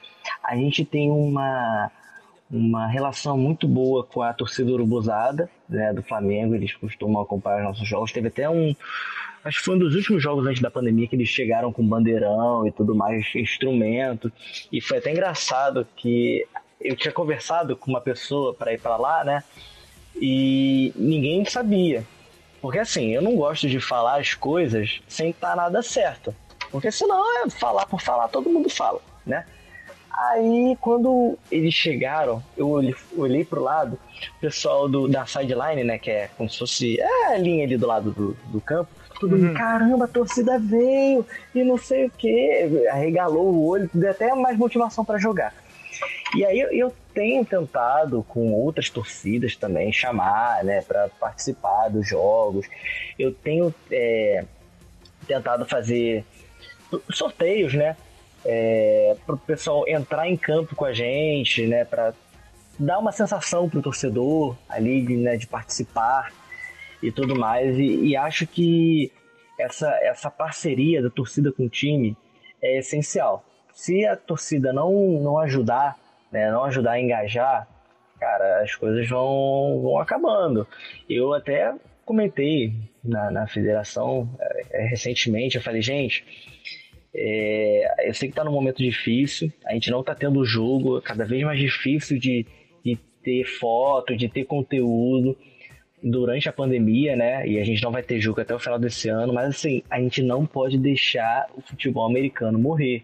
[0.44, 1.90] A gente tem uma,
[2.50, 7.64] uma relação muito boa com a torcida urubuzada né, do Flamengo, eles costumam acompanhar os
[7.64, 8.12] nossos jogos.
[8.12, 8.76] Teve até um.
[9.44, 12.68] Acho que foi um dos últimos jogos antes da pandemia que eles chegaram com bandeirão
[12.68, 14.32] e tudo mais, instrumento.
[14.72, 16.48] E foi até engraçado que
[16.80, 19.44] eu tinha conversado com uma pessoa para ir para lá, né?
[20.16, 22.04] E ninguém sabia.
[22.62, 26.36] Porque assim, eu não gosto de falar as coisas sem estar nada certo.
[26.70, 29.46] Porque senão é falar por falar, todo mundo fala, né?
[30.12, 33.98] Aí quando eles chegaram, eu olhei, olhei pro lado,
[34.38, 35.98] o pessoal do, da sideline, né?
[35.98, 39.01] Que é como se fosse é, a linha ali do lado do, do campo.
[39.22, 41.26] Todo mundo, caramba, a torcida veio
[41.56, 42.88] e não sei o que.
[42.90, 45.54] Arregalou o olho, deu até mais motivação para jogar.
[46.36, 52.66] E aí eu- tenho tentado com outras torcidas também chamar, né, para participar dos jogos.
[53.20, 54.46] Eu tenho é,
[55.28, 56.24] tentado fazer
[57.12, 57.98] sorteios, né,
[59.26, 62.14] para o pessoal entrar em campo com a gente, né, para
[62.80, 66.32] dar uma sensação pro torcedor ali né, de participar
[67.02, 67.78] e tudo mais.
[67.78, 69.12] E, e acho que
[69.60, 72.16] essa, essa parceria da torcida com o time
[72.62, 73.46] é essencial.
[73.74, 74.92] Se a torcida não,
[75.22, 75.98] não ajudar,
[76.32, 77.68] né, não ajudar a engajar,
[78.20, 80.68] cara, as coisas vão, vão acabando.
[81.10, 81.74] Eu até
[82.06, 82.74] comentei
[83.04, 86.26] na, na federação é, recentemente, eu falei, gente,
[87.14, 91.02] é, eu sei que tá num momento difícil, a gente não tá tendo jogo, é
[91.02, 92.46] cada vez mais difícil de,
[92.84, 95.38] de ter foto, de ter conteúdo
[96.04, 97.48] durante a pandemia, né?
[97.48, 100.00] E a gente não vai ter jogo até o final desse ano, mas assim, a
[100.00, 103.04] gente não pode deixar o futebol americano morrer.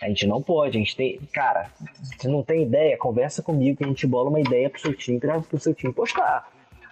[0.00, 1.18] A gente não pode, a gente tem.
[1.32, 1.70] Cara,
[2.18, 5.20] se não tem ideia, conversa comigo que a gente bola uma ideia pro seu time,
[5.20, 6.50] pra, pro seu time postar.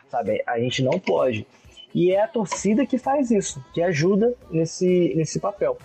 [0.09, 0.43] Sabe?
[0.47, 1.47] A gente não pode.
[1.95, 5.79] E é a torcida que faz isso, que ajuda nesse, nesse papel.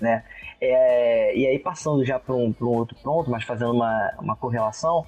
[0.00, 0.24] Né?
[0.60, 5.04] É, e aí, passando já para um, um outro ponto, mas fazendo uma, uma correlação,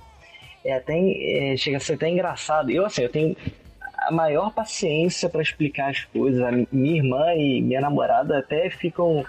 [0.65, 2.71] é até, é, chega a ser até engraçado.
[2.71, 3.37] Eu, assim, eu tenho
[3.99, 6.41] a maior paciência para explicar as coisas.
[6.43, 9.25] A minha irmã e minha namorada até ficam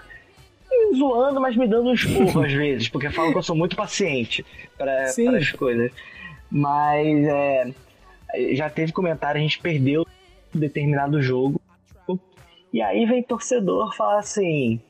[0.96, 4.44] zoando, mas me dando um esporro às vezes, porque falam que eu sou muito paciente
[4.76, 5.92] para as coisas.
[6.50, 7.70] Mas é,
[8.52, 10.06] já teve comentário, a gente perdeu
[10.54, 11.60] determinado jogo.
[12.72, 14.80] E aí vem torcedor falar assim: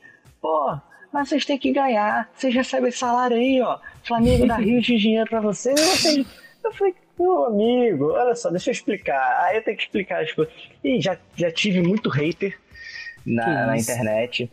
[0.41, 0.77] pô,
[1.11, 3.79] mas vocês têm que ganhar, vocês recebem salário aí, ó.
[4.07, 5.29] Flamengo dá Rio de dinheiro.
[5.31, 6.25] E vocês...
[6.63, 9.45] Eu falei, meu amigo, olha só, deixa eu explicar.
[9.45, 10.53] Aí eu tenho que explicar as coisas.
[10.83, 12.57] E já, já tive muito hater
[13.25, 14.49] na, na internet.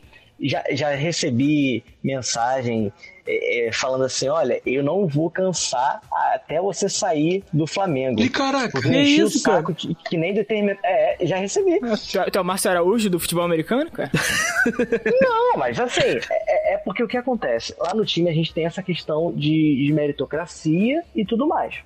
[0.47, 2.93] Já, já recebi mensagem
[3.27, 6.03] eh, eh, falando assim: olha, eu não vou cansar
[6.35, 8.21] até você sair do Flamengo.
[8.21, 10.79] E caraca, que isso, o saco que, que nem determina.
[10.85, 11.81] É, já recebi.
[11.81, 14.11] Tu é- tu é o Márcio Araújo do futebol americano, cara?
[15.21, 17.75] Não, mas assim, é, é porque o que acontece?
[17.79, 21.77] Lá no time a gente tem essa questão de, de meritocracia e tudo mais.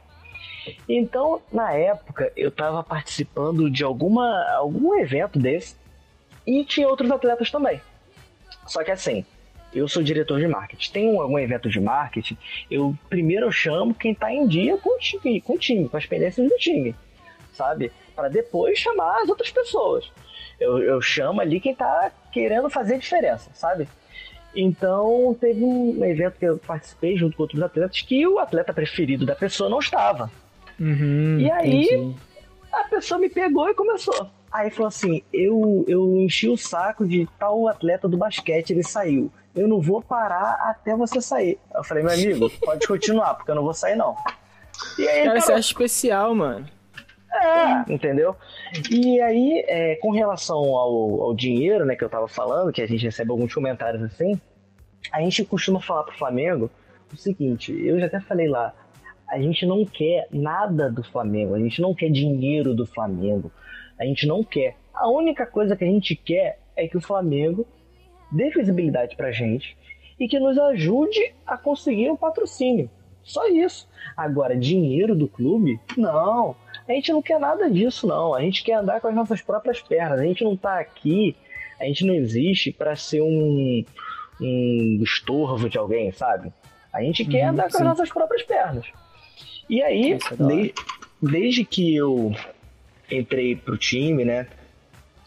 [0.88, 5.76] Então, na época, eu tava participando de alguma, algum evento desse
[6.46, 7.80] e tinha outros atletas também.
[8.68, 9.24] Só que assim,
[9.74, 10.92] eu sou diretor de marketing.
[10.92, 12.36] Tem um, algum evento de marketing,
[12.70, 15.96] eu primeiro eu chamo quem tá em dia com o time, com, o time, com
[15.96, 16.94] as pendências do time,
[17.52, 17.92] sabe?
[18.14, 20.10] Para depois chamar as outras pessoas.
[20.58, 23.88] Eu, eu chamo ali quem tá querendo fazer diferença, sabe?
[24.54, 29.24] Então, teve um evento que eu participei junto com outros atletas que o atleta preferido
[29.24, 30.30] da pessoa não estava.
[30.80, 31.84] Uhum, E aí?
[31.84, 32.16] entendi.
[32.72, 34.28] A pessoa me pegou e começou.
[34.58, 39.30] Aí falou assim: eu, eu enchi o saco de tal atleta do basquete, ele saiu.
[39.54, 41.60] Eu não vou parar até você sair.
[41.72, 44.16] Eu falei, meu amigo, pode continuar, porque eu não vou sair, não.
[44.98, 46.66] E aí, Cara, acha especial, mano.
[47.32, 48.34] É, entendeu?
[48.90, 52.86] E aí, é, com relação ao, ao dinheiro, né, que eu tava falando, que a
[52.86, 54.40] gente recebe alguns comentários assim,
[55.12, 56.68] a gente costuma falar pro Flamengo
[57.12, 58.74] o seguinte, eu já até falei lá,
[59.28, 63.52] a gente não quer nada do Flamengo, a gente não quer dinheiro do Flamengo,
[63.98, 64.76] a gente não quer.
[64.94, 67.66] A única coisa que a gente quer é que o Flamengo
[68.30, 69.76] dê visibilidade pra gente
[70.18, 72.90] e que nos ajude a conseguir um patrocínio.
[73.22, 73.88] Só isso.
[74.16, 75.78] Agora, dinheiro do clube?
[75.96, 76.56] Não.
[76.88, 78.34] A gente não quer nada disso, não.
[78.34, 80.20] A gente quer andar com as nossas próprias pernas.
[80.20, 81.36] A gente não tá aqui,
[81.78, 83.84] a gente não existe para ser um,
[84.40, 86.52] um estorvo de alguém, sabe?
[86.92, 87.78] A gente quer uhum, andar com sim.
[87.78, 88.86] as nossas próprias pernas.
[89.68, 90.74] E aí, é de,
[91.22, 92.32] desde que eu
[93.10, 94.46] entrei pro time, né?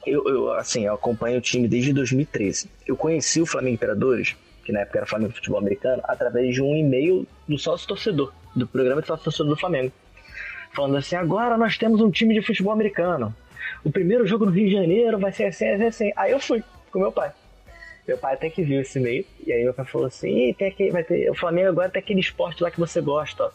[0.06, 2.70] Eu, eu, assim, eu acompanho o time desde 2013.
[2.88, 4.36] Eu conheci o Flamengo Imperadores,
[4.66, 8.68] que na época era Flamengo Futebol Americano, através de um e-mail do sócio torcedor, do
[8.68, 9.91] programa de sócio torcedor do Flamengo.
[10.74, 13.36] Falando assim: agora nós temos um time de futebol americano.
[13.84, 16.12] O primeiro jogo no Rio de Janeiro vai ser assim, assim, assim.
[16.16, 17.32] Aí eu fui com meu pai.
[18.08, 19.26] Meu pai até que viu esse e-mail.
[19.45, 22.20] E aí meu pai falou assim: tem aqui, vai ter, o Flamengo agora tem aquele
[22.20, 23.52] esporte lá que você gosta, ó.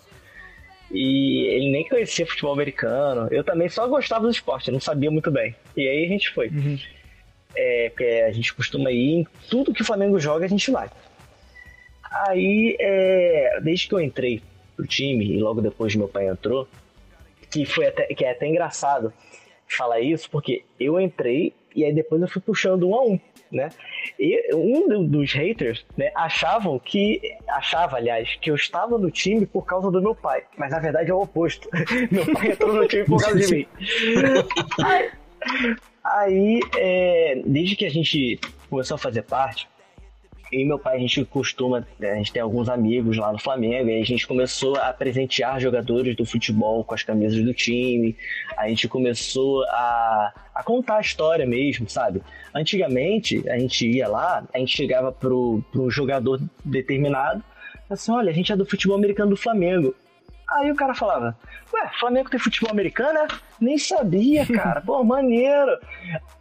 [0.90, 3.28] E ele nem conhecia futebol americano.
[3.30, 5.54] Eu também só gostava do esporte, não sabia muito bem.
[5.76, 6.48] E aí a gente foi.
[6.48, 6.78] Uhum.
[7.54, 10.90] É, porque a gente costuma ir em tudo que o Flamengo joga, a gente vai.
[12.28, 14.42] Aí, é, desde que eu entrei
[14.76, 16.68] pro time, e logo depois meu pai entrou,
[17.50, 19.12] que foi até, que é até engraçado
[19.66, 23.68] falar isso, porque eu entrei e aí depois eu fui puxando um a um né?
[24.18, 29.64] E um dos haters, né, achavam que achava, aliás, que eu estava no time por
[29.64, 31.68] causa do meu pai, mas na verdade é o oposto.
[32.10, 33.68] meu pai entrou no time por causa de mim.
[34.84, 35.10] aí,
[36.04, 39.68] aí é, desde que a gente começou a fazer parte,
[40.56, 43.90] e meu pai, a gente costuma, né, a gente tem alguns amigos lá no Flamengo,
[43.90, 48.16] e a gente começou a presentear jogadores do futebol com as camisas do time,
[48.56, 52.22] a gente começou a, a contar a história mesmo, sabe?
[52.54, 57.44] Antigamente, a gente ia lá, a gente chegava pro, pro jogador determinado,
[57.90, 59.94] assim, olha, a gente é do futebol americano do Flamengo.
[60.48, 61.36] Aí o cara falava,
[61.74, 63.18] ué, Flamengo tem futebol americano?
[63.18, 63.28] É?
[63.60, 64.80] Nem sabia, cara.
[64.86, 65.78] Pô, maneiro.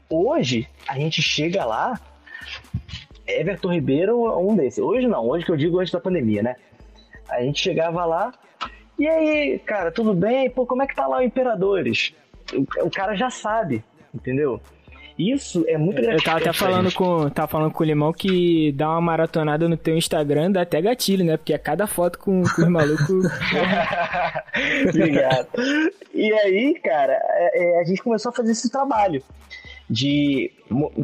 [0.10, 2.00] Hoje, a gente chega lá,
[3.28, 4.80] Everton Ribeiro um desses.
[4.80, 6.56] Hoje não, hoje que eu digo antes da pandemia, né?
[7.30, 8.32] A gente chegava lá,
[8.98, 10.50] e aí, cara, tudo bem?
[10.50, 12.14] Pô, como é que tá lá o Imperadores?
[12.54, 13.84] O, o cara já sabe,
[14.14, 14.62] entendeu?
[15.18, 18.90] Isso é muito Eu tava até falando com, tava falando com o Limão que dá
[18.90, 21.38] uma maratonada no teu Instagram dá até gatilho, né?
[21.38, 23.26] Porque é cada foto com, com os malucos.
[24.90, 25.48] Obrigado.
[26.14, 29.24] e aí, cara, é, é, a gente começou a fazer esse trabalho
[29.90, 30.52] de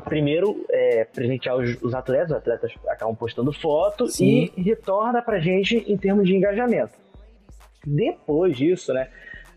[0.04, 4.52] primeiro é, presentear os, os, atletas, os atletas acabam postando foto Sim.
[4.58, 6.94] e retorna pra gente em termos de engajamento.
[7.86, 9.08] Depois disso, né,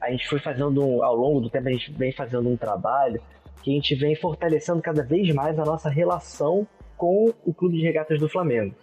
[0.00, 3.20] a gente foi fazendo, ao longo do tempo, a gente vem fazendo um trabalho
[3.62, 7.82] que a gente vem fortalecendo cada vez mais a nossa relação com o Clube de
[7.82, 8.74] Regatas do Flamengo,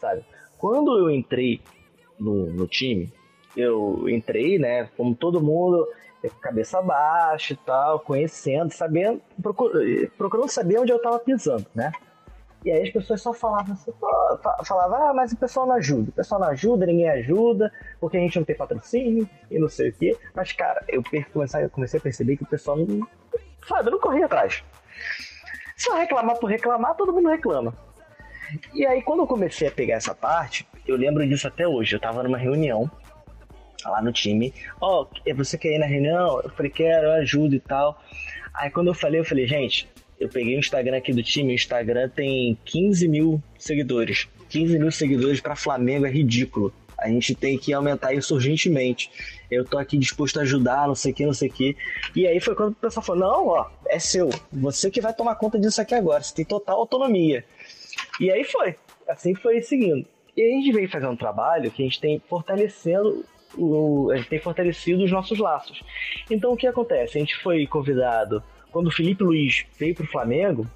[0.00, 0.24] sabe?
[0.58, 1.60] Quando eu entrei
[2.18, 3.12] no, no time,
[3.56, 5.86] eu entrei, né, como todo mundo,
[6.40, 9.20] cabeça baixa e tal, conhecendo, sabendo,
[10.16, 11.92] procurando saber onde eu tava pisando, né?
[12.64, 16.40] E aí as pessoas só falavam assim, ah, mas o pessoal não ajuda, o pessoal
[16.40, 17.70] não ajuda, ninguém ajuda,
[18.00, 20.16] porque a gente não tem patrocínio e não sei o quê.
[20.34, 23.06] Mas, cara, eu comecei, eu a perceber que o pessoal não,
[23.68, 24.64] sabe, não corria atrás.
[25.76, 27.74] Só reclamar por reclamar, todo mundo reclama.
[28.72, 31.96] E aí, quando eu comecei a pegar essa parte, eu lembro disso até hoje.
[31.96, 32.90] Eu tava numa reunião
[33.90, 34.52] lá no time.
[34.80, 36.40] Ó, oh, você quer ir na reunião?
[36.42, 38.02] Eu falei, quero, eu ajudo e tal.
[38.54, 39.88] Aí quando eu falei, eu falei, gente,
[40.18, 44.28] eu peguei o Instagram aqui do time, o Instagram tem 15 mil seguidores.
[44.48, 46.72] 15 mil seguidores para Flamengo é ridículo.
[46.96, 49.10] A gente tem que aumentar isso urgentemente.
[49.50, 51.76] Eu tô aqui disposto a ajudar, não sei o que, não sei o que.
[52.14, 54.30] E aí foi quando o pessoal falou: não, ó, é seu.
[54.52, 56.22] Você que vai tomar conta disso aqui agora.
[56.22, 57.44] Você tem total autonomia.
[58.20, 58.76] E aí foi.
[59.08, 60.06] Assim foi seguindo.
[60.36, 63.24] E a gente veio fazer um trabalho que a gente tem fortalecendo
[63.56, 65.82] o, a gente tem fortalecido os nossos laços.
[66.30, 67.16] Então o que acontece?
[67.16, 70.66] A gente foi convidado, quando o Felipe Luiz veio para o Flamengo,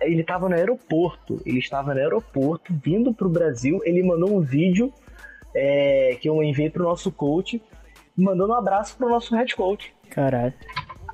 [0.00, 4.40] ele estava no aeroporto, ele estava no aeroporto, vindo para o Brasil, ele mandou um
[4.40, 4.92] vídeo
[5.54, 7.62] é, que eu enviei para o nosso coach,
[8.16, 9.94] mandando um abraço para o nosso head coach.
[10.10, 10.52] Caralho.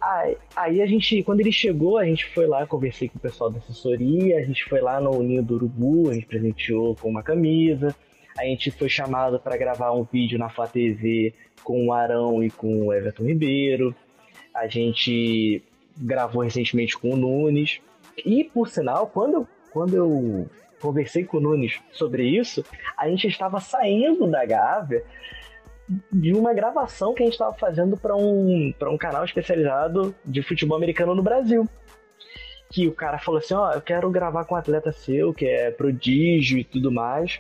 [0.01, 3.51] Aí, aí, a gente, quando ele chegou, a gente foi lá, conversei com o pessoal
[3.51, 7.23] da assessoria, a gente foi lá no Ninho do Urubu, a gente presenteou com uma
[7.23, 7.95] camisa,
[8.37, 11.33] a gente foi chamado para gravar um vídeo na Flá TV
[11.63, 13.95] com o Arão e com o Everton Ribeiro.
[14.53, 15.63] A gente
[15.97, 17.81] gravou recentemente com o Nunes.
[18.25, 20.49] E, por sinal, quando, quando eu
[20.81, 22.65] conversei com o Nunes sobre isso,
[22.97, 25.05] a gente estava saindo da Gávea
[26.13, 30.77] de uma gravação que a gente estava fazendo para um, um canal especializado de futebol
[30.77, 31.69] americano no Brasil.
[32.71, 35.47] Que o cara falou assim: Ó, oh, eu quero gravar com um atleta seu, que
[35.47, 37.39] é prodígio e tudo mais.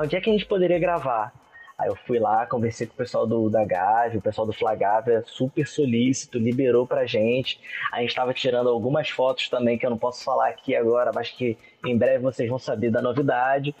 [0.00, 1.32] Onde é que a gente poderia gravar?
[1.76, 5.24] Aí eu fui lá, conversei com o pessoal do, da Gávea, o pessoal do Flagávia,
[5.26, 7.60] super solícito, liberou pra gente.
[7.92, 11.30] A gente tava tirando algumas fotos também, que eu não posso falar aqui agora, mas
[11.30, 13.74] que em breve vocês vão saber da novidade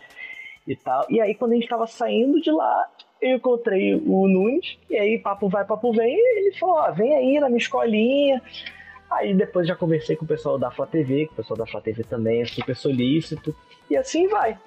[0.66, 1.06] e tal.
[1.08, 2.88] E aí, quando a gente tava saindo de lá,
[3.22, 7.14] eu encontrei o Nunes, e aí papo vai, papo vem, e ele falou, ó, vem
[7.14, 8.42] aí na minha escolinha.
[9.08, 11.80] Aí depois já conversei com o pessoal da Flá TV, que o pessoal da Flá
[11.80, 13.54] TV também é super solícito,
[13.88, 14.58] e assim vai.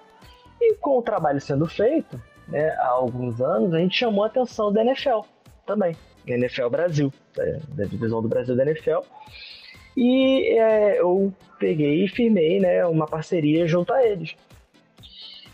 [0.59, 4.71] E com o trabalho sendo feito, né, há alguns anos, a gente chamou a atenção
[4.71, 5.21] da NFL
[5.65, 7.13] também, NFL Brasil,
[7.69, 9.01] da divisão do Brasil da NFL.
[9.95, 14.35] E é, eu peguei e firmei né, uma parceria junto a eles.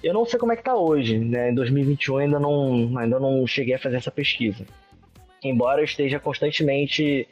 [0.03, 1.49] Eu não sei como é que tá hoje, né?
[1.49, 4.65] Em 2021 ainda não, ainda não cheguei a fazer essa pesquisa.
[5.41, 7.25] Embora eu esteja constantemente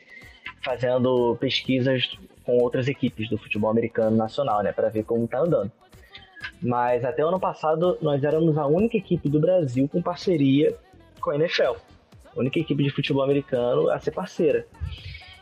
[0.64, 5.72] fazendo pesquisas com outras equipes do futebol americano nacional, né, para ver como tá andando.
[6.62, 10.76] Mas até o ano passado nós éramos a única equipe do Brasil com parceria
[11.20, 11.76] com a NFL.
[12.36, 14.66] A única equipe de futebol americano a ser parceira.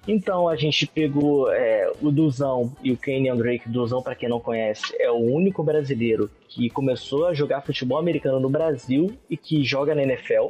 [0.07, 3.69] Então a gente pegou é, o Duzão e o Kenyon Drake.
[3.69, 8.39] Duzão, para quem não conhece, é o único brasileiro que começou a jogar futebol americano
[8.39, 10.47] no Brasil e que joga na NFL.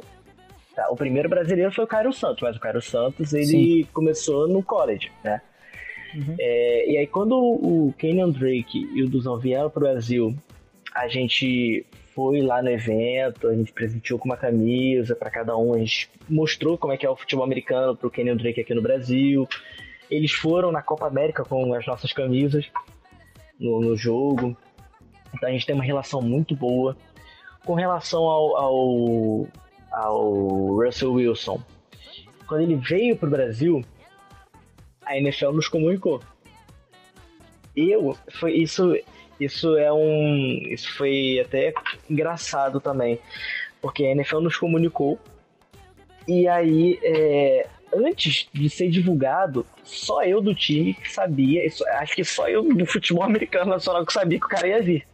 [0.74, 0.88] Tá?
[0.90, 3.88] O primeiro brasileiro foi o Cairo Santos, mas o Cairo Santos ele Sim.
[3.92, 5.42] começou no college, né?
[6.14, 6.36] Uhum.
[6.38, 10.34] É, e aí quando o Kenyon Drake e o Duzão vieram para o Brasil,
[10.94, 11.84] a gente
[12.14, 16.10] foi lá no evento, a gente presenteou com uma camisa para cada um, a gente
[16.28, 19.48] mostrou como é que é o futebol americano pro Kenyon Drake aqui no Brasil.
[20.10, 22.68] Eles foram na Copa América com as nossas camisas
[23.58, 24.56] no, no jogo.
[25.34, 26.96] Então a gente tem uma relação muito boa.
[27.64, 29.48] Com relação ao, ao,
[29.92, 31.62] ao Russell Wilson,
[32.48, 33.84] quando ele veio pro Brasil,
[35.04, 36.20] a NFL nos comunicou.
[37.76, 38.96] Eu, foi isso,
[39.40, 40.62] isso é um.
[40.68, 41.72] Isso foi até
[42.08, 43.18] engraçado também.
[43.80, 45.18] Porque a NFL nos comunicou.
[46.28, 51.66] E aí, é, antes de ser divulgado, só eu do time que sabia.
[51.66, 54.82] Isso, acho que só eu do futebol americano nacional que sabia que o cara ia
[54.82, 55.06] vir.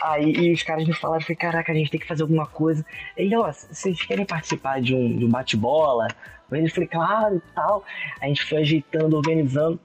[0.00, 2.84] Aí os caras me falaram, falei, caraca, a gente tem que fazer alguma coisa.
[3.16, 6.08] Ele, ó, vocês querem participar de um, de um bate-bola?
[6.50, 7.84] Eu falei, claro e tal.
[8.20, 9.78] A gente foi ajeitando, organizando.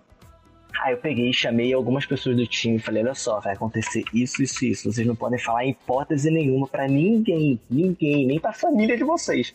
[0.81, 4.03] Aí eu peguei e chamei algumas pessoas do time e falei: olha só, vai acontecer
[4.13, 4.91] isso, isso, isso.
[4.91, 9.53] Vocês não podem falar em hipótese nenhuma para ninguém, ninguém, nem pra família de vocês.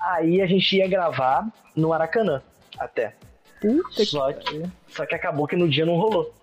[0.00, 1.46] Aí a gente ia gravar
[1.76, 2.42] no Maracanã,
[2.78, 3.14] até.
[3.60, 6.34] Puta só que, só que acabou que no dia não rolou.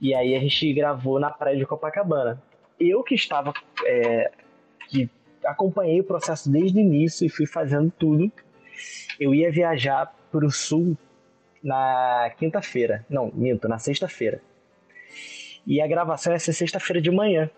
[0.00, 2.40] E aí a gente gravou na praia de Copacabana.
[2.78, 3.52] Eu que estava.
[3.84, 4.30] É,
[4.88, 5.10] que
[5.44, 8.30] acompanhei o processo desde o início e fui fazendo tudo.
[9.18, 10.96] Eu ia viajar pro sul
[11.62, 13.04] na quinta-feira.
[13.08, 14.40] Não, minto, na sexta-feira.
[15.66, 17.50] E a gravação ia ser sexta-feira de manhã.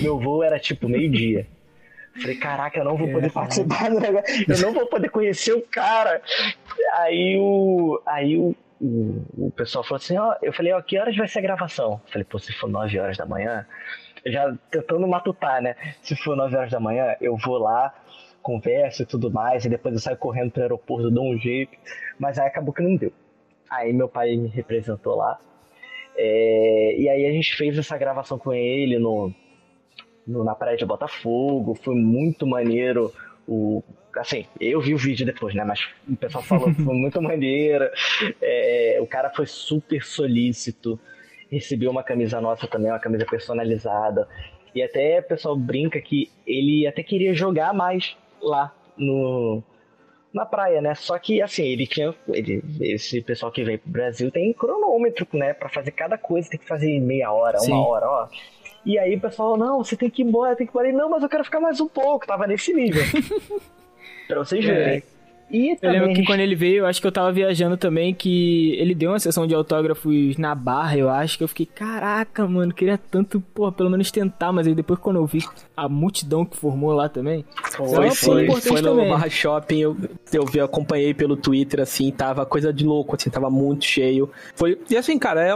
[0.00, 1.46] Meu voo era tipo meio-dia.
[2.20, 4.44] Falei, caraca, eu não vou poder participar do negócio.
[4.46, 6.20] Eu não vou poder conhecer o cara.
[6.98, 8.00] Aí o.
[8.04, 11.38] Aí o, o, o pessoal falou assim, ó, eu falei, ó, que horas vai ser
[11.38, 12.00] a gravação?
[12.08, 13.66] falei, pô, se for 9 horas da manhã,
[14.26, 15.74] já tentando matutar, né?
[16.02, 17.94] Se for 9 horas da manhã, eu vou lá,
[18.42, 21.76] conversa e tudo mais, e depois eu saio correndo pro aeroporto, dou um jeito,
[22.18, 23.12] mas aí acabou que não deu.
[23.70, 25.38] Aí meu pai me representou lá,
[26.16, 29.32] é, e aí a gente fez essa gravação com ele no,
[30.26, 33.12] no, na praia de Botafogo, foi muito maneiro.
[33.46, 33.82] O,
[34.16, 35.64] assim, eu vi o vídeo depois, né?
[35.64, 37.88] Mas o pessoal falou que foi muito maneiro.
[38.40, 40.98] É, o cara foi super solícito.
[41.50, 44.28] Recebeu uma camisa nossa também, uma camisa personalizada.
[44.74, 49.62] E até o pessoal brinca que ele até queria jogar mais lá no,
[50.32, 50.94] na praia, né?
[50.94, 52.14] Só que assim, ele tinha.
[52.28, 55.52] Ele, esse pessoal que vem pro Brasil tem cronômetro, né?
[55.54, 57.72] Pra fazer cada coisa, tem que fazer meia hora, Sim.
[57.72, 58.28] uma hora, ó.
[58.84, 60.88] E aí o pessoal, não, você tem que ir embora, tem que ir embora.
[60.88, 63.02] E, não, mas eu quero ficar mais um pouco, tava nesse nível.
[64.26, 64.98] pra vocês verem.
[64.98, 65.11] É.
[65.52, 68.74] E eu lembro que quando ele veio, eu acho que eu tava viajando também, que
[68.78, 72.72] ele deu uma sessão de autógrafos na barra, eu acho, que eu fiquei, caraca, mano,
[72.72, 75.44] queria tanto, porra, pelo menos tentar, mas aí depois quando eu vi
[75.76, 77.44] a multidão que formou lá também.
[77.70, 79.10] Foi, foi, foi no também.
[79.10, 79.96] Barra Shopping, eu,
[80.32, 84.30] eu vi, acompanhei pelo Twitter, assim, tava coisa de louco, assim, tava muito cheio.
[84.54, 85.54] Foi, e assim, cara, é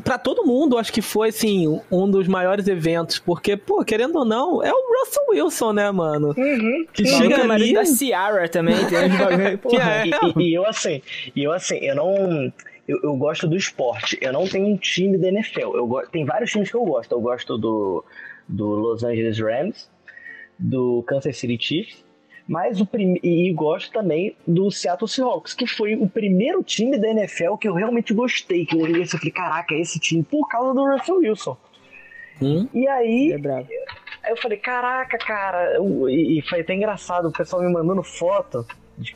[0.00, 4.24] para todo mundo, acho que foi, assim, um dos maiores eventos, porque, pô, querendo ou
[4.24, 6.34] não, é o Russell Wilson, né, mano?
[6.36, 6.86] Uhum.
[6.92, 7.74] Que não, chega ali...
[7.74, 8.98] da Ciara também, tem
[9.78, 10.06] é.
[10.06, 11.02] e, e, eu, assim,
[11.34, 12.52] e eu, assim, eu não...
[12.88, 16.02] Eu, eu, gosto do esporte, eu não tenho um time da NFL, eu go...
[16.10, 18.04] tem vários times que eu gosto, eu gosto do,
[18.48, 19.88] do Los Angeles Rams,
[20.58, 22.04] do Kansas City Chiefs,
[22.52, 23.18] mas o prim...
[23.22, 27.72] e gosto também do Seattle Seahawks, que foi o primeiro time da NFL que eu
[27.74, 31.56] realmente gostei, que eu olhei e falei, caraca, esse time por causa do Russell Wilson.
[32.40, 32.68] Hum?
[32.74, 33.32] E aí,
[34.24, 38.66] É eu falei, caraca, cara, eu- e, foi até engraçado, o pessoal me mandando foto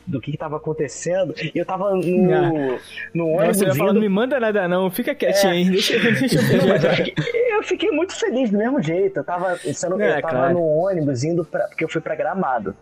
[0.06, 1.34] do que, que tava acontecendo.
[1.54, 2.00] E eu tava no,
[2.32, 2.78] Ah.
[3.14, 6.58] no ônibus Você indo- não me manda nada não, fica quietinho aí, deixa, deixa eu
[6.58, 6.96] Não, mas eu ver.
[7.04, 9.18] fiquei, eu fiquei muito feliz do mesmo jeito.
[9.18, 10.54] Eu tava, sendo, É, eu tava claro.
[10.54, 11.66] no ônibus indo pra.
[11.68, 12.74] Porque eu fui pra Gramado.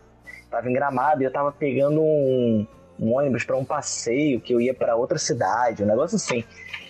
[0.55, 2.65] Tava em Gramado e eu tava pegando um,
[3.01, 6.45] um ônibus pra um passeio que eu ia pra outra cidade, um negócio assim.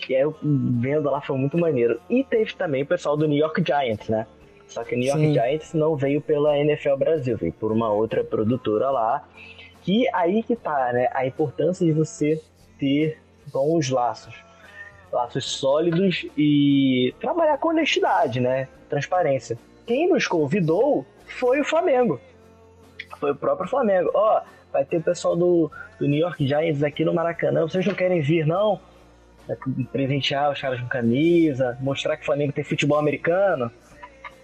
[0.06, 1.98] E aí eu vendo lá foi muito maneiro.
[2.10, 4.26] E teve também o pessoal do New York Giants, né?
[4.66, 5.32] Só que o New York Sim.
[5.32, 9.26] Giants não veio pela NFL Brasil, veio por uma outra produtora lá.
[9.80, 11.08] Que aí que tá, né?
[11.12, 12.38] A importância de você
[12.78, 13.18] ter
[13.50, 14.34] bons laços.
[15.10, 18.68] Laços sólidos e trabalhar com honestidade, né?
[18.90, 19.56] Transparência.
[19.86, 22.20] Quem nos convidou foi o Flamengo.
[23.18, 24.10] Foi o próprio Flamengo.
[24.14, 24.42] Ó,
[24.72, 27.62] vai ter o pessoal do, do New York Giants aqui no Maracanã.
[27.62, 28.80] Vocês não querem vir, não?
[29.46, 29.56] Pra
[29.92, 33.70] Presentear os caras com camisa, mostrar que o Flamengo tem futebol americano.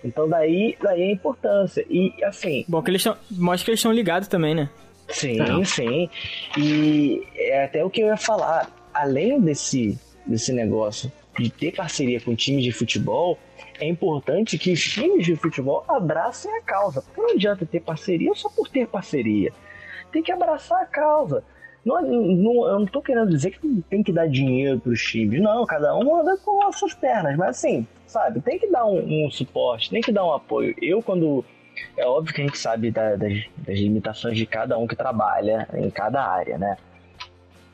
[0.05, 1.85] Então daí, daí a importância.
[1.89, 4.69] E assim, Bom, que eles tão, mostra que eles estão ligados também, né?
[5.09, 6.09] Sim, sim.
[6.57, 8.71] E é até o que eu ia falar.
[8.95, 13.39] Além desse, desse negócio de ter parceria com times de futebol,
[13.81, 17.03] é importante que os times de futebol abracem a causa.
[17.03, 19.53] Porque não adianta ter parceria só por ter parceria.
[20.13, 21.43] Tem que abraçar a causa.
[21.85, 25.41] Não, não- eu não tô querendo dizer que tem que dar dinheiro pros times.
[25.41, 27.37] Não, cada um anda com as suas pernas.
[27.37, 30.75] Mas assim, sabe, tem que dar um, um suporte, tem que dar um apoio.
[30.83, 31.43] Eu, quando
[31.97, 35.67] é óbvio que a gente sabe da- das, das limitações de cada um que trabalha
[35.75, 36.77] em cada área, né?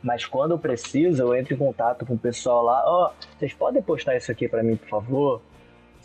[0.03, 2.83] Mas quando precisa, eu entro em contato com o pessoal lá.
[2.87, 5.43] Ó, vocês podem postar isso aqui pra mim, por favor?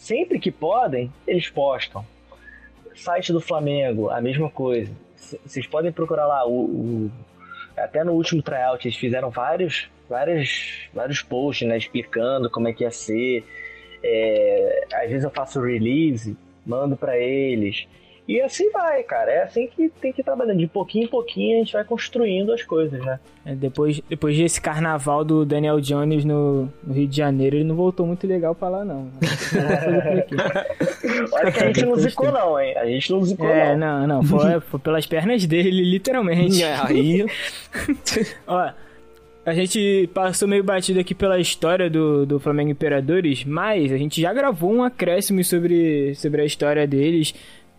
[0.02, 2.03] Sempre que podem, eles postam.
[2.95, 4.91] Site do Flamengo, a mesma coisa.
[5.45, 6.65] Vocês podem procurar lá o,
[7.06, 7.11] o-
[7.78, 12.84] até no último tryout eles fizeram vários, vários, vários posts, né, explicando como é que
[12.84, 13.45] ia ser.
[14.03, 17.88] É, às vezes eu faço release, mando pra eles.
[18.32, 19.30] E assim vai, cara.
[19.30, 20.58] É assim que tem que ir trabalhando.
[20.58, 23.20] De pouquinho em pouquinho a gente vai construindo as coisas, né?
[23.45, 27.76] É, depois, depois desse carnaval do Daniel Jones no, no Rio de Janeiro, ele não
[27.76, 29.10] voltou muito legal pra lá, não.
[31.34, 32.78] Olha que a gente não zicou, não, hein?
[32.78, 34.08] A gente não zicou, É, não.
[34.08, 36.64] não, não, foi, foi pelas pernas dele, literalmente.
[36.88, 37.26] Aí,
[38.48, 38.72] Ó,
[39.44, 44.22] a gente passou meio batido aqui pela história do, do Flamengo Imperadores, mas a gente
[44.22, 47.34] já gravou um acréscimo sobre, sobre a história deles.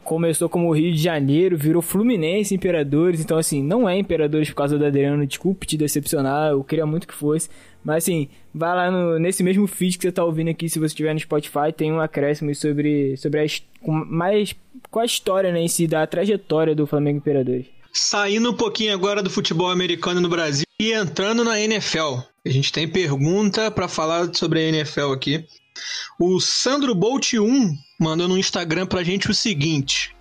[0.05, 4.79] Começou como Rio de Janeiro, virou Fluminense Imperadores, então assim, não é Imperadores por causa
[4.79, 7.49] do Adriano, desculpe te decepcionar, eu queria muito que fosse.
[7.85, 10.87] Mas assim, vai lá no, nesse mesmo feed que você tá ouvindo aqui, se você
[10.87, 13.47] estiver no Spotify, tem um acréscimo sobre, sobre a,
[14.07, 14.55] mais
[14.91, 17.67] com a história né, em si, da trajetória do Flamengo Imperadores.
[17.93, 22.21] Saindo um pouquinho agora do futebol americano no Brasil e entrando na NFL.
[22.45, 25.45] A gente tem pergunta pra falar sobre a NFL aqui.
[26.19, 30.15] O Sandro Bolt 1 mandou no Instagram pra gente o seguinte: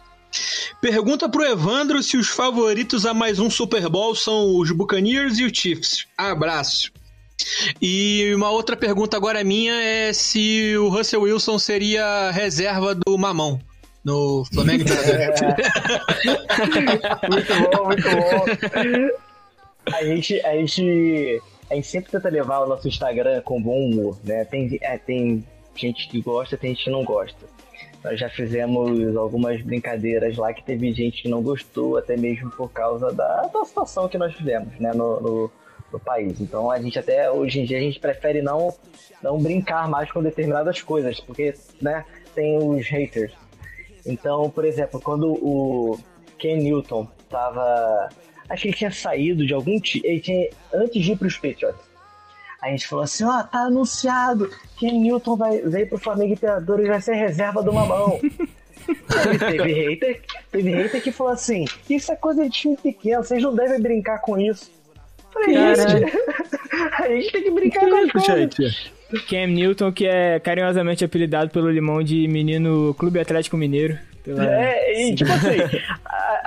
[0.81, 5.43] Pergunta pro Evandro se os favoritos a mais um Super Bowl são os Buccaneers e
[5.45, 6.07] os Chiefs.
[6.17, 6.91] Abraço.
[7.81, 13.59] E uma outra pergunta agora minha é se o Russell Wilson seria reserva do Mamão
[14.03, 14.85] no Flamengo.
[17.29, 18.45] Muito bom, muito bom.
[19.91, 21.41] A gente, a gente,
[21.71, 24.43] a gente sempre tenta levar o nosso Instagram com bom humor, né?
[24.43, 25.41] Tem, é, tem
[25.73, 27.45] gente que gosta, tem gente que não gosta.
[28.03, 32.69] Nós já fizemos algumas brincadeiras lá que teve gente que não gostou, até mesmo por
[32.71, 35.51] causa da, da situação que nós fizemos, né, no, no,
[35.93, 36.41] no país.
[36.41, 38.75] Então a gente até hoje em dia a gente prefere não,
[39.23, 42.03] não brincar mais com determinadas coisas, porque, né,
[42.35, 43.31] tem os haters.
[44.05, 45.97] Então, por exemplo, quando o
[46.37, 48.09] Ken Newton tava.
[48.51, 50.05] Acho que ele tinha saído de algum time.
[50.05, 50.49] Ele tinha.
[50.73, 51.79] Antes de ir pros Patriots.
[52.61, 54.51] A gente falou assim, ó, tá anunciado.
[54.77, 58.19] Ken Newton vai, veio pro Flamengo Imperador e vai ser reserva do mamão.
[59.17, 60.21] Aí teve hater,
[60.51, 64.19] teve hater que falou assim, isso é coisa de time pequeno, vocês não devem brincar
[64.19, 64.71] com isso.
[65.31, 66.17] Falei, gente,
[66.99, 68.91] a gente tem que brincar com as coisas.
[69.29, 73.97] Cam Newton, que é carinhosamente apelidado pelo Limão de menino Clube Atlético Mineiro.
[74.23, 74.45] Pela...
[74.45, 75.57] É, e tipo assim,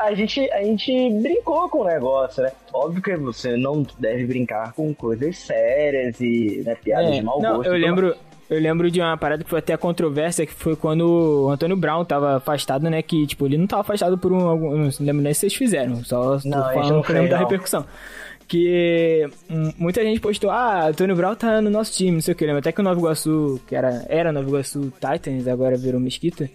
[0.05, 2.53] a, gente, a gente brincou com o negócio, né?
[2.73, 7.41] Óbvio que você não deve brincar com coisas sérias e né, piadas É, de mau
[7.41, 7.69] não, gosto.
[7.69, 8.15] eu lembro,
[8.51, 12.05] eu lembro de uma parada que foi até controvérsia, que foi quando o Antônio Brown
[12.05, 13.01] tava afastado, né?
[13.03, 14.49] Que, tipo, ele não tava afastado por um.
[14.49, 17.85] algum- Não lembro nem se vocês fizeram, só Não, falando não fez, da repercussão.
[18.47, 22.37] Que hum, muita gente postou, ah, Antônio Brown tá no nosso time, não sei o
[22.37, 22.45] que.
[22.45, 26.49] Lembro até que o Nova Iguaçu, que era, era Nova Iguaçu Titans, agora virou Mesquita,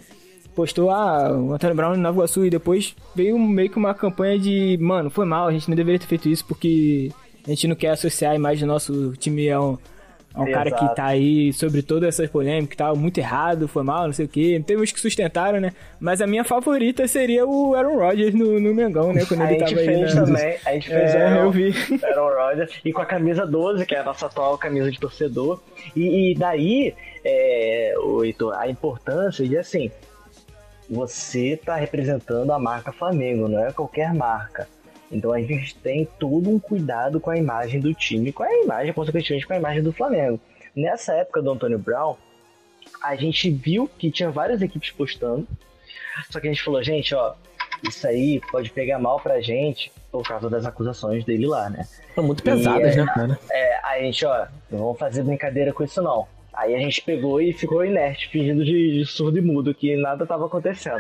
[0.55, 4.38] postou, ah, o Antônio Brown no Nova Iguaçu, e depois veio meio que uma campanha
[4.38, 7.11] de, mano, foi mal, a gente não deveria ter feito isso porque
[7.45, 9.77] a gente não quer associar a imagem do nosso time É um
[10.35, 10.51] Exato.
[10.51, 14.13] cara que tá aí sobre todas essas polêmicas, que tá muito errado, foi mal, não
[14.13, 14.61] sei o quê.
[14.65, 15.73] Tem uns que sustentaram, né?
[15.99, 19.26] Mas a minha favorita seria o Aaron Rodgers no, no Mengão, né?
[19.26, 20.13] Quando a ele tava aí.
[20.13, 20.26] Na...
[20.26, 20.57] Também.
[20.65, 21.73] A gente fez é, Aaron, eu vi.
[22.05, 22.71] Aaron Rodgers.
[22.85, 25.59] E com a camisa 12, que é a nossa atual camisa de torcedor.
[25.95, 26.93] E, e daí,
[27.26, 29.89] é, o Heitor, a importância de assim,
[30.90, 34.68] você tá representando a marca Flamengo, não é qualquer marca.
[35.11, 38.94] Então a gente tem todo um cuidado com a imagem do time, com a imagem,
[38.94, 40.40] consequentemente, com a imagem do Flamengo.
[40.76, 42.16] Nessa época do Antônio Brown,
[43.03, 45.48] a gente viu que tinha várias equipes postando,
[46.30, 47.34] só que a gente falou, gente, ó,
[47.88, 51.88] isso aí pode pegar mal pra gente por causa das acusações dele lá, né?
[52.14, 53.40] São muito pesadas, e, né, cara?
[53.52, 56.28] É, a gente, ó, não vamos fazer brincadeira com isso não.
[56.53, 60.23] Aí a gente pegou e ficou inerte, fingindo de, de surdo e mudo, que nada
[60.23, 60.99] estava acontecendo.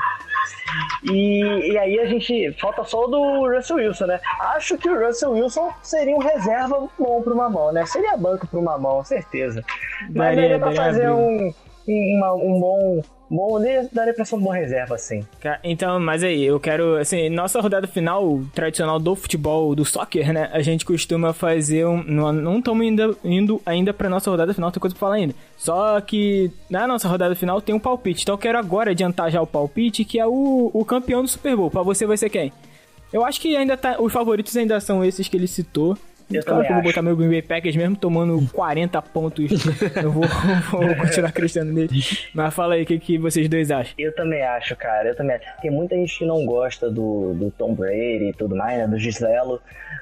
[1.11, 2.53] E, e aí a gente.
[2.53, 4.19] Falta só o do Russell Wilson, né?
[4.39, 7.85] Acho que o Russell Wilson seria um reserva bom pro Mamão, né?
[7.85, 9.63] Seria banco pro Mamão, certeza.
[10.01, 11.53] Mas daria, daria pra fazer um,
[11.87, 13.59] um, um bom bom,
[13.91, 15.25] daria pra ser um bom reserva, assim.
[15.63, 20.49] Então, mas aí, eu quero, assim, nossa rodada final tradicional do futebol, do soccer, né?
[20.51, 22.03] A gente costuma fazer um.
[22.03, 25.35] Não estamos ainda indo ainda pra nossa rodada final, tem coisa pra falar ainda.
[25.57, 28.23] Só que na nossa rodada final tem um palpite.
[28.23, 31.55] Então eu quero agora adiantar já o palpite, que é o, o campeão do Super
[31.55, 31.69] Bowl.
[31.69, 32.51] Pra você vai ser quem?
[33.11, 33.99] Eu acho que ainda tá.
[33.99, 35.97] Os favoritos ainda são esses que ele citou.
[36.31, 39.49] Eu claro que eu vou botar meu Green Bay Packers mesmo tomando 40 pontos.
[40.01, 40.23] eu vou,
[40.69, 41.89] vou, continuar acreditando nele.
[42.33, 43.93] Mas fala aí, o que, que vocês dois acham?
[43.97, 45.09] Eu também acho, cara.
[45.09, 45.45] Eu também acho.
[45.61, 48.87] Tem muita gente que não gosta do, do Tom Brady e tudo mais, né?
[48.87, 49.59] Do Giselo.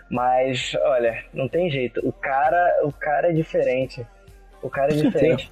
[0.10, 2.06] Mas, olha, não tem jeito.
[2.06, 4.06] O cara, o cara é diferente.
[4.62, 5.50] O cara é diferente.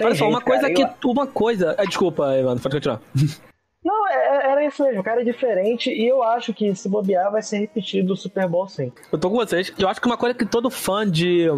[0.00, 0.82] Olha só, uma coisa que.
[0.82, 0.88] Eu...
[1.04, 1.76] Uma coisa.
[1.78, 3.00] Ah, desculpa, Evandro, pode continuar.
[3.84, 6.88] Não, é, é, era isso mesmo, o cara é diferente e eu acho que se
[6.88, 8.90] bobear vai ser repetido o Super Bowl sim.
[9.12, 9.72] Eu tô com vocês.
[9.78, 11.48] Eu acho que uma coisa que todo fã de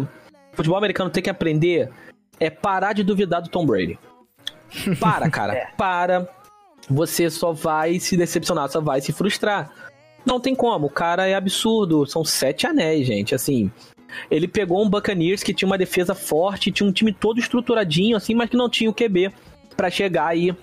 [0.51, 1.89] futebol americano tem que aprender
[2.39, 3.97] é parar de duvidar do Tom Brady.
[4.99, 5.53] Para, cara.
[5.53, 5.67] é.
[5.77, 6.27] Para.
[6.89, 9.71] Você só vai se decepcionar, só vai se frustrar.
[10.25, 12.05] Não tem como, o cara é absurdo.
[12.05, 13.33] São sete anéis, gente.
[13.33, 13.71] Assim,
[14.29, 18.35] ele pegou um Buccaneers que tinha uma defesa forte, tinha um time todo estruturadinho, assim,
[18.35, 19.31] mas que não tinha o QB
[19.75, 20.55] para chegar aí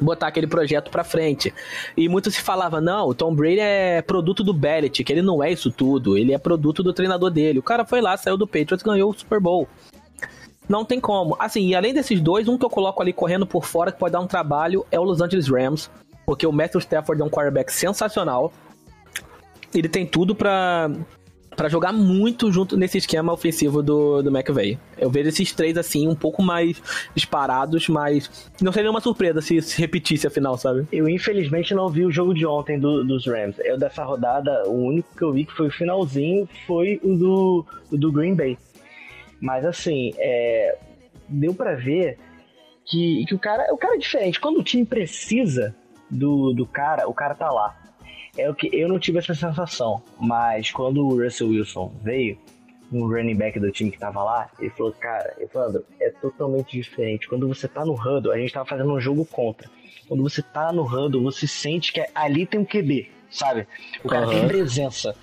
[0.00, 1.52] botar aquele projeto pra frente.
[1.96, 5.52] E muito se falava, não, o Tom Brady é produto do Belichick, ele não é
[5.52, 7.58] isso tudo, ele é produto do treinador dele.
[7.58, 9.68] O cara foi lá, saiu do Patriots, ganhou o Super Bowl.
[10.68, 11.36] Não tem como.
[11.38, 14.12] Assim, e além desses dois, um que eu coloco ali correndo por fora que pode
[14.12, 15.90] dar um trabalho é o Los Angeles Rams,
[16.24, 18.52] porque o Matthew Stafford é um quarterback sensacional.
[19.74, 20.90] Ele tem tudo para
[21.56, 24.78] para jogar muito junto nesse esquema ofensivo do, do McVay.
[24.96, 26.80] Eu vejo esses três assim um pouco mais
[27.14, 30.86] disparados, mas não seria uma surpresa se, se repetisse a final, sabe?
[30.92, 33.58] Eu infelizmente não vi o jogo de ontem do, dos Rams.
[33.58, 37.66] Eu dessa rodada, o único que eu vi que foi o finalzinho foi o do,
[37.90, 38.56] do Green Bay.
[39.40, 40.78] Mas assim, é,
[41.28, 42.18] deu para ver
[42.86, 44.40] que, que o cara, o cara é diferente.
[44.40, 45.74] Quando o time precisa
[46.08, 47.79] do, do cara, o cara tá lá
[48.40, 52.38] é o que eu não tive essa sensação, mas quando o Russell Wilson veio,
[52.92, 57.28] um running back do time que tava lá, ele falou, cara, Evandro, é totalmente diferente.
[57.28, 59.70] Quando você tá no huddle, a gente tava fazendo um jogo contra.
[60.08, 63.66] Quando você tá no huddle, você sente que ali tem um QB, sabe?
[64.02, 64.32] O cara uhum.
[64.32, 65.14] tem presença.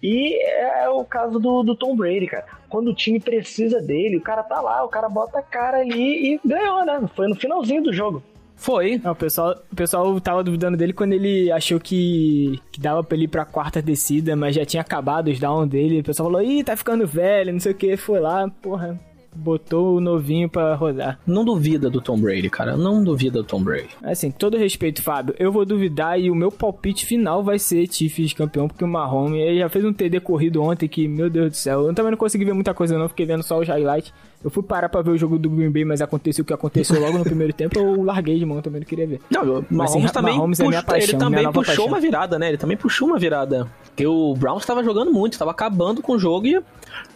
[0.00, 2.46] E é o caso do, do Tom Brady, cara.
[2.68, 6.34] Quando o time precisa dele, o cara tá lá, o cara bota a cara ali
[6.34, 7.00] e ganhou, né?
[7.16, 8.22] Foi no finalzinho do jogo.
[8.58, 9.00] Foi.
[9.02, 13.16] Não, o, pessoal, o pessoal tava duvidando dele quando ele achou que, que dava pra
[13.16, 16.00] ele ir pra quarta descida, mas já tinha acabado os down dele.
[16.00, 17.96] O pessoal falou, ih, tá ficando velho, não sei o que.
[17.96, 18.98] Foi lá, porra,
[19.34, 21.18] botou o novinho pra rodar.
[21.26, 22.76] Não duvida do Tom Brady, cara.
[22.76, 23.90] Não duvida do Tom Brady.
[24.02, 28.32] Assim, todo respeito, Fábio, eu vou duvidar e o meu palpite final vai ser Chiefs
[28.32, 31.56] campeão, porque o Mahomes ele já fez um TD corrido ontem que, meu Deus do
[31.56, 34.12] céu, eu também não consegui ver muita coisa não, fiquei vendo só os highlights.
[34.42, 37.00] Eu fui parar pra ver o jogo do Green Bay, mas aconteceu o que aconteceu
[37.00, 39.20] logo no primeiro tempo, eu larguei de mão, também não queria ver.
[39.28, 41.86] Não, o Mahomes assim, também Mahomes puxou, é paixão, ele também puxou paixão.
[41.86, 42.48] uma virada, né?
[42.48, 43.68] Ele também puxou uma virada.
[43.86, 46.62] Porque o Browns estava jogando muito, estava acabando com o jogo e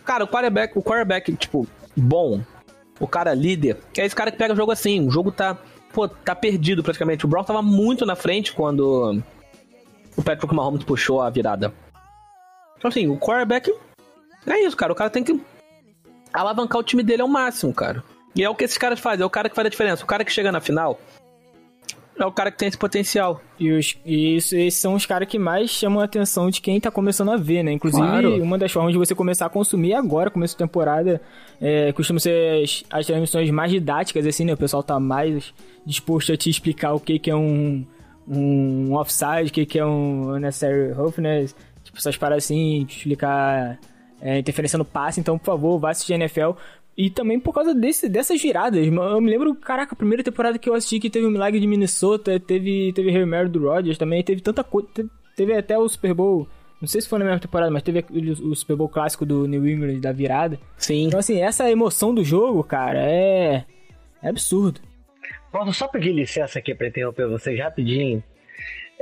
[0.05, 1.67] cara, o quarterback, o quarterback, tipo,
[1.97, 2.41] bom,
[2.99, 5.57] o cara líder, é esse cara que pega o jogo assim, o jogo tá,
[5.93, 7.25] pô, tá perdido praticamente.
[7.25, 9.23] O Browns tava muito na frente quando
[10.17, 11.73] o Patrick Mahomes puxou a virada.
[12.77, 13.73] Então assim, o quarterback
[14.45, 15.41] é isso, cara, o cara tem que
[16.33, 18.03] alavancar o time dele ao máximo, cara.
[18.35, 20.05] E é o que esses caras fazem, é o cara que faz a diferença.
[20.05, 20.99] O cara que chega na final
[22.19, 23.41] é o cara que tem esse potencial.
[23.59, 26.81] E, os, e isso, esses são os caras que mais chamam a atenção de quem
[26.81, 27.73] tá começando a ver, né?
[27.73, 28.43] Inclusive, claro.
[28.43, 31.21] uma das formas de você começar a consumir agora, começo de temporada,
[31.61, 34.55] é, costuma ser as, as, transmissões mais didáticas, assim, né?
[34.55, 35.53] O pessoal tá mais
[35.85, 37.85] disposto a te explicar o que, que é um,
[38.29, 43.79] um offside, o que, que é um unnecessary roughness, tipo, essas paradas assim, te explicar
[44.23, 45.21] é, interferência no passe.
[45.21, 46.53] Então, por favor, vá assistir NFL.
[46.97, 48.87] E também por causa desse, dessas viradas.
[48.87, 51.67] Eu me lembro, caraca, a primeira temporada que eu assisti que teve o Milagre de
[51.67, 54.89] Minnesota, teve, teve Harry Mary do Rodgers também, teve tanta coisa.
[54.95, 56.47] Teve, teve até o Super Bowl.
[56.81, 59.67] Não sei se foi na mesma temporada, mas teve o Super Bowl clássico do New
[59.67, 60.59] England da virada.
[60.77, 61.07] Sim.
[61.07, 63.65] Então, assim, essa emoção do jogo, cara, é.
[64.23, 64.81] É absurdo.
[65.51, 68.23] Posso só pedir licença aqui pra interromper vocês rapidinho?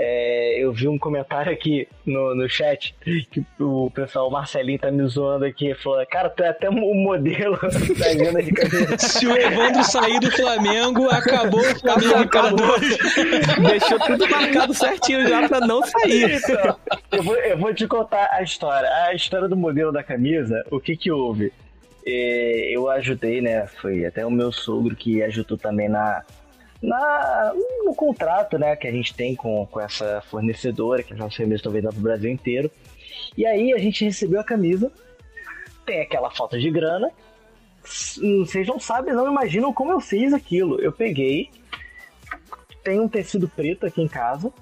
[0.02, 2.94] É, eu vi um comentário aqui no, no chat
[3.30, 6.94] que o pessoal, o Marcelinho tá me zoando aqui, falou, cara, tu é até um
[6.94, 8.50] modelo da agenda de.
[8.98, 12.80] Se o Evandro sair do Flamengo, acabou o Flamengo acabou.
[13.68, 16.36] Deixou tudo marcado certinho já pra não sair.
[16.36, 16.76] Então,
[17.12, 18.88] eu, vou, eu vou te contar a história.
[19.04, 21.52] A história do modelo da camisa, o que que houve?
[22.06, 23.66] É, eu ajudei, né?
[23.66, 26.24] Foi até o meu sogro que ajudou também na,
[26.82, 27.52] na,
[27.84, 31.58] no contrato né, que a gente tem com, com essa fornecedora, que as nossas camisas
[31.58, 32.70] estão vendendo para o Brasil inteiro.
[33.36, 34.90] E aí a gente recebeu a camisa,
[35.84, 37.10] tem aquela falta de grana.
[37.82, 40.80] Vocês não sabem, não imaginam como eu fiz aquilo.
[40.80, 41.50] Eu peguei,
[42.82, 44.52] tem um tecido preto aqui em casa,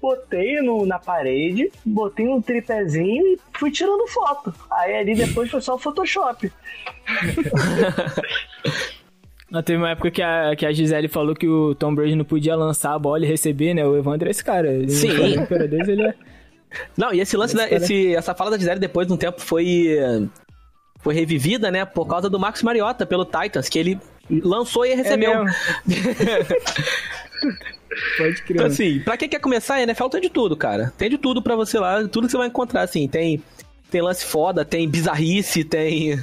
[0.00, 4.52] botei no, na parede, botei um tripézinho e fui tirando foto.
[4.70, 6.52] Aí ali depois foi só o Photoshop.
[9.60, 12.56] Teve uma época que a, que a Gisele falou que o Tom Brady não podia
[12.56, 13.84] lançar a bola e receber, né?
[13.84, 14.72] O Evandro é esse cara.
[14.72, 15.08] Ele, Sim.
[15.68, 16.14] Deus, ele é...
[16.96, 19.42] Não, e esse lance, esse da, esse, essa fala da Gisele depois de um tempo
[19.42, 19.98] foi,
[21.00, 21.84] foi revivida, né?
[21.84, 24.00] Por causa do Max Mariota pelo Titans, que ele
[24.30, 25.32] lançou e recebeu.
[25.32, 25.44] É
[28.16, 28.56] Pode crer.
[28.56, 30.92] Então, assim, pra quem quer começar, a NFL tem de tudo, cara.
[30.96, 33.06] Tem de tudo pra você lá, tudo que você vai encontrar, assim.
[33.06, 33.42] Tem,
[33.90, 36.18] tem lance foda, tem bizarrice, tem.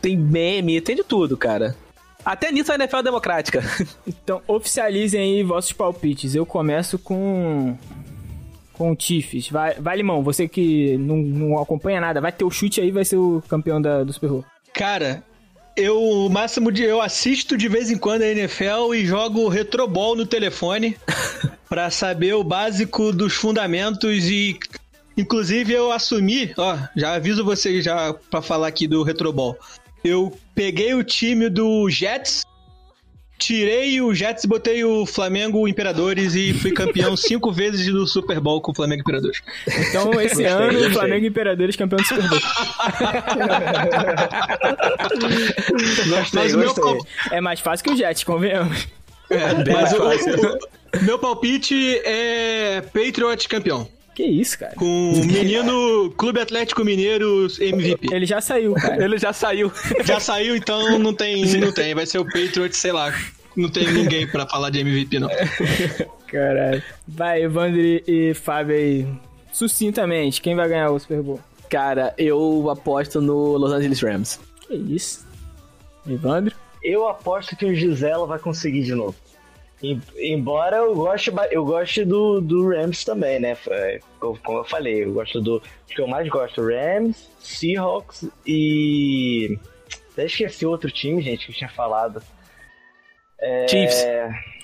[0.00, 1.76] Tem meme, tem de tudo, cara.
[2.24, 3.62] Até nisso a NFL é democrática.
[4.06, 6.34] Então, oficializem aí vossos palpites.
[6.34, 7.76] Eu começo com.
[8.74, 9.48] Com o Chiefs.
[9.48, 13.04] Vai, vai Limão, você que não, não acompanha nada, vai ter o chute aí vai
[13.04, 14.44] ser o campeão da, do Super Bowl.
[14.74, 15.24] Cara,
[15.78, 16.82] eu, o máximo de.
[16.82, 20.96] Eu assisto de vez em quando a NFL e jogo retrobol no telefone
[21.70, 24.58] pra saber o básico dos fundamentos e.
[25.16, 29.58] Inclusive eu assumi, ó, já aviso vocês já pra falar aqui do retrobol.
[30.04, 32.44] Eu peguei o time do Jets,
[33.38, 38.40] tirei o Jets e botei o Flamengo Imperadores e fui campeão cinco vezes do Super
[38.40, 39.40] Bowl com o Flamengo Imperadores.
[39.66, 40.90] Então, esse Gostei, ano, o gostei.
[40.92, 42.40] Flamengo Imperadores campeão do Super Bowl.
[46.08, 46.84] Gostei, Mas meu gostei.
[46.84, 46.98] pal-
[47.32, 48.88] É mais fácil que o Jets, convenhamos.
[49.72, 53.88] Mas o, o- o meu palpite é Patriot campeão.
[54.18, 54.74] Que isso, cara.
[54.74, 58.12] Com o menino Clube Atlético Mineiro MVP.
[58.12, 59.04] Ele já saiu, cara.
[59.04, 59.70] Ele já saiu.
[60.04, 61.94] Já saiu, então não tem, não tem.
[61.94, 63.14] Vai ser o Patriot, sei lá.
[63.54, 65.28] Não tem ninguém pra falar de MVP, não.
[66.26, 66.82] Caralho.
[67.06, 69.06] Vai, Evandro e e Fábio aí.
[69.52, 71.38] Sucintamente, quem vai ganhar o Super Bowl?
[71.70, 74.40] Cara, eu aposto no Los Angeles Rams.
[74.66, 75.24] Que isso?
[76.10, 76.56] Evandro?
[76.82, 79.14] Eu aposto que o Gisela vai conseguir de novo.
[79.82, 83.56] Em- Embora eu goste, eu goste do, do Rams também, né?
[83.70, 85.62] É, Como eu falei, eu gosto do.
[85.86, 89.58] Que eu mais gosto: Rams, Seahawks e.
[90.12, 92.20] Até esqueci outro time, gente, que eu tinha falado.
[93.40, 94.04] É, Chiefs.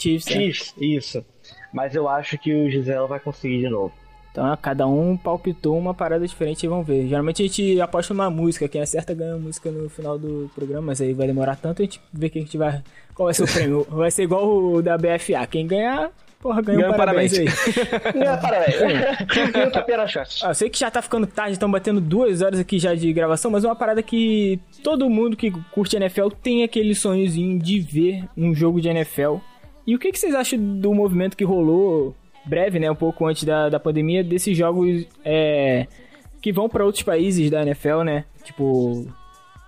[0.00, 0.32] Chiefs, né?
[0.42, 1.24] Chiefs, isso.
[1.72, 3.94] Mas eu acho que o Gisela vai conseguir de novo.
[4.34, 7.06] Então, cada um palpitou uma parada diferente e vamos ver.
[7.06, 10.88] Geralmente a gente aposta uma música, quem acerta ganha a música no final do programa,
[10.88, 12.82] mas aí vai demorar tanto a gente ver quem a gente vai.
[13.14, 13.86] Qual vai ser o prêmio?
[13.94, 15.46] Vai ser igual o da BFA.
[15.48, 17.78] Quem ganhar, porra, ganha um Ganha um parabéns, parabéns.
[17.78, 18.18] aí.
[18.26, 19.54] Não, parabéns.
[19.54, 20.42] E o tapinha nas costas.
[20.42, 23.12] Ah, eu sei que já tá ficando tarde, estão batendo duas horas aqui já de
[23.12, 27.78] gravação, mas é uma parada que todo mundo que curte NFL tem aquele sonhozinho de
[27.78, 29.36] ver um jogo de NFL.
[29.86, 33.44] E o que, que vocês acham do movimento que rolou breve, né, um pouco antes
[33.44, 35.86] da, da pandemia, desses jogos é,
[36.40, 38.24] que vão pra outros países da NFL, né?
[38.42, 39.06] Tipo,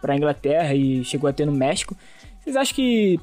[0.00, 1.96] pra Inglaterra e chegou a ter no México.
[2.40, 3.18] Vocês acham que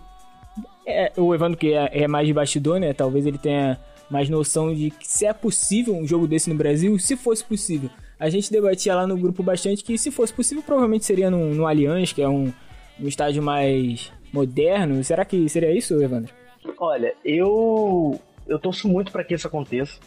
[0.86, 2.94] é, o Evandro, que é, é mais de bastidor, né?
[2.94, 6.98] Talvez ele tenha mais noção de que se é possível um jogo desse no Brasil,
[7.00, 7.90] se fosse possível.
[8.20, 11.66] A gente debatia lá no grupo bastante que se fosse possível, provavelmente seria no, no
[11.66, 12.52] Allianz, que é um,
[13.00, 15.04] um estádio mais moderno.
[15.04, 16.34] Será que seria isso, Evandro?
[16.78, 20.00] Olha, eu eu torço muito para que isso aconteça.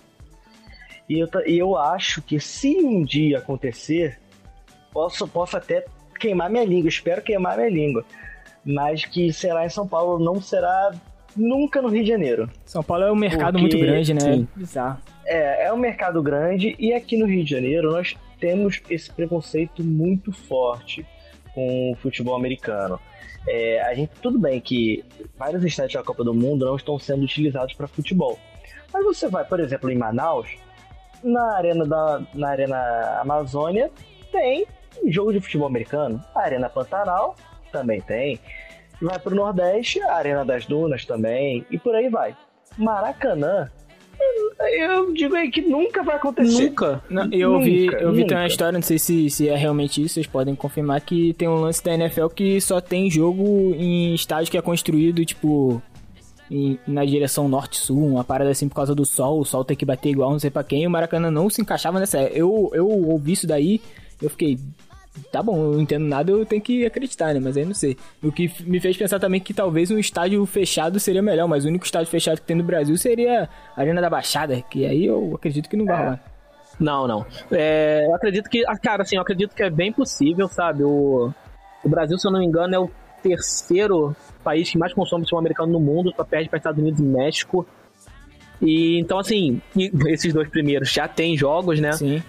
[1.08, 4.18] E eu, eu acho que se um dia acontecer,
[4.92, 5.84] posso, posso até
[6.18, 8.04] queimar minha língua, espero queimar minha língua.
[8.64, 10.92] Mas que será em São Paulo, não será
[11.36, 12.50] nunca no Rio de Janeiro.
[12.64, 14.20] São Paulo é um mercado Porque- muito grande, né?
[14.20, 14.48] sim.
[14.56, 14.98] Bizarro.
[15.24, 19.82] É, é um mercado grande e aqui no Rio de Janeiro nós temos esse preconceito
[19.84, 21.06] muito forte
[21.54, 22.98] com o futebol americano.
[23.48, 25.04] É, a gente tudo bem que
[25.36, 28.38] vários estádios da Copa do Mundo não estão sendo utilizados para futebol.
[28.92, 30.48] Mas você vai, por exemplo, em Manaus,
[31.22, 33.90] na arena da na arena Amazônia
[34.32, 34.66] tem
[35.06, 36.22] jogo de futebol americano.
[36.34, 37.36] A arena Pantanal
[37.72, 38.40] também tem.
[39.00, 42.34] Vai pro Nordeste, a Arena das Dunas também, e por aí vai.
[42.78, 43.70] Maracanã,
[44.78, 46.64] eu digo aí que nunca vai acontecer.
[46.70, 47.02] Nunca.
[47.10, 48.28] Não, eu ouvi, Nunca, eu ouvi nunca.
[48.30, 51.48] também uma história, não sei se, se é realmente isso, vocês podem confirmar que tem
[51.48, 55.80] um lance da NFL que só tem jogo em estádio que é construído, tipo,
[56.50, 59.84] em- na direção norte-sul, uma parada assim por causa do sol, o sol tem que
[59.84, 62.20] bater igual não sei pra quem, e o Maracanã não se encaixava nessa.
[62.22, 63.80] Eu, eu ouvi isso daí,
[64.22, 64.58] eu fiquei.
[65.32, 67.40] Tá bom, eu não entendo nada, eu tenho que acreditar, né?
[67.40, 67.96] Mas aí não sei.
[68.22, 71.68] O que me fez pensar também que talvez um estádio fechado seria melhor, mas o
[71.68, 75.34] único estádio fechado que tem no Brasil seria a Arena da Baixada, que aí eu
[75.34, 76.24] acredito que não vai rolar.
[76.78, 77.26] Não, não.
[77.50, 78.64] É, eu acredito que.
[78.66, 80.84] ah, Cara, assim, eu acredito que é bem possível, sabe?
[80.84, 81.32] O,
[81.82, 82.90] o Brasil, se eu não me engano, é o
[83.22, 84.14] terceiro
[84.44, 87.66] país que mais consome futebol americano no mundo, só perde para Estados Unidos e México.
[88.60, 89.60] E então, assim,
[90.08, 91.92] esses dois primeiros já tem jogos, né?
[91.92, 92.22] Sim.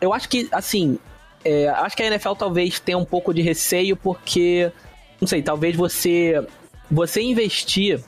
[0.00, 0.98] Eu acho que, assim,
[1.44, 4.70] é, acho que a NFL talvez tenha um pouco de receio porque,
[5.20, 6.44] não sei, talvez você
[6.90, 8.00] você investir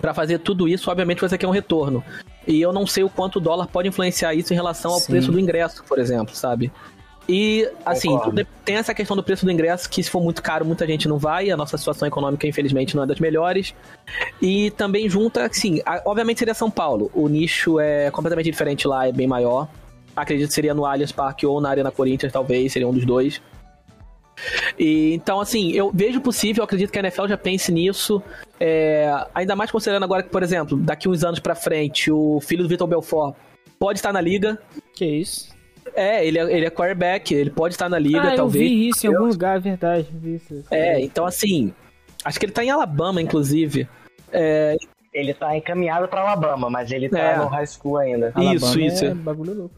[0.00, 2.04] pra fazer tudo isso, obviamente você quer um retorno.
[2.46, 5.12] E eu não sei o quanto o dólar pode influenciar isso em relação ao Sim.
[5.12, 6.72] preço do ingresso, por exemplo, sabe?
[7.28, 8.44] E, assim, Concordo.
[8.64, 11.18] tem essa questão do preço do ingresso, que se for muito caro, muita gente não
[11.18, 11.50] vai.
[11.50, 13.74] A nossa situação econômica, infelizmente, não é das melhores.
[14.40, 17.10] E também junta, assim, a- obviamente seria São Paulo.
[17.14, 19.68] O nicho é completamente diferente lá, é bem maior.
[20.14, 23.40] Acredito que seria no Allianz Parque ou na Arena Corinthians, talvez, seria um dos dois.
[24.78, 28.22] E, então, assim, eu vejo possível, eu acredito que a NFL já pense nisso.
[28.58, 32.62] É, ainda mais considerando agora que, por exemplo, daqui uns anos pra frente, o filho
[32.62, 33.34] do Vitor Belfort
[33.78, 34.58] pode estar na liga.
[34.94, 35.52] Que isso?
[35.94, 38.64] É, ele é, ele é quarterback, ele pode estar na liga, ah, eu talvez.
[38.68, 40.08] vi isso em algum lugar, é verdade.
[40.12, 40.64] vi isso.
[40.70, 41.72] É, então assim,
[42.24, 43.88] acho que ele tá em Alabama, inclusive.
[44.32, 44.76] É,
[45.12, 47.36] Ele tá encaminhado pra Alabama, mas ele tá É.
[47.36, 48.28] no high school ainda.
[48.28, 49.04] Isso, Alabama isso.
[49.04, 49.74] É bagulho louco.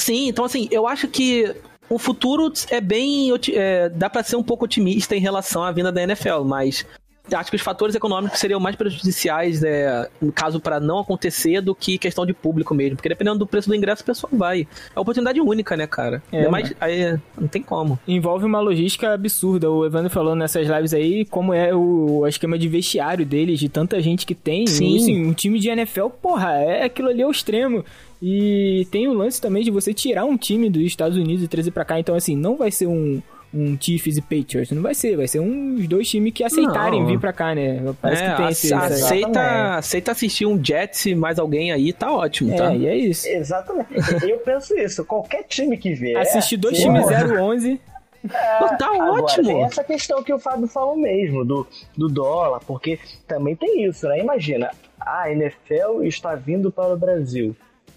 [0.00, 1.54] Sim, então assim, eu acho que
[1.88, 3.30] o futuro é bem.
[3.52, 6.86] é, dá pra ser um pouco otimista em relação à vinda da NFL, mas
[7.34, 11.74] acho que os fatores econômicos seriam mais prejudiciais, é, no caso, pra não acontecer, do
[11.74, 12.96] que questão de público mesmo.
[12.96, 14.62] Porque dependendo do preço do ingresso, o pessoal vai.
[14.62, 16.22] É uma oportunidade única, né, cara?
[16.32, 17.98] É, mas aí não tem como.
[18.06, 19.70] Envolve uma logística absurda.
[19.70, 23.68] O Evandro falou nessas lives aí como é o, o esquema de vestiário deles, de
[23.68, 24.66] tanta gente que tem.
[24.66, 24.94] Sim.
[24.94, 27.84] E, assim, um time de NFL, porra, é aquilo ali ao extremo.
[28.22, 31.70] E tem o lance também de você tirar um time dos Estados Unidos e trazer
[31.70, 31.98] pra cá.
[31.98, 33.22] Então, assim, não vai ser um,
[33.52, 34.70] um Chiefs e Patriots.
[34.72, 35.16] Não vai ser.
[35.16, 37.06] Vai ser uns dois times que aceitarem Não.
[37.08, 37.82] vir pra cá, né?
[38.00, 38.74] Parece É, que tem esse...
[38.74, 42.72] aceita, aceita assistir um Jets e mais alguém aí, tá ótimo, tá?
[42.74, 43.26] É, e é isso.
[43.26, 43.88] Exatamente.
[44.28, 45.02] Eu penso isso.
[45.04, 46.20] Qualquer time que vier.
[46.20, 47.78] Assistir dois times 0-11.
[48.22, 49.46] Pô, tá Agora, ótimo.
[49.46, 51.66] tem essa questão que o Fábio falou mesmo, do,
[51.96, 54.20] do dólar, porque também tem isso, né?
[54.20, 54.70] Imagina,
[55.00, 57.56] a NFL está vindo para o Brasil.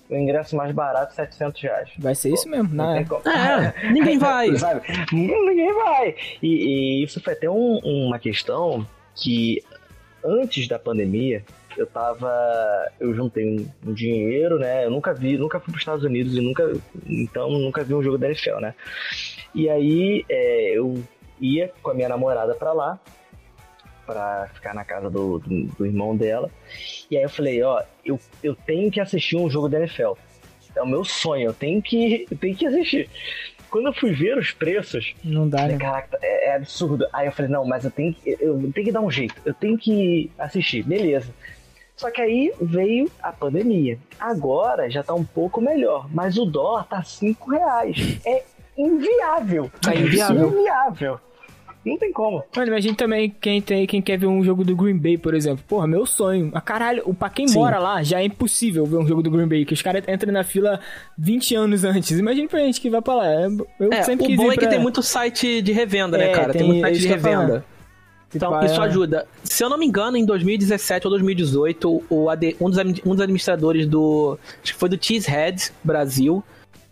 [0.10, 1.90] O ingresso mais barato, 700 reais.
[1.98, 2.70] Vai ser isso mesmo.
[2.74, 2.98] Não né?
[2.98, 3.22] tem como.
[3.28, 4.56] É, ninguém vai.
[4.58, 4.82] Sabe?
[5.12, 6.16] Ninguém vai.
[6.42, 6.48] E,
[7.02, 8.86] e isso foi até um- uma questão
[9.16, 9.64] que
[10.24, 11.44] antes da pandemia
[11.78, 12.30] eu tava.
[13.00, 14.86] Eu juntei um, um dinheiro, né?
[14.86, 16.72] Eu nunca vi, nunca fui para os Estados Unidos e nunca.
[17.08, 18.76] Então nunca vi um jogo da NFL, né?
[19.56, 21.02] E aí é, eu
[21.42, 23.00] ia com a minha namorada pra lá.
[24.06, 26.50] Pra ficar na casa do, do, do irmão dela.
[27.10, 30.14] E aí eu falei, ó, eu, eu tenho que assistir um jogo da NFL.
[30.76, 33.10] É o meu sonho, eu tenho que, eu tenho que assistir.
[33.70, 35.82] Quando eu fui ver os preços, Não dá, falei, né?
[35.82, 37.08] caraca, é, é absurdo.
[37.12, 39.54] Aí eu falei, não, mas eu tenho, que, eu tenho que dar um jeito, eu
[39.54, 41.34] tenho que assistir, beleza.
[41.96, 43.98] Só que aí veio a pandemia.
[44.20, 48.20] Agora já tá um pouco melhor, mas o dólar tá 5 reais.
[48.26, 48.44] É
[48.78, 49.72] inviável.
[49.88, 50.50] É inviável.
[50.50, 51.20] inviável.
[51.86, 52.42] Não tem como.
[52.56, 55.64] Mano, imagina também quem, tem, quem quer ver um jogo do Green Bay, por exemplo.
[55.68, 56.50] Porra, meu sonho.
[56.54, 57.56] Ah, caralho, o- pra quem Sim.
[57.60, 60.32] mora lá, já é impossível ver um jogo do Green Bay, que os caras entram
[60.32, 60.80] na fila
[61.18, 62.18] 20 anos antes.
[62.18, 63.26] Imagina pra gente que vai pra lá.
[63.34, 64.70] Eu eu É, sempre o quis bom é que pra...
[64.70, 66.54] tem muito site de revenda, né, É, cara?
[66.54, 67.66] Tem, tem- muito é site de revenda.
[68.36, 69.28] Então, Tipo, isso é- ajuda.
[69.44, 73.20] Se eu não me engano, em 2017 ou 2018, o AD, um, dos, um dos
[73.22, 74.40] administradores do.
[74.64, 76.44] Acho que foi do Cheesehead Brasil.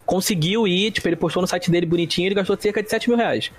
[0.06, 3.18] Conseguiu ir, tipo, ele postou no site dele bonitinho, ele gastou cerca de 7 mil
[3.18, 3.52] reais.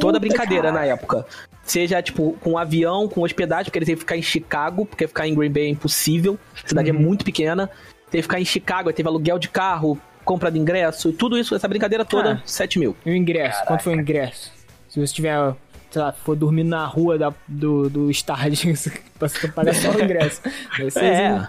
[0.00, 1.26] Toda brincadeira na época.
[1.64, 5.26] Seja, tipo, com avião, com hospedagem, porque ele teve que ficar em Chicago, porque ficar
[5.26, 6.38] em Green Bay é impossível.
[6.64, 6.96] A cidade Uhum.
[6.96, 7.68] é muito pequena.
[8.10, 11.66] Teve que ficar em Chicago, teve aluguel de carro, compra de ingresso, tudo isso, essa
[11.66, 12.42] brincadeira toda, Ah.
[12.44, 12.96] 7 mil.
[13.06, 13.64] E o ingresso?
[13.64, 14.52] Quanto foi o ingresso?
[14.88, 15.54] Se você tiver,
[15.90, 18.74] sei lá, for dormir na rua da, do, do estádio,
[19.18, 20.42] você paga só o ingresso.
[20.96, 21.28] É.
[21.28, 21.46] assim,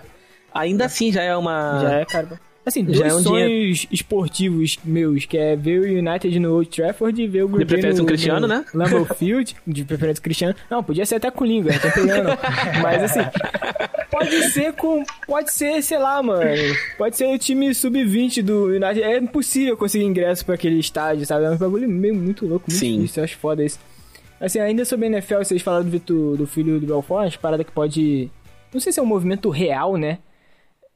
[0.53, 1.79] Ainda assim já é uma.
[1.81, 2.39] Já é, cara.
[2.65, 6.69] Assim, Já dois é um sonhos esportivos meus, que é ver o United no Old
[6.69, 8.65] Trafford e ver o Green Bay preferência no, um Cristiano, no né?
[8.73, 10.55] Lambeau Field, de preferência Cristiano.
[10.69, 12.29] Não, podia ser até com o Linga, não tô pegando.
[12.81, 13.19] Mas assim,
[14.09, 15.03] pode ser com...
[15.27, 16.45] Pode ser, sei lá, mano.
[16.97, 19.03] Pode ser o time sub-20 do United.
[19.03, 21.43] É impossível conseguir ingresso pra aquele estádio, sabe?
[21.43, 22.95] É um bagulho meio muito louco, muito Sim.
[22.95, 23.19] difícil.
[23.19, 23.77] Eu acho foda isso.
[24.39, 28.31] Assim, ainda sobre a NFL, vocês falaram do, do filho do Belfort, parada que pode.
[28.73, 30.19] Não sei se é um movimento real, né?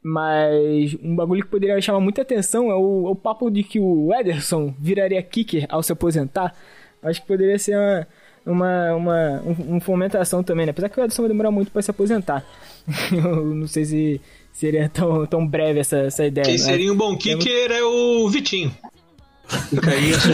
[0.01, 4.13] Mas um bagulho que poderia chamar muita atenção é o, o papo de que o
[4.13, 6.55] Ederson viraria kicker ao se aposentar.
[7.03, 8.07] Acho que poderia ser uma,
[8.45, 10.71] uma, uma um, um fomentação também, né?
[10.71, 12.45] Apesar que o Ederson vai demorar muito para se aposentar.
[13.11, 14.21] Eu não sei se
[14.53, 16.45] seria tão, tão breve essa, essa ideia.
[16.45, 18.71] Quem seria um bom kicker é, o Vitinho.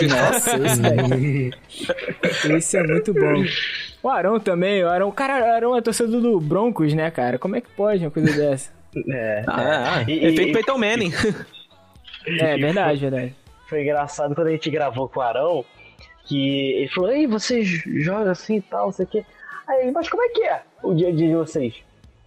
[0.09, 1.51] Nossa, esse, daí.
[2.57, 3.43] esse é muito bom.
[4.01, 7.37] O Arão também, o Arão, cara, o Arão é torcedor do Broncos, né, cara?
[7.37, 8.71] Como é que pode uma coisa dessa?
[9.09, 10.11] É, Ah, é.
[10.11, 11.11] Efeito Peyton Manning.
[12.39, 13.35] É, verdade, verdade.
[13.67, 15.65] Foi engraçado quando a gente gravou com o Arão,
[16.25, 19.25] que ele falou, ei, vocês jogam assim e tal, não sei o quê.
[19.67, 21.73] Aí, mas como é que é o dia a dia de vocês?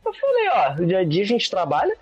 [0.05, 1.95] Eu falei, ó, no dia a dia a gente trabalha,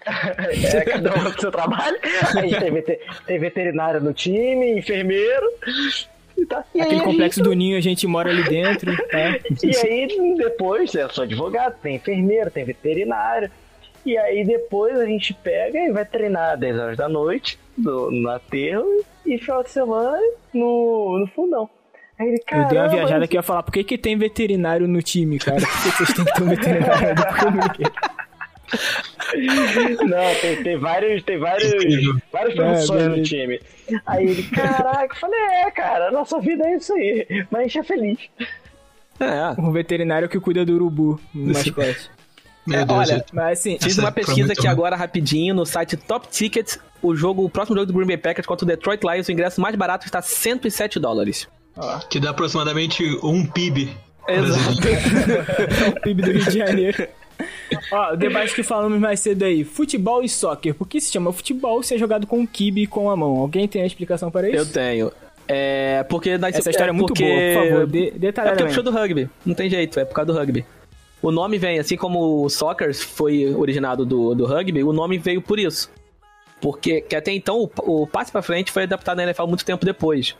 [0.06, 1.98] é, cada um com seu trabalho,
[2.36, 5.46] a gente tem, veter- tem veterinário no time, enfermeiro,
[6.38, 6.64] e tá.
[6.74, 9.38] E aí Aquele a complexo gente- do ninho, a gente mora ali dentro, tá?
[9.62, 13.50] E aí depois, eu sou advogado, tem enfermeiro, tem veterinário.
[14.04, 18.30] E aí depois a gente pega e vai treinar 10 horas da noite no, no
[18.30, 18.86] aterro
[19.26, 20.18] e final de semana
[20.54, 21.68] no, no fundão.
[22.18, 24.16] Aí ele, Eu dei uma "Caramba, viajada que eu ia falar, por que, que tem
[24.16, 25.60] veterinário no time, cara?
[25.60, 27.14] Por que, vocês têm que ter um veterinário
[30.08, 32.16] não tem, tem vários, tem vários, Incrível.
[32.32, 33.60] várias É, profissões no time.
[34.06, 37.62] Aí ele, caraca, eu falei, é, cara, a nossa vida é isso aí, mas a
[37.64, 38.18] gente é feliz.
[39.18, 39.60] É.
[39.60, 42.10] Um veterinário que cuida do urubu, no mascote.
[42.70, 42.98] Meu Deus.
[43.10, 46.78] olha, Mas assim, Fiz uma pesquisa aqui agora rapidinho no site Top Tickets.
[47.02, 49.60] O jogo, o próximo jogo do Green Bay Packers contra o Detroit Lions, o ingresso
[49.60, 51.48] mais barato está 107 dólares.
[52.10, 53.90] que dá aproximadamente um PIB.
[54.28, 54.80] Exato.
[55.86, 57.08] é o PIB do Rio de Janeiro.
[57.90, 60.74] Ó, o debate que falamos mais cedo aí, futebol e soccer.
[60.74, 63.36] Por que se chama futebol se é jogado com o kibe e com a mão?
[63.38, 64.58] Alguém tem a explicação para isso?
[64.58, 65.12] Eu tenho.
[65.48, 68.66] É, porque Essa história é muito porque- boa, por favor, de, É porque detalhadamente.
[68.68, 69.28] puxou do rugby.
[69.44, 70.64] Não tem jeito, é por causa do rugby.
[71.22, 75.42] O nome vem, assim como o soccer foi originado do, do rugby, o nome veio
[75.42, 75.90] por isso.
[76.60, 79.84] Porque que até então o, o passe pra frente foi adaptado na NFL muito tempo
[79.84, 80.36] depois.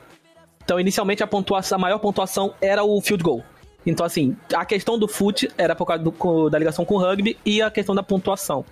[0.64, 3.42] Então, inicialmente, a, pontuação, a maior pontuação era o field goal.
[3.84, 7.36] Então, assim, a questão do foot era por causa do- da ligação com o rugby
[7.44, 8.64] e a questão da pontuação.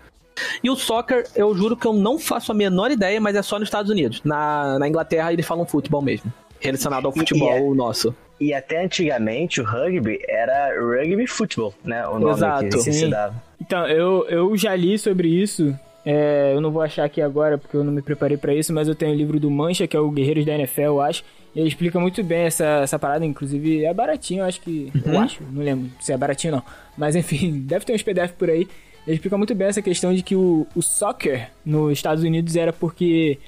[0.62, 3.58] E o soccer, eu juro que eu não faço a menor ideia, mas é só
[3.58, 4.20] nos Estados Unidos.
[4.22, 6.32] Na, na Inglaterra, eles falam futebol mesmo.
[6.60, 8.14] Relacionado ao E- futebol e é- nosso.
[8.40, 12.06] E até antigamente o rugby era rugby football, né?
[12.06, 12.68] O nome Exato.
[12.68, 13.34] que, se dava.
[13.60, 15.76] Então, eu, eu já li sobre isso.
[16.04, 18.88] É, eu não vou achar aqui agora porque eu não me preparei pra isso, mas
[18.88, 21.24] eu tenho o livro do Mancha, que é o Guerreiros da NFL, eu acho.
[21.54, 24.92] E ele explica muito bem essa, essa parada, inclusive é baratinho, eu acho que.
[25.04, 26.66] Eu acho, não lembro se é baratinho ou não.
[26.96, 28.68] Mas enfim, deve ter uns PDF por aí.
[29.06, 32.72] Ele explica muito bem essa questão de que o, o soccer nos Estados Unidos era
[32.72, 33.38] porque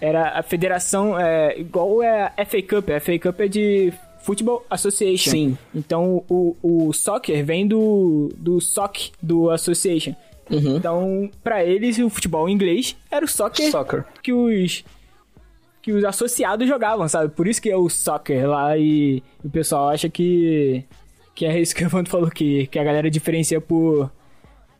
[0.00, 2.90] era a federação, é, igual é a FA Cup.
[2.90, 5.30] A FA Cup é de Football Association.
[5.30, 5.58] Sim.
[5.74, 10.14] Então o, o soccer vem do, do SOC, do Association.
[10.50, 10.76] Uhum.
[10.76, 14.04] Então, pra eles, o futebol inglês era o soccer, Soccer.
[14.22, 14.84] que os
[15.82, 17.30] que os associados jogavam, sabe?
[17.30, 20.84] Por isso que é o soccer lá e o pessoal acha que
[21.34, 24.10] que é isso que o Evandro falou que que a galera diferencia por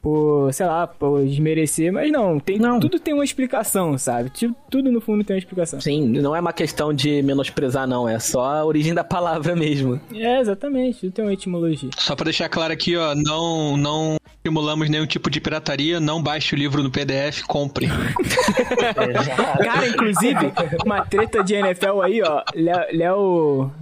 [0.00, 2.78] por, sei lá, por desmerecer, mas não, tem Não.
[2.80, 4.30] tudo tem uma explicação, sabe?
[4.30, 5.80] Tipo, tudo no fundo tem uma explicação.
[5.80, 8.08] Sim, não é uma questão de menosprezar, não.
[8.08, 10.00] É só a origem da palavra mesmo.
[10.14, 11.90] É, exatamente, tudo tem uma etimologia.
[11.98, 16.54] Só pra deixar claro aqui, ó, não, não estimulamos nenhum tipo de pirataria, não baixe
[16.54, 17.86] o livro no PDF, compre.
[19.08, 19.58] Exato.
[19.64, 20.52] Cara, inclusive,
[20.84, 22.42] uma treta de NFL aí, ó.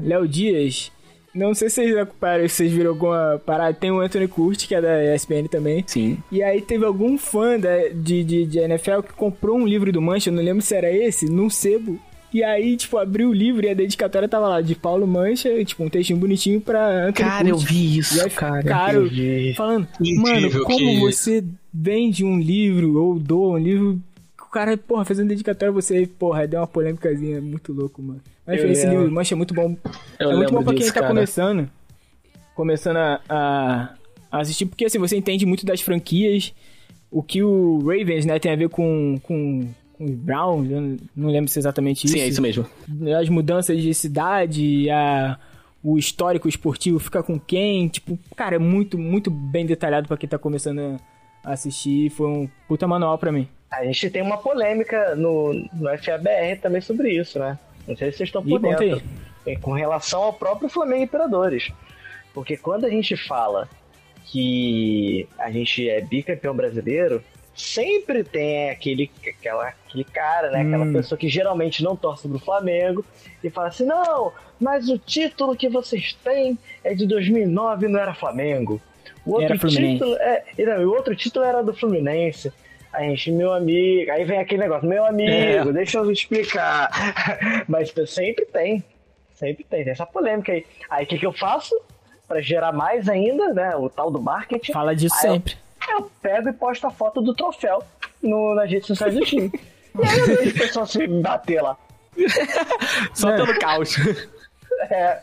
[0.00, 0.90] Léo Dias.
[1.36, 3.74] Não sei se vocês acompanharam, se vocês viram alguma parada.
[3.74, 5.84] Tem o Anthony Curti, que é da ESPN também.
[5.86, 6.18] Sim.
[6.32, 10.00] E aí teve algum fã da, de, de, de NFL que comprou um livro do
[10.00, 12.00] Mancha, não lembro se era esse, num sebo.
[12.32, 15.64] E aí, tipo, abriu o livro e a dedicatória tava lá, de Paulo Mancha, e,
[15.64, 18.62] tipo, um textinho bonitinho pra Anthony Cara, eu vi E isso, aí, cara.
[18.62, 18.98] cara,
[19.54, 19.88] falando,
[20.18, 24.00] mano, como você vende um livro ou doa um livro,
[24.40, 28.20] o cara, porra, fazendo dedicatória, você, porra, deu uma polêmicazinha muito louco, mano.
[28.46, 29.00] Mas Eu esse lembro.
[29.00, 29.76] livro, Mancha, é muito bom.
[30.18, 31.12] Eu é muito bom pra quem disso, tá cara.
[31.12, 31.68] começando.
[32.54, 36.54] Começando a, a assistir, porque assim, você entende muito das franquias,
[37.10, 40.96] o que o Ravens, né, tem a ver com, com, com os Browns, eu não-
[41.14, 42.64] não lembro se é exatamente isso Sim, é isso mesmo.
[43.20, 45.38] as mudanças de cidade, a,
[45.84, 50.28] o histórico esportivo fica com quem, tipo, cara, é muito, muito bem detalhado pra quem
[50.28, 50.96] tá começando
[51.44, 53.46] a assistir, foi um puta manual pra mim.
[53.70, 57.58] A gente tem uma polêmica no, no FABR também sobre isso, né?
[57.86, 59.02] Não sei se vocês estão por dentro.
[59.46, 61.70] É, Com relação ao próprio Flamengo Imperadores.
[62.34, 63.68] Porque quando a gente fala
[64.24, 67.22] que a gente é bicampeão brasileiro,
[67.54, 70.62] sempre tem aquele, aquela, aquele cara, né?
[70.62, 70.92] Aquela Hum.
[70.92, 73.04] pessoa que geralmente não torce pro Flamengo
[73.42, 78.14] e fala assim: não, mas o título que vocês têm é de 2009 não era
[78.14, 78.80] Flamengo.
[79.24, 82.52] O outro título é, não, o outro título era do Fluminense.
[82.96, 85.72] Aí, gente, meu amigo, aí vem aquele negócio, meu amigo, É.
[85.72, 86.88] deixa eu explicar.
[87.68, 88.82] Mas sempre tem,
[89.34, 90.64] sempre tem, tem essa polêmica aí.
[90.88, 91.74] Aí o que, que eu faço?
[92.26, 93.76] Pra gerar mais ainda, né?
[93.76, 94.72] O tal do marketing.
[94.72, 95.54] Fala disso Aí eu- sempre.
[95.88, 97.82] Eu pego e posto a foto do troféu
[98.22, 99.52] no, nas redes sociais do time.
[99.98, 101.74] E aí eu vejo o pessoal se bater lá.
[103.14, 103.36] Só É.
[103.36, 103.96] pelo caos.
[104.90, 105.20] É,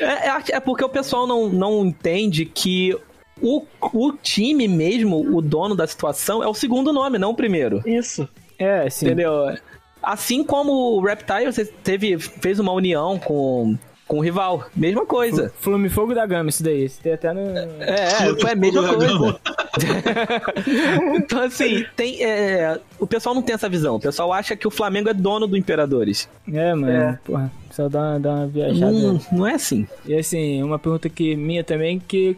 [0.00, 2.96] É, é- é porque o pessoal não, não entende que
[3.40, 7.82] o, o time mesmo, o dono da situação, é o segundo nome, não o primeiro.
[7.86, 8.28] isso.
[8.58, 9.06] É, sim.
[9.06, 9.54] Entendeu?
[10.02, 13.76] Assim como o Reptiles teve, fez uma união com,
[14.08, 14.64] com o rival.
[14.74, 15.52] Mesma coisa.
[15.60, 16.84] Flume Fogo da Gama, isso daí.
[16.84, 17.40] Isso tem até no.
[17.40, 19.40] É, foi a mesma coisa.
[21.16, 23.96] Então, assim, tem, é, o pessoal não tem essa visão.
[23.96, 26.28] O pessoal acha que o Flamengo é dono do Imperadores.
[26.50, 26.90] É, mano.
[26.90, 27.18] É.
[27.24, 28.92] Porra, só dá, uma- dá uma viajada.
[28.92, 29.86] Não, não é assim.
[30.06, 32.36] E assim, uma pergunta que minha também, que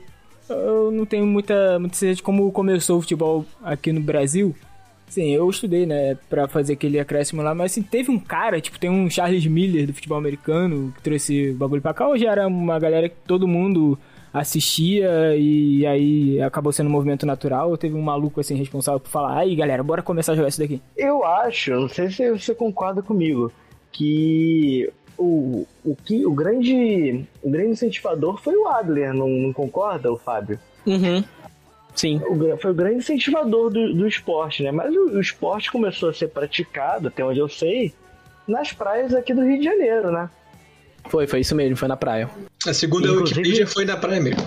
[0.48, 4.54] eu não tenho muita, muita certeza de como começou o futebol aqui no Brasil.
[5.08, 8.78] Sim, eu estudei, né, pra fazer aquele acréscimo lá, mas assim, teve um cara, tipo,
[8.78, 12.30] tem um Charles Miller do futebol americano que trouxe o bagulho pra cá, ou já
[12.30, 13.98] era uma galera que todo mundo
[14.34, 19.08] assistia e aí acabou sendo um movimento natural, ou teve um maluco assim responsável por
[19.08, 20.82] falar, aí galera, bora começar a jogar isso daqui.
[20.94, 23.50] Eu acho, não sei se você concorda comigo,
[23.90, 30.12] que o, o, que, o, grande, o grande incentivador foi o Adler, não, não concorda,
[30.12, 30.58] o Fábio?
[30.86, 31.22] Uhum.
[31.94, 32.22] Sim.
[32.28, 34.70] O foi o grande incentivador do, do esporte, né?
[34.70, 37.92] Mas o, o esporte começou a ser praticado, até onde eu sei,
[38.46, 40.30] nas praias aqui do Rio de Janeiro, né?
[41.08, 42.30] Foi, foi isso mesmo, foi na praia.
[42.66, 44.40] A segunda Inclusive- Wikipedia foi na praia mesmo.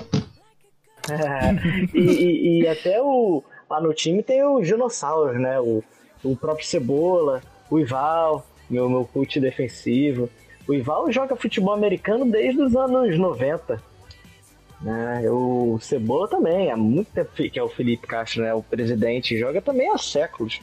[1.10, 1.54] É,
[1.98, 5.60] e, e- e até o, lá no time tem os dinossauros, né?
[5.60, 5.84] O,
[6.24, 10.30] o próprio Cebola, o Ival, meu, meu coach defensivo.
[10.72, 13.84] O Ival joga futebol americano desde os anos 90.
[14.80, 15.30] Né?
[15.30, 18.54] O Cebola também, há muito tempo que é o Felipe Castro, né?
[18.54, 20.62] O presidente, joga também há séculos.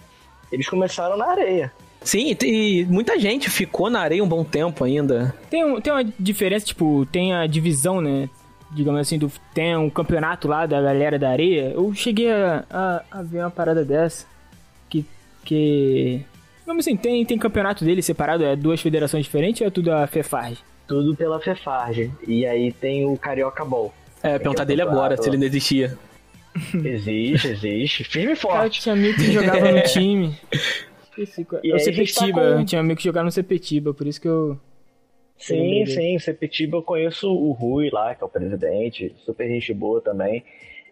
[0.51, 1.71] Eles começaram na areia.
[2.01, 5.35] Sim, e muita gente ficou na areia um bom tempo ainda.
[5.51, 8.31] Tem, um, tem uma diferença, tipo, tem a divisão, né?
[8.71, 11.73] Digamos assim, do, tem um campeonato lá da galera da areia.
[11.75, 14.27] Eu cheguei a, a, a ver uma parada dessa.
[14.89, 15.05] Que.
[15.45, 16.25] que
[16.69, 20.07] Digamos assim, tem, tem campeonato dele separado, é duas federações diferentes ou é tudo a
[20.07, 20.59] FEFARG?
[20.87, 22.11] Tudo pela Fefarge.
[22.27, 23.91] E aí tem o Carioca Ball.
[24.23, 25.97] É, perguntar dele agora, se ele não existia.
[26.85, 28.05] Existe, existe.
[28.05, 28.83] Firme e Cara, forte.
[28.83, 30.37] tinha amigo que jogava no time.
[31.05, 33.25] Esqueci E É o aí a gente tá Sepetiba, com- eu tinha amigo que jogava
[33.25, 34.61] no Sepetiba, por isso que eu.
[35.39, 40.03] Sim, sim, Sepetiba eu conheço o Rui lá, que é o presidente, super gente boa
[40.03, 40.45] também.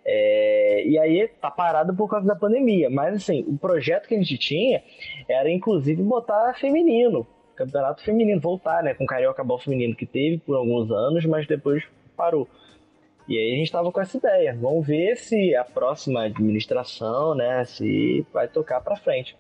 [0.08, 2.88] É, e aí tá parado por causa da pandemia.
[2.88, 4.82] Mas assim, o projeto que a gente tinha
[5.28, 7.26] era inclusive botar feminino,
[7.56, 8.94] campeonato feminino, voltar, né?
[8.94, 11.82] Com o Carioca Ball feminino que teve por alguns anos, mas depois
[12.16, 12.48] parou.
[13.28, 14.56] E aí a gente tava com essa ideia.
[14.60, 19.36] Vamos ver se a próxima administração, né, se vai tocar pra frente.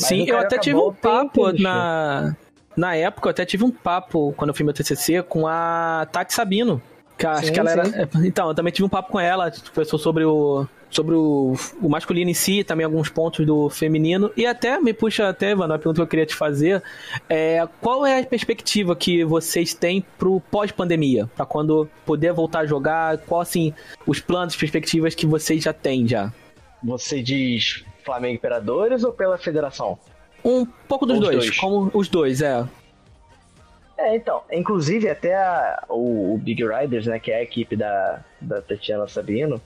[0.00, 2.36] Mas Sim, eu até tive um papo na.
[2.76, 6.34] Na época, eu até tive um papo, quando eu fiz meu TCC, com a Tati
[6.34, 6.82] Sabino.
[7.16, 7.84] Que acho Sim, que ela era.
[7.84, 7.92] sim.
[8.26, 10.66] Então, eu também tive um papo com ela, conversou sobre o.
[10.90, 14.30] Sobre o, o masculino em si, também alguns pontos do feminino.
[14.36, 16.80] E até me puxa, até, Evandro, uma pergunta que eu queria te fazer.
[17.28, 21.28] É, qual é a perspectiva que vocês têm pro pós-pandemia?
[21.34, 23.18] Pra quando poder voltar a jogar?
[23.18, 23.74] Qual, assim,
[24.06, 26.32] os planos, perspectivas que vocês já têm já?
[26.84, 29.98] Você diz Flamengo Imperadores ou pela federação?
[30.44, 31.56] Um pouco dos Os dois, dois.
[31.58, 32.64] como os dois, é.
[33.96, 38.24] É, então, inclusive até a- o, o Big Riders, né, que é a equipe da,
[38.40, 39.60] da Tatiana Sabino,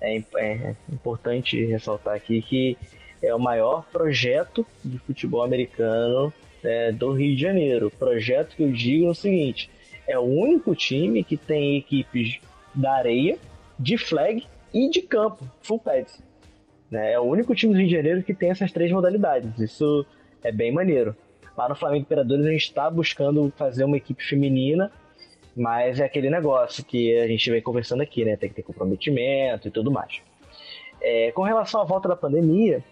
[0.00, 2.76] é, é importante ressaltar aqui que
[3.22, 6.32] é o maior projeto de futebol americano
[6.62, 7.90] né, do Rio de Janeiro.
[7.98, 9.70] Projeto que eu digo é o seguinte,
[10.06, 12.38] é o único time que tem equipes
[12.74, 13.38] da areia,
[13.78, 16.20] de flag e de campo, full pads.
[16.90, 17.12] Né?
[17.12, 19.58] É o único time do Rio de Janeiro que tem essas três modalidades.
[19.58, 20.04] Isso
[20.42, 21.14] é bem maneiro.
[21.60, 24.90] Lá no Flamengo Imperadores a gente está buscando fazer uma equipe feminina,
[25.54, 28.34] mas é aquele negócio que a gente vem conversando aqui, né?
[28.34, 30.22] Tem que ter comprometimento e tudo mais.
[31.02, 32.82] É, com relação à volta da pandemia,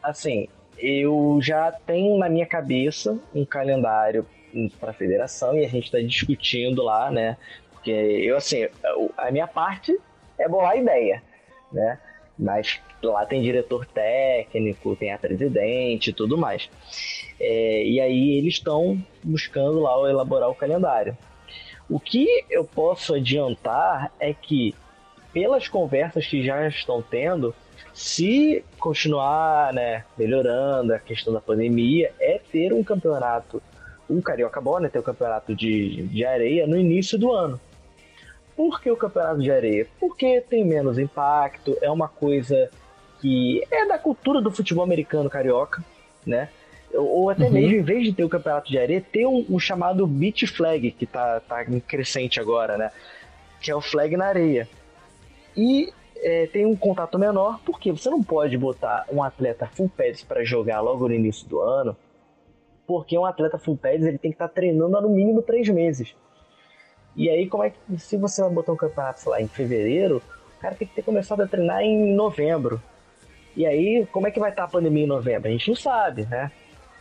[0.00, 0.46] assim,
[0.78, 4.24] eu já tenho na minha cabeça um calendário
[4.78, 7.36] para a federação e a gente está discutindo lá, né?
[7.72, 8.68] Porque eu, assim,
[9.16, 9.98] a minha parte
[10.38, 11.24] é bolar a ideia,
[11.72, 11.98] né?
[12.38, 16.70] Mas lá tem diretor técnico, tem a presidente e tudo mais.
[17.40, 21.16] É, e aí eles estão buscando lá elaborar o calendário.
[21.88, 24.74] O que eu posso adiantar é que,
[25.32, 27.54] pelas conversas que já estão tendo,
[27.92, 33.62] se continuar, né, melhorando a questão da pandemia, é ter um campeonato,
[34.08, 37.58] o Carioca Bola, né, ter o um campeonato de, de areia no início do ano.
[38.54, 39.86] Por que o campeonato de areia?
[39.98, 42.70] Porque tem menos impacto, é uma coisa
[43.20, 45.82] que é da cultura do futebol americano carioca,
[46.26, 46.50] né?
[46.94, 47.52] Ou até uhum.
[47.52, 50.90] mesmo, em vez de ter o campeonato de areia, ter um, um, chamado beach flag,
[50.90, 52.90] que tá, tá crescente agora, né?
[53.60, 54.68] Que é o flag na areia.
[55.56, 60.22] E é, tem um contato menor, porque você não pode botar um atleta full pads
[60.24, 61.96] para jogar logo no início do ano,
[62.86, 65.68] porque um atleta full pads ele tem que estar tá treinando há no mínimo três
[65.68, 66.14] meses.
[67.16, 70.22] E aí, como é que se você vai botar um campeonato lá em fevereiro,
[70.56, 72.80] o cara tem que ter começado a treinar em novembro.
[73.56, 75.48] E aí, como é que vai estar tá a pandemia em novembro?
[75.48, 76.52] A gente não sabe, né?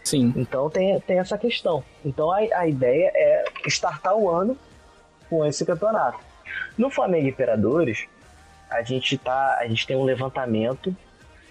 [0.04, 0.34] Sim.
[0.36, 1.84] Então tem, tem essa questão.
[2.04, 4.58] Então a, a ideia é startar o ano
[5.30, 6.20] com esse campeonato.
[6.78, 8.08] No Flamengo Imperadores,
[8.70, 10.96] a gente tá, a gente tem um levantamento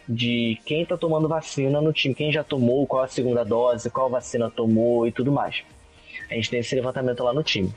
[0.08, 4.08] de quem está tomando vacina no time, quem já tomou, qual a segunda dose, qual
[4.08, 5.62] vacina tomou e tudo mais.
[6.30, 7.72] A gente tem esse levantamento lá no time.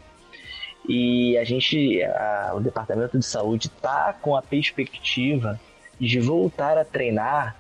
[0.88, 5.60] E a gente, a, o departamento de saúde está com a perspectiva
[6.00, 7.56] de voltar a treinar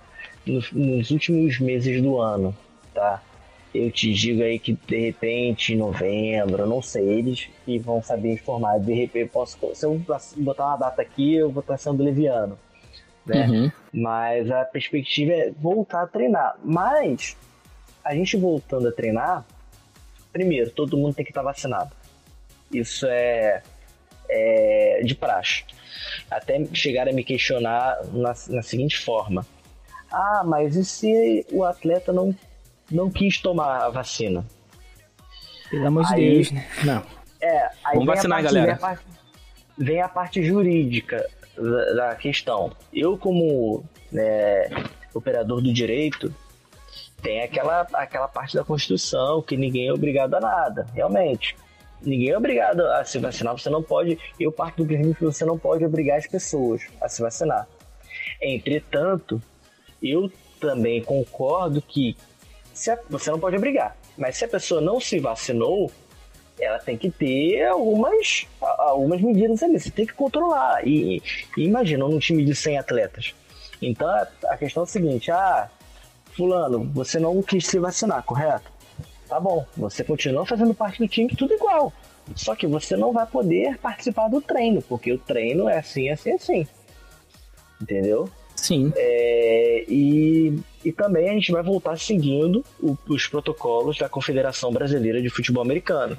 [0.45, 2.55] nos, nos últimos meses do ano,
[3.02, 3.22] tá?
[3.73, 8.34] eu te digo aí que de repente em novembro, não sei, eles que vão saber
[8.34, 8.80] informar.
[8.80, 9.98] De repente, posso, se eu
[10.38, 12.60] botar uma data aqui, eu vou estar sendo leviano.
[13.26, 13.48] Né?
[13.48, 13.72] Uhum.
[13.94, 16.57] Mas a perspectiva é voltar a treinar.
[16.64, 17.38] Mas
[18.03, 19.45] a gente voltando a treinar,
[20.34, 21.95] primeiro, todo mundo tem que estar vacinado.
[22.73, 23.61] Isso é,
[24.30, 25.64] é de praxe.
[26.30, 29.45] Até chegar a me questionar na, na seguinte forma:
[30.11, 32.36] Ah, mas e se o atleta não
[32.91, 34.45] não quis tomar a vacina.
[35.69, 36.68] Pelo amor de Deus, né?
[36.84, 37.03] Não.
[37.41, 38.65] É, aí Vamos vacinar, parte, galera.
[38.65, 39.05] Vem a, parte,
[39.77, 41.26] vem a parte jurídica
[41.57, 42.72] da, da questão.
[42.93, 44.69] Eu, como né,
[45.13, 46.34] operador do direito,
[47.22, 51.55] tem aquela, aquela parte da Constituição que ninguém é obrigado a nada, realmente.
[52.01, 54.18] Ninguém é obrigado a se vacinar, você não pode.
[54.39, 57.68] Eu parto do princípio que você não pode obrigar as pessoas a se vacinar.
[58.41, 59.41] Entretanto,
[60.01, 62.18] eu também concordo que
[62.89, 63.95] a, você não pode obrigar.
[64.17, 65.91] Mas se a pessoa não se vacinou,
[66.59, 69.79] ela tem que ter algumas, algumas medidas ali.
[69.79, 70.87] Você tem que controlar.
[70.87, 71.21] E,
[71.57, 73.35] e imagina, num time de 100 atletas.
[73.81, 74.07] Então
[74.45, 75.69] a questão é a seguinte: ah,
[76.31, 78.71] Fulano, você não quis se vacinar, correto?
[79.27, 81.91] Tá bom, você continua fazendo parte do time, tudo igual.
[82.35, 86.31] Só que você não vai poder participar do treino, porque o treino é assim, assim,
[86.31, 86.67] assim.
[87.81, 88.29] Entendeu?
[88.56, 88.91] Sim.
[88.95, 95.22] É, e, e também a gente vai voltar seguindo o, os protocolos da Confederação Brasileira
[95.22, 96.18] de Futebol Americano.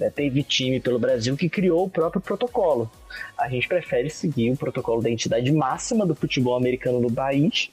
[0.00, 2.90] É, teve time pelo Brasil que criou o próprio protocolo.
[3.38, 7.70] A gente prefere seguir o protocolo da entidade máxima do futebol americano no país,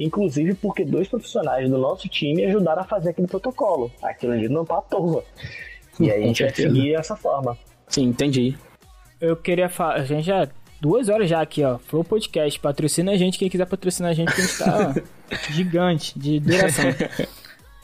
[0.00, 3.90] inclusive porque dois profissionais do nosso time ajudaram a fazer aquele protocolo.
[4.02, 5.24] Aquilo ali não tá à toa.
[6.00, 7.56] E aí a gente vai seguir essa forma.
[7.86, 8.56] Sim, entendi.
[9.20, 10.48] Eu queria falar, a gente já
[10.82, 11.78] duas horas já aqui, ó.
[11.78, 12.58] Flow Podcast.
[12.58, 16.40] Patrocina a gente, quem quiser patrocinar a gente, que a gente tá ó, gigante de
[16.40, 16.86] duração.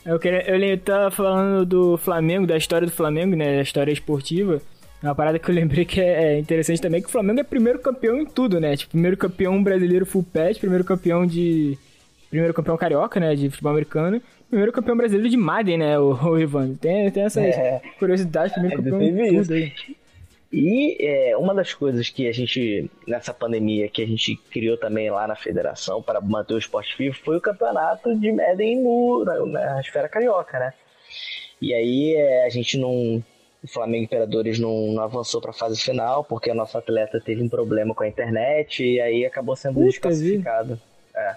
[0.05, 3.57] Eu, queria, eu tava falando do Flamengo, da história do Flamengo, né?
[3.57, 4.61] Da história esportiva.
[5.01, 7.79] Uma parada que eu lembrei que é, é interessante também, que o Flamengo é primeiro
[7.79, 8.77] campeão em tudo, né?
[8.77, 11.79] Tipo, primeiro campeão brasileiro full patch, primeiro campeão de...
[12.29, 13.35] Primeiro campeão carioca, né?
[13.37, 14.21] De futebol americano.
[14.49, 15.99] Primeiro campeão brasileiro de Madden, né?
[16.01, 16.75] O, o Ivan.
[16.75, 19.73] Tem, tem essa é, curiosidade, primeiro é, campeão em tudo aí.
[20.51, 25.11] E é, uma das coisas que a gente, nessa pandemia, que a gente criou também
[25.11, 29.45] lá na federação para manter o esporte vivo foi o campeonato de Madden no, na,
[29.75, 30.73] na esfera carioca, né?
[31.61, 33.23] E aí é, a gente não.
[33.63, 37.43] O Flamengo Imperadores não, não avançou para a fase final porque a nossa atleta teve
[37.43, 40.81] um problema com a internet e aí acabou sendo Puta desclassificado.
[41.15, 41.35] É.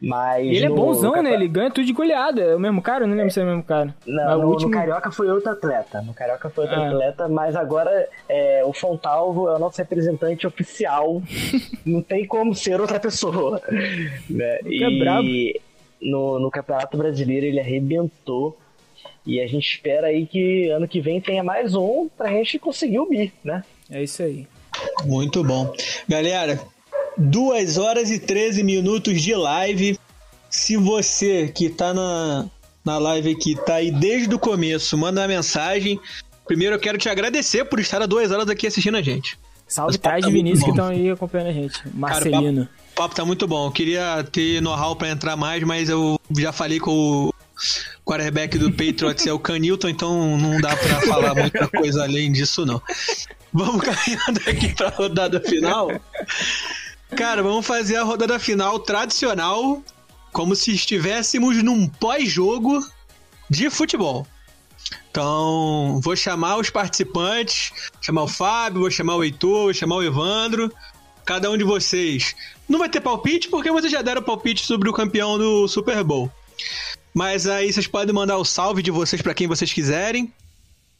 [0.00, 1.32] Mas ele é bonzão, né?
[1.32, 2.42] Ele ganha tudo de goleada.
[2.42, 3.04] É o mesmo cara?
[3.04, 3.94] Eu não lembro se é o mesmo cara.
[4.06, 4.70] Não, no, último...
[4.70, 6.02] no Carioca foi outro atleta.
[6.02, 6.88] No Carioca foi outro ah.
[6.88, 11.22] atleta, mas agora é, o Fontalvo é o nosso representante oficial.
[11.84, 13.60] não tem como ser outra pessoa.
[14.28, 14.58] Né?
[14.66, 15.28] E é brabo.
[16.00, 18.58] No, no Campeonato Brasileiro ele arrebentou.
[19.24, 23.00] E a gente espera aí que ano que vem tenha mais um pra gente conseguir
[23.00, 23.64] o BI, né?
[23.90, 24.46] É isso aí.
[25.04, 25.72] Muito bom.
[26.08, 26.60] Galera,
[27.16, 29.98] 2 horas e 13 minutos de live.
[30.50, 32.46] Se você que tá na,
[32.84, 35.98] na live aqui, tá aí desde o começo, manda uma mensagem.
[36.46, 39.38] Primeiro eu quero te agradecer por estar há duas horas aqui assistindo a gente.
[39.66, 41.80] Salve Traz tá Vinícius que estão aí acompanhando a gente.
[41.92, 42.40] Marcelino.
[42.40, 43.66] Cara, o papo, papo tá muito bom.
[43.66, 47.34] Eu queria ter know-how pra entrar mais, mas eu já falei com o
[48.04, 52.64] quarterback do Patriots é o Canilton, então não dá pra falar muita coisa além disso,
[52.64, 52.80] não.
[53.52, 55.90] Vamos caminhando aqui pra rodada final.
[57.14, 59.82] Cara, vamos fazer a rodada final tradicional,
[60.32, 62.84] como se estivéssemos num pós-jogo
[63.48, 64.26] de futebol.
[65.10, 70.02] Então, vou chamar os participantes, chamar o Fábio, vou chamar o Heitor, vou chamar o
[70.02, 70.70] Evandro,
[71.24, 72.34] cada um de vocês.
[72.68, 76.30] Não vai ter palpite porque vocês já deram palpite sobre o campeão do Super Bowl.
[77.14, 80.32] Mas aí vocês podem mandar o salve de vocês para quem vocês quiserem.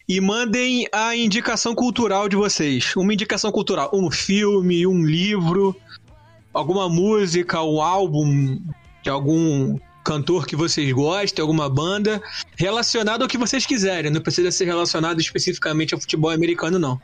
[0.08, 2.94] E mandem a indicação cultural de vocês.
[2.96, 5.74] Uma indicação cultural, um filme, um livro,
[6.54, 8.60] alguma música, um álbum
[9.02, 12.22] de algum cantor que vocês gostem, alguma banda,
[12.56, 14.10] relacionado ao que vocês quiserem.
[14.10, 17.00] Não precisa ser relacionado especificamente ao futebol americano, não.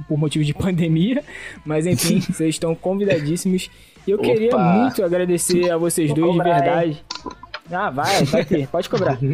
[0.07, 1.23] por motivo de pandemia,
[1.65, 3.69] mas enfim, vocês estão convidadíssimos.
[4.07, 4.27] E eu Opa.
[4.27, 7.03] queria muito agradecer a vocês dois de verdade.
[7.71, 9.17] Ah, vai, vai ter, pode cobrar.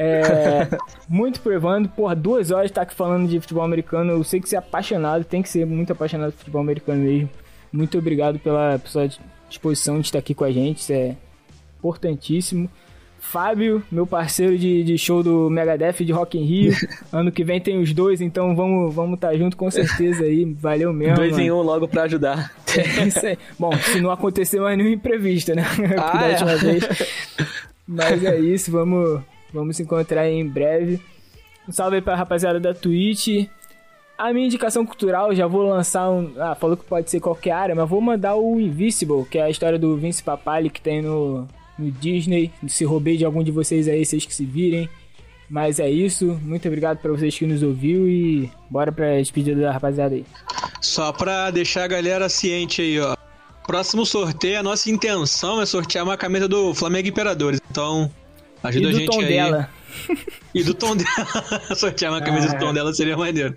[0.00, 0.68] É,
[1.08, 4.12] muito pro Evandro, porra, duas horas tá aqui falando de futebol americano.
[4.12, 7.28] Eu sei que você é apaixonado, tem que ser muito apaixonado por futebol americano mesmo.
[7.72, 9.08] Muito obrigado pela sua
[9.48, 11.16] disposição de estar aqui com a gente, isso é
[11.78, 12.70] importantíssimo.
[13.18, 16.72] Fábio, meu parceiro de, de show do Megadeth de Rock in Rio.
[17.12, 20.44] ano que vem tem os dois, então vamos vamos estar tá junto com certeza aí.
[20.44, 21.16] Valeu mesmo.
[21.16, 21.42] Dois mano.
[21.42, 22.52] em um logo para ajudar.
[22.78, 23.38] É isso aí.
[23.58, 25.64] Bom, se não acontecer mais nenhum imprevisto, né?
[25.98, 26.56] Ah, da última é.
[26.56, 26.88] vez.
[27.86, 29.20] Mas é isso, vamos
[29.52, 31.00] Vamos se encontrar em breve.
[31.66, 33.48] Um salve aí pra rapaziada da Twitch.
[34.16, 36.32] A minha indicação cultural, já vou lançar um.
[36.38, 39.50] Ah, falou que pode ser qualquer área, mas vou mandar o Invisible, que é a
[39.50, 41.46] história do Vince Papali que tem no,
[41.78, 42.50] no Disney.
[42.66, 44.88] Se roubei de algum de vocês aí, vocês que se virem.
[45.48, 46.38] Mas é isso.
[46.42, 50.24] Muito obrigado para vocês que nos ouviu e bora pra despedida da rapaziada aí.
[50.80, 53.16] Só pra deixar a galera ciente aí, ó.
[53.66, 57.60] Próximo sorteio, a nossa intenção é sortear uma camisa do Flamengo Imperadores.
[57.70, 58.10] Então,
[58.62, 59.28] Ajuda a gente tom aí.
[59.28, 59.70] dela.
[60.54, 61.06] E do tom dela.
[61.76, 63.54] Sortear uma camisa ah, do tom dela seria maneiro.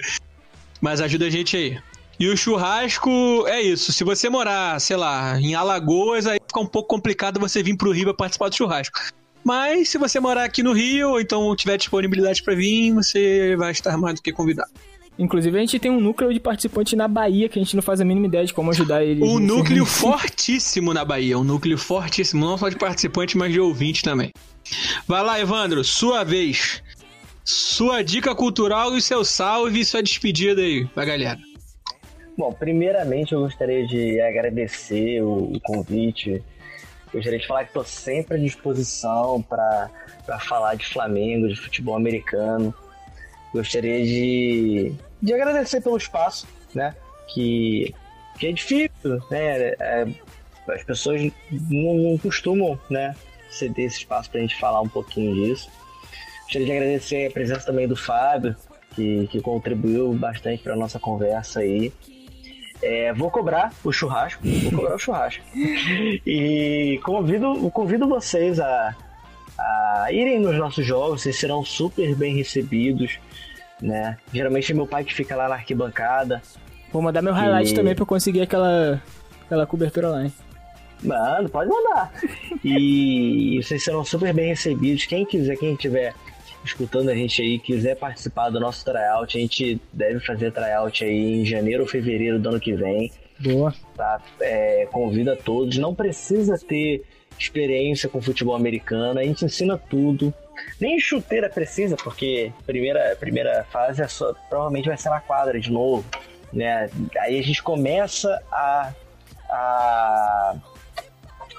[0.81, 1.79] Mas ajuda a gente aí.
[2.21, 3.91] E o churrasco é isso.
[3.91, 7.89] Se você morar, sei lá, em Alagoas, aí fica um pouco complicado você vir pro
[7.89, 8.99] Rio pra participar do churrasco.
[9.43, 13.71] Mas se você morar aqui no Rio, ou então tiver disponibilidade para vir, você vai
[13.71, 14.69] estar mais do que convidado.
[15.17, 17.99] Inclusive, a gente tem um núcleo de participantes na Bahia que a gente não faz
[17.99, 19.27] a mínima ideia de como ajudar eles.
[19.27, 24.03] Um núcleo fortíssimo na Bahia, um núcleo fortíssimo, não só de participantes, mas de ouvintes
[24.03, 24.31] também.
[25.07, 26.83] Vai lá, Evandro, sua vez.
[27.43, 31.39] Sua dica cultural e seu salve e sua despedida aí pra galera.
[32.41, 36.43] Bom, primeiramente eu gostaria de agradecer o, convite.
[37.13, 39.91] Gostaria de falar que estou sempre à disposição para
[40.39, 42.73] falar de Flamengo, de futebol americano.
[43.53, 44.91] Gostaria de,
[45.21, 46.95] de agradecer pelo espaço, né?
[47.31, 47.93] Que,
[48.39, 49.75] que é difícil, né?
[49.79, 50.07] É,
[50.67, 53.15] as pessoas não, não costumam, né?
[53.51, 55.69] ceder esse espaço para a gente falar um pouquinho disso.
[56.45, 58.55] Gostaria de agradecer a presença também do Fábio,
[58.95, 61.93] que, que contribuiu bastante para nossa conversa aí.
[62.81, 65.43] É, vou cobrar o churrasco, vou cobrar o churrasco.
[65.55, 68.95] E convido, convido vocês a,
[69.59, 73.19] a irem nos nossos jogos, vocês serão super bem recebidos,
[73.81, 74.17] né?
[74.33, 76.41] Geralmente é meu pai que fica lá na arquibancada.
[76.91, 77.75] Vou mandar meu highlight e...
[77.75, 79.01] também para conseguir aquela,
[79.45, 80.33] aquela cobertura lá, hein?
[81.03, 82.11] Mano, pode mandar.
[82.63, 85.05] E, vocês serão super bem recebidos.
[85.05, 86.13] Quem quiser, quem estiver
[86.63, 91.41] escutando a gente aí, quiser participar do nosso tryout, a gente deve fazer tryout aí
[91.41, 93.11] em janeiro ou fevereiro do ano que vem.
[93.39, 93.73] Boa.
[93.95, 94.21] Tá?
[94.39, 95.77] É, convida todos.
[95.77, 97.03] Não precisa ter
[97.39, 99.19] experiência com futebol americano.
[99.19, 100.33] A gente ensina tudo.
[100.79, 105.71] Nem chuteira precisa, porque primeira primeira fase é só, provavelmente vai ser na quadra de
[105.71, 106.05] novo,
[106.53, 106.87] né?
[107.17, 108.93] Aí a gente começa a,
[109.49, 110.55] a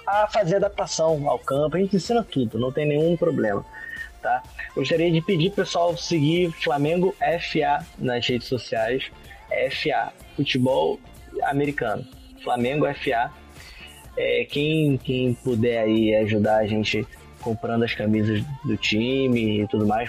[0.06, 1.76] a fazer adaptação ao campo.
[1.76, 3.64] A gente ensina tudo, não tem nenhum problema.
[4.22, 4.40] Tá?
[4.74, 9.10] Gostaria de pedir pessoal seguir Flamengo FA nas redes sociais.
[9.70, 11.00] FA, futebol
[11.42, 12.06] americano.
[12.42, 13.32] Flamengo FA.
[14.16, 17.04] É, quem, quem puder aí ajudar a gente
[17.40, 20.08] comprando as camisas do time e tudo mais,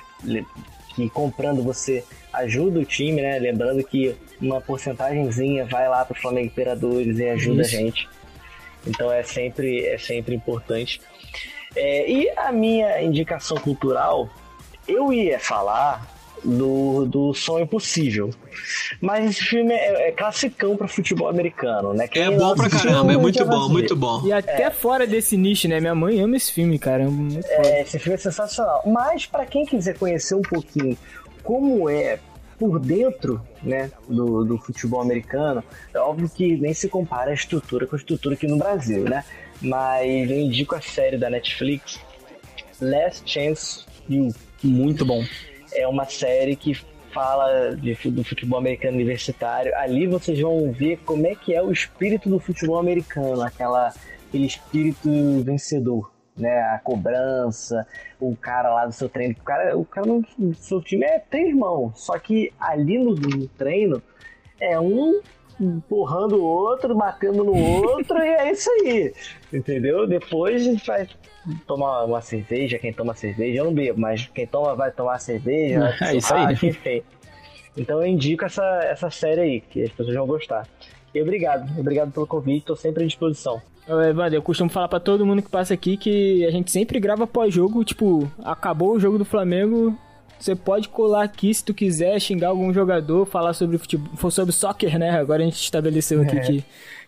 [0.95, 3.39] que comprando você ajuda o time, né?
[3.39, 7.75] Lembrando que uma porcentagemzinha vai lá para o Flamengo Imperadores e ajuda Isso.
[7.75, 8.09] a gente.
[8.85, 11.01] Então é sempre, é sempre importante.
[11.75, 14.29] É, e a minha indicação cultural,
[14.87, 16.13] eu ia falar
[16.43, 18.29] do, do Sonho Impossível.
[19.01, 22.07] Mas esse filme é, é classicão para futebol americano, né?
[22.07, 24.25] Quem é bom pra caramba, é muito bom, muito bom.
[24.25, 24.71] E até é.
[24.71, 25.79] fora desse nicho, né?
[25.79, 27.05] Minha mãe ama esse filme, cara.
[27.45, 28.81] É, é esse filme é sensacional.
[28.85, 30.97] Mas para quem quiser conhecer um pouquinho
[31.43, 32.19] como é
[32.57, 35.63] por dentro né, do, do futebol americano,
[35.93, 39.25] é óbvio que nem se compara a estrutura com a estrutura aqui no Brasil, né?
[39.63, 41.99] Mas eu indico a série da Netflix,
[42.81, 44.29] Last Chance You.
[44.63, 45.23] Muito bom.
[45.73, 46.73] É uma série que
[47.13, 49.75] fala de, do futebol americano universitário.
[49.77, 53.93] Ali vocês vão ver como é que é o espírito do futebol americano, aquela,
[54.27, 55.09] aquele espírito
[55.43, 56.61] vencedor né?
[56.61, 57.87] A cobrança,
[58.19, 59.35] o cara lá do seu treino.
[59.39, 62.03] O cara, o cara no seu time é três mãos.
[62.03, 64.01] Só que ali no, no treino
[64.59, 65.21] é um
[65.63, 69.13] empurrando o outro, batendo no outro, e é isso aí.
[69.51, 70.07] Entendeu?
[70.07, 71.07] Depois a gente vai
[71.67, 75.95] tomar uma cerveja, quem toma cerveja, eu não bebo, mas quem toma vai tomar cerveja.
[76.01, 76.53] É isso aí.
[76.53, 77.01] Enfim.
[77.77, 80.67] Então eu indico essa, essa série aí, que as pessoas vão gostar.
[81.13, 83.61] E obrigado, obrigado pelo convite, estou sempre à disposição.
[83.87, 87.27] Evandro, eu costumo falar para todo mundo que passa aqui que a gente sempre grava
[87.27, 89.97] pós-jogo, tipo, acabou o jogo do Flamengo,
[90.43, 94.99] você pode colar aqui se tu quiser, xingar algum jogador, falar sobre futebol, sobre soccer,
[94.99, 95.11] né?
[95.11, 96.41] Agora a gente estabeleceu aqui é.
[96.41, 96.63] Que,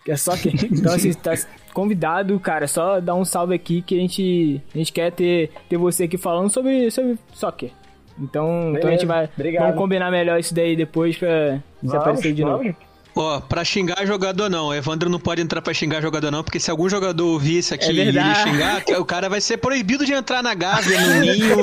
[0.06, 0.54] que é soccer.
[0.72, 1.34] Então, assim, tá
[1.74, 5.76] convidado, cara, só dar um salve aqui que a gente, a gente quer ter, ter
[5.76, 7.70] você aqui falando sobre, sobre soccer.
[8.18, 12.74] Então, então a gente vai vamos combinar melhor isso daí depois pra desaparecer de novo.
[13.16, 14.66] Ó, pra xingar jogador não.
[14.66, 17.72] O Evandro não pode entrar pra xingar jogador não, porque se algum jogador ouvir isso
[17.72, 21.56] aqui é e xingar, o cara vai ser proibido de entrar na Gávea, no Ninho,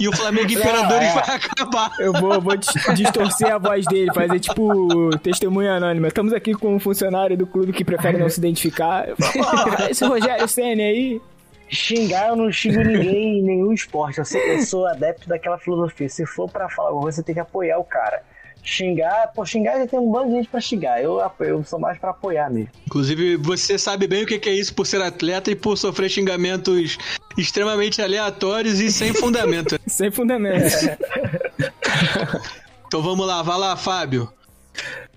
[0.00, 1.12] e o Flamengo Imperadores é.
[1.12, 1.92] vai acabar.
[1.98, 6.08] Eu vou, vou distorcer a voz dele, fazer tipo testemunha anônima.
[6.08, 9.06] Estamos aqui com um funcionário do clube que prefere não se identificar.
[9.10, 11.20] Oh, esse Rogério Senna aí...
[11.66, 14.18] Xingar, eu não xingo ninguém em nenhum esporte.
[14.18, 16.08] Eu sou, eu sou adepto daquela filosofia.
[16.08, 18.22] Se for para falar alguma coisa, você tem que apoiar o cara
[18.64, 21.02] xingar, por xingar já tem um bando de gente pra xingar.
[21.02, 22.70] Eu, eu sou mais pra apoiar mesmo.
[22.86, 26.98] Inclusive, você sabe bem o que é isso por ser atleta e por sofrer xingamentos
[27.36, 29.78] extremamente aleatórios e sem fundamento.
[29.86, 30.64] sem fundamento.
[32.88, 34.32] então vamos lá, vai lá, Fábio.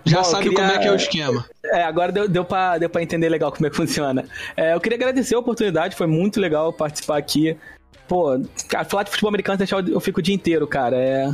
[0.05, 0.57] Já Bom, sabe queria...
[0.57, 1.45] como é que é o esquema.
[1.65, 4.25] É, agora deu, deu, pra, deu pra entender legal como é que funciona.
[4.55, 7.57] É, eu queria agradecer a oportunidade, foi muito legal participar aqui.
[8.07, 9.59] Pô, cara, falar de futebol americano
[9.89, 10.95] eu fico o dia inteiro, cara.
[10.95, 11.29] É,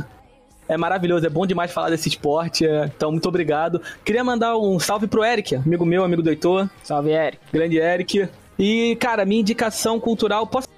[0.68, 2.66] é maravilhoso, é bom demais falar desse esporte.
[2.66, 3.80] É, então, muito obrigado.
[4.04, 6.68] Queria mandar um salve pro Eric, amigo meu, amigo do Heitor.
[6.82, 7.38] Salve, Eric.
[7.52, 8.28] Grande Eric.
[8.58, 10.46] E, cara, minha indicação cultural.
[10.46, 10.68] Posso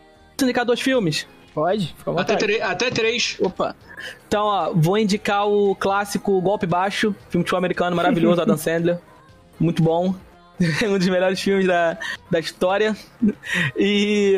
[0.43, 1.27] indicar dois filmes?
[1.55, 3.39] Pode, fica até, até três.
[3.41, 3.75] Opa.
[4.29, 8.99] Então, ó, vou indicar o clássico Golpe Baixo, filme de futebol americano maravilhoso, Adam Sandler.
[9.59, 10.15] Muito bom.
[10.87, 11.99] um dos melhores filmes da,
[12.31, 12.95] da história.
[13.77, 14.37] E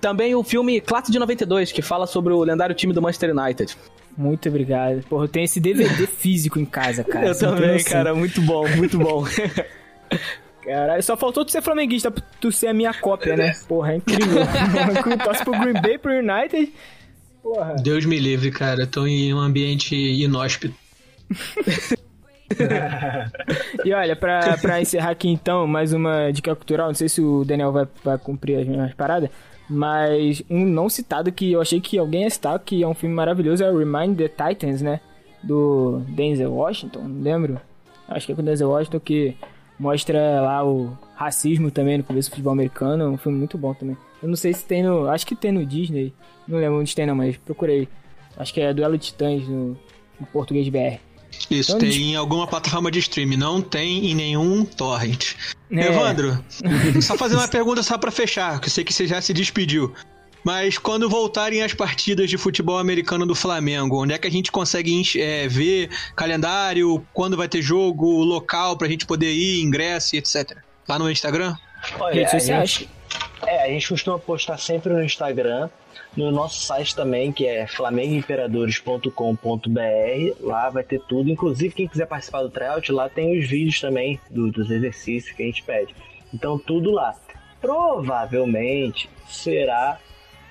[0.00, 3.76] também o filme Classe de 92, que fala sobre o lendário time do Manchester United.
[4.16, 5.02] Muito obrigado.
[5.08, 7.28] Porra, eu tenho esse DVD físico em casa, cara.
[7.28, 8.14] Eu também, cara.
[8.14, 9.24] Muito bom, muito bom.
[10.64, 13.52] Caralho, só faltou tu ser flamenguista pra tu ser a minha cópia, né?
[13.66, 14.42] Porra, é incrível.
[15.24, 16.72] Torce pro Green Bay, pro United.
[17.42, 17.74] Porra.
[17.82, 18.82] Deus me livre, cara.
[18.82, 20.74] Eu tô em um ambiente inóspito.
[23.84, 26.88] e olha, pra, pra encerrar aqui então, mais uma dica cultural.
[26.88, 29.30] Não sei se o Daniel vai, vai cumprir as minhas paradas.
[29.74, 33.14] Mas um não citado que eu achei que alguém ia citar, que é um filme
[33.14, 35.00] maravilhoso, é Remind the Titans, né?
[35.42, 37.58] Do Denzel Washington, não lembro.
[38.06, 39.34] Acho que é com o Denzel Washington que
[39.78, 43.04] mostra lá o racismo também no começo do futebol americano.
[43.04, 43.96] É um filme muito bom também.
[44.22, 45.08] Eu não sei se tem no.
[45.08, 46.12] Acho que tem no Disney.
[46.46, 47.88] Não lembro onde tem não, mas procurei.
[48.36, 49.68] Acho que é Duelo de Titãs no,
[50.20, 51.00] no português BR.
[51.50, 55.34] Isso, então, tem em alguma plataforma de streaming, não tem em nenhum torrent.
[55.70, 55.86] É.
[55.86, 56.42] Evandro,
[57.02, 59.92] só fazer uma pergunta só para fechar, que eu sei que você já se despediu.
[60.44, 64.50] Mas quando voltarem as partidas de futebol americano do Flamengo, onde é que a gente
[64.50, 70.18] consegue é, ver calendário, quando vai ter jogo, local pra gente poder ir, ingresso e
[70.18, 70.58] etc?
[70.88, 71.54] Lá no Instagram?
[71.98, 72.88] Olha, a gente,
[73.46, 75.68] é, a gente costuma postar sempre no Instagram,
[76.16, 80.36] no nosso site também, que é flamengoimperadores.com.br.
[80.40, 81.30] Lá vai ter tudo.
[81.30, 85.42] Inclusive, quem quiser participar do tryout, lá tem os vídeos também do- dos exercícios que
[85.42, 85.94] a gente pede.
[86.32, 87.14] Então, tudo lá.
[87.60, 89.98] Provavelmente será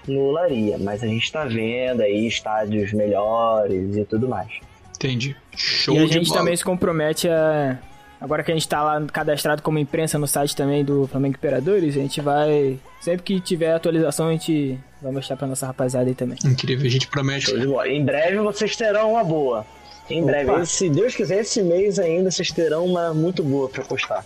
[0.07, 4.51] no Laria, mas a gente está vendo aí estádios melhores e tudo mais.
[4.95, 5.35] Entendi.
[5.55, 6.39] Show E a gente bola.
[6.39, 7.77] também se compromete a.
[8.19, 11.97] Agora que a gente tá lá cadastrado como imprensa no site também do Flamengo Imperadores,
[11.97, 12.77] a gente vai.
[12.99, 16.37] Sempre que tiver atualização, a gente vai mostrar pra nossa rapaziada aí também.
[16.45, 17.51] Incrível, a gente promete.
[17.53, 19.65] Em breve vocês terão uma boa.
[20.09, 20.65] Em breve, Opa.
[20.65, 24.25] se Deus quiser, esse mês ainda vocês terão uma muito boa para postar.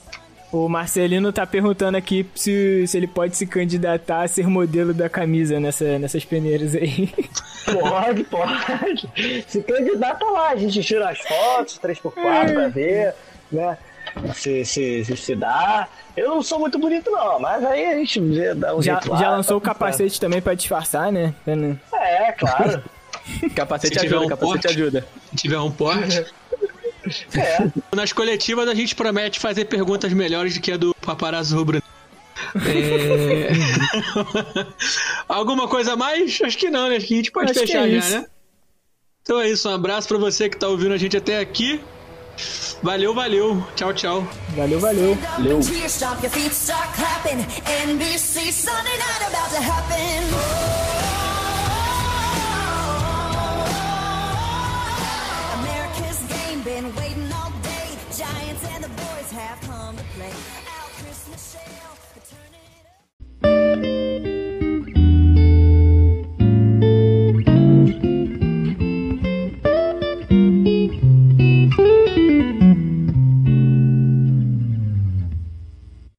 [0.52, 5.10] O Marcelino tá perguntando aqui se, se ele pode se candidatar a ser modelo da
[5.10, 7.10] camisa nessa, nessas peneiras aí.
[7.66, 9.10] Pode, pode.
[9.48, 12.14] Se candidata lá, a gente tira as fotos, 3x4
[12.54, 13.16] pra ver,
[13.52, 13.76] né?
[14.34, 15.88] Se, se, se, se dá.
[16.16, 19.12] Eu não sou muito bonito, não, mas aí a gente vê, dá um Já, jeito
[19.12, 21.34] lá, já lançou o tá tudo capacete também pra disfarçar, né?
[21.94, 22.84] É, claro.
[23.56, 24.68] Capacete Se tiver ajuda, um capacete porte.
[24.68, 25.08] ajuda.
[25.32, 26.26] Se tiver um porte.
[27.36, 27.72] É.
[27.96, 31.82] Nas coletivas a gente promete fazer perguntas melhores do que a do paparazzo rubro.
[32.56, 33.50] É...
[35.28, 36.40] Alguma coisa a mais?
[36.42, 36.98] Acho que não, né?
[36.98, 38.20] Acho que a gente pode Acho fechar é já, isso.
[38.20, 38.26] né?
[39.22, 41.82] Então é isso, um abraço pra você que tá ouvindo a gente até aqui.
[42.84, 43.64] Valeu, valeu.
[43.76, 44.28] Tchau, tchau.
[44.56, 45.18] Valeu, valeu.
[45.38, 45.62] Valeu.
[45.88, 46.22] Stop